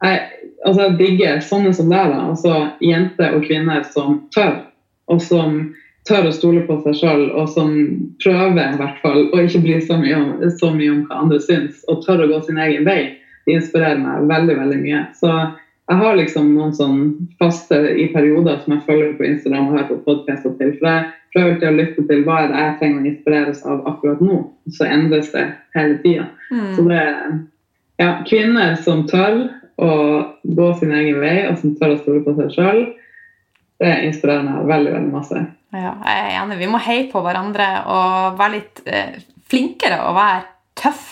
jeg, 0.01 0.19
altså 0.65 0.87
jeg 0.87 0.97
digger 0.99 1.41
sånne 1.45 1.71
som 1.77 1.89
deg, 1.91 2.11
da. 2.13 2.25
Altså 2.33 2.55
jenter 2.83 3.37
og 3.37 3.45
kvinner 3.45 3.85
som 3.93 4.19
tør, 4.35 4.59
og 5.11 5.21
som 5.23 5.61
tør 6.07 6.27
å 6.27 6.33
stole 6.33 6.63
på 6.65 6.77
seg 6.83 6.97
sjøl, 6.97 7.25
og 7.37 7.49
som 7.51 7.73
prøver 8.23 8.61
i 8.73 8.79
hvert 8.79 9.01
fall 9.03 9.25
å 9.29 9.41
ikke 9.45 9.63
bry 9.65 9.79
så 9.85 9.97
mye, 10.01 10.17
om, 10.17 10.29
så 10.57 10.71
mye 10.73 10.93
om 10.95 11.01
hva 11.07 11.19
andre 11.23 11.41
syns, 11.43 11.83
og 11.91 12.01
tør 12.05 12.25
å 12.25 12.29
gå 12.31 12.39
sin 12.47 12.61
egen 12.61 12.87
vei, 12.87 13.01
de 13.45 13.57
inspirerer 13.57 14.01
meg 14.01 14.29
veldig 14.29 14.57
veldig 14.59 14.79
mye. 14.81 15.03
Så 15.17 15.31
jeg 15.91 15.99
har 15.99 16.17
liksom 16.17 16.51
noen 16.55 16.73
sånn 16.75 16.99
faste 17.41 17.77
i 17.99 18.07
perioder 18.13 18.61
som 18.61 18.75
jeg 18.75 18.85
følger 18.85 19.15
på 19.17 19.25
Instagram 19.27 19.67
og 19.67 19.75
hører 19.75 19.89
på 19.89 20.03
podkaster 20.05 20.53
til. 20.59 20.73
For 20.77 20.87
jeg 20.87 21.07
prøver 21.35 21.57
til 21.59 21.69
å 21.69 21.77
lytte 21.79 22.05
til 22.07 22.21
hva 22.27 22.37
er 22.43 22.51
det 22.51 22.61
jeg 22.61 22.75
trenger 22.79 23.01
å 23.01 23.09
inspireres 23.11 23.63
av 23.67 23.81
akkurat 23.89 24.21
nå. 24.23 24.37
Så 24.71 24.87
endres 24.87 25.31
det 25.33 25.47
hele 25.75 25.97
tida. 26.05 26.29
Mm. 26.51 26.69
Så 26.77 26.85
det 26.87 27.01
er 27.01 27.17
ja, 28.01 28.11
kvinner 28.29 28.77
som 28.85 29.03
tør 29.09 29.41
å 29.81 29.91
gå 30.43 30.69
sin 30.79 30.93
egen 30.95 31.19
vei, 31.21 31.37
og 31.49 31.59
som 31.59 31.75
tør 31.75 31.95
å 31.95 32.01
stole 32.03 32.23
på 32.25 32.37
seg 32.37 32.53
sjøl 32.55 32.83
Det 33.81 33.95
inspirerer 34.05 34.45
meg 34.45 34.69
veldig 34.69 34.93
veldig 34.93 35.13
masse. 35.13 35.39
Ja, 35.73 35.95
jeg 36.05 36.21
er 36.27 36.37
enig. 36.43 36.59
Vi 36.59 36.69
må 36.69 36.81
heie 36.83 37.07
på 37.09 37.23
hverandre 37.25 37.67
og 37.89 38.37
være 38.37 38.57
litt 38.59 38.81
eh, 38.85 39.15
flinkere 39.49 40.03
og 40.05 40.17
være 40.19 40.43
tøff. 40.77 41.07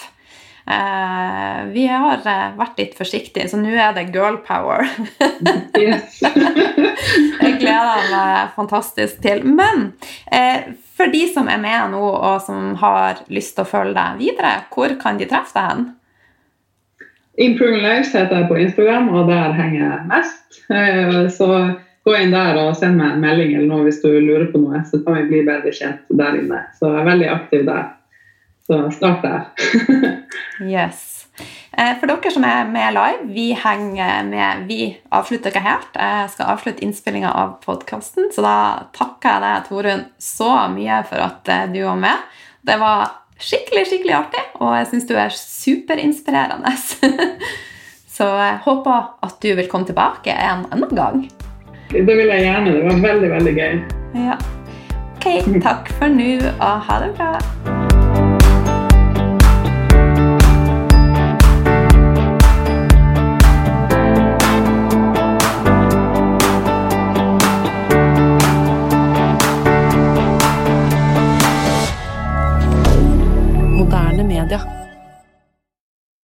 Eh, 0.69 1.61
vi 1.73 1.87
har 1.89 2.21
eh, 2.29 2.51
vært 2.59 2.77
litt 2.77 2.93
forsiktige, 2.97 3.47
så 3.49 3.57
nå 3.57 3.71
er 3.73 3.95
det 3.97 4.09
girl 4.13 4.41
power. 4.45 4.85
Yes. 5.79 6.17
jeg 7.39 7.53
gleder 7.61 8.09
meg 8.11 8.49
fantastisk 8.57 9.21
til. 9.23 9.45
Men 9.47 9.93
eh, 10.35 10.73
for 10.99 11.09
de 11.09 11.23
som 11.31 11.47
er 11.49 11.61
med 11.63 11.93
nå, 11.93 12.01
og 12.03 12.41
som 12.43 12.73
har 12.81 13.23
lyst 13.31 13.55
til 13.55 13.63
å 13.63 13.69
følge 13.71 13.95
deg 13.95 14.19
videre, 14.19 14.51
hvor 14.73 14.93
kan 14.99 15.17
de 15.17 15.29
treffe 15.29 15.55
deg 15.55 15.69
hen? 15.71 15.85
Improving 17.39 17.79
Lives 17.79 18.11
heter 18.11 18.41
jeg 18.41 18.49
på 18.49 18.57
Instagram, 18.59 19.07
og 19.15 19.29
der 19.31 19.55
henger 19.55 19.85
jeg 19.85 20.07
mest. 20.11 20.59
Eh, 20.67 21.21
Så 21.31 21.47
gå 22.05 22.15
inn 22.17 22.33
der 22.33 22.57
og 22.61 22.75
send 22.79 22.99
meg 22.99 23.15
en 23.15 23.23
melding 23.23 23.55
eller 23.55 23.69
noe 23.69 23.85
hvis 23.87 24.01
du 24.03 24.09
lurer 24.11 24.49
på 24.51 24.61
noe, 24.61 24.81
så 24.87 25.01
kan 25.03 25.17
vi 25.19 25.27
bli 25.29 25.45
bedre 25.47 25.73
kjent 25.75 26.09
der 26.09 26.39
inne. 26.39 26.63
Så 26.79 26.91
jeg 26.93 27.01
er 27.01 27.09
veldig 27.11 27.29
aktiv 27.35 27.65
der. 27.69 27.87
Så 28.69 28.83
start 28.97 29.25
der. 29.25 29.47
Yes. 30.59 31.27
Eh, 31.71 31.93
For 32.01 32.09
dere 32.09 32.31
som 32.33 32.43
er 32.43 32.67
med 32.67 32.91
live, 32.97 33.27
vi 33.31 33.45
henger 33.55 34.25
med 34.27 34.65
Vi 34.67 34.89
avslutter 35.15 35.53
ikke 35.53 35.63
helt. 35.63 35.95
Jeg 35.95 36.33
skal 36.33 36.51
avslutte 36.53 36.83
innspillinga 36.83 37.31
av 37.31 37.55
podkasten, 37.63 38.27
så 38.35 38.43
da 38.43 38.57
takker 38.95 39.29
jeg 39.37 39.45
deg, 39.45 39.69
Torunn, 39.69 40.03
så 40.19 40.51
mye 40.73 40.99
for 41.07 41.23
at 41.23 41.53
eh, 41.53 41.65
du 41.71 41.79
var 41.85 41.97
med. 42.01 42.27
Det 42.67 42.75
var 42.81 43.15
skikkelig, 43.39 43.85
skikkelig 43.87 44.17
artig, 44.19 44.43
og 44.59 44.75
jeg 44.75 44.91
syns 44.91 45.07
du 45.07 45.15
er 45.15 45.35
superinspirerende. 45.39 46.75
Så 48.19 48.25
jeg 48.35 48.57
håper 48.65 49.13
at 49.23 49.37
du 49.39 49.53
vil 49.55 49.69
komme 49.71 49.87
tilbake 49.87 50.33
en 50.35 50.65
annen 50.73 50.91
gang. 50.91 51.21
Det 51.91 52.05
vil 52.17 52.27
jeg 52.27 52.41
gjerne. 52.41 52.71
Det 52.75 52.83
var 52.85 52.99
veldig, 53.01 53.29
veldig 53.31 53.53
gøy. 53.55 53.79
Ja. 54.15 54.35
Ok, 55.15 55.25
takk 55.63 55.89
for 55.97 56.07
nå, 56.07 56.37
og 56.61 56.81
ha 56.85 56.99
det 57.01 57.15
bra. 57.17 57.31
Moderne 73.79 74.23
media. 74.23 74.78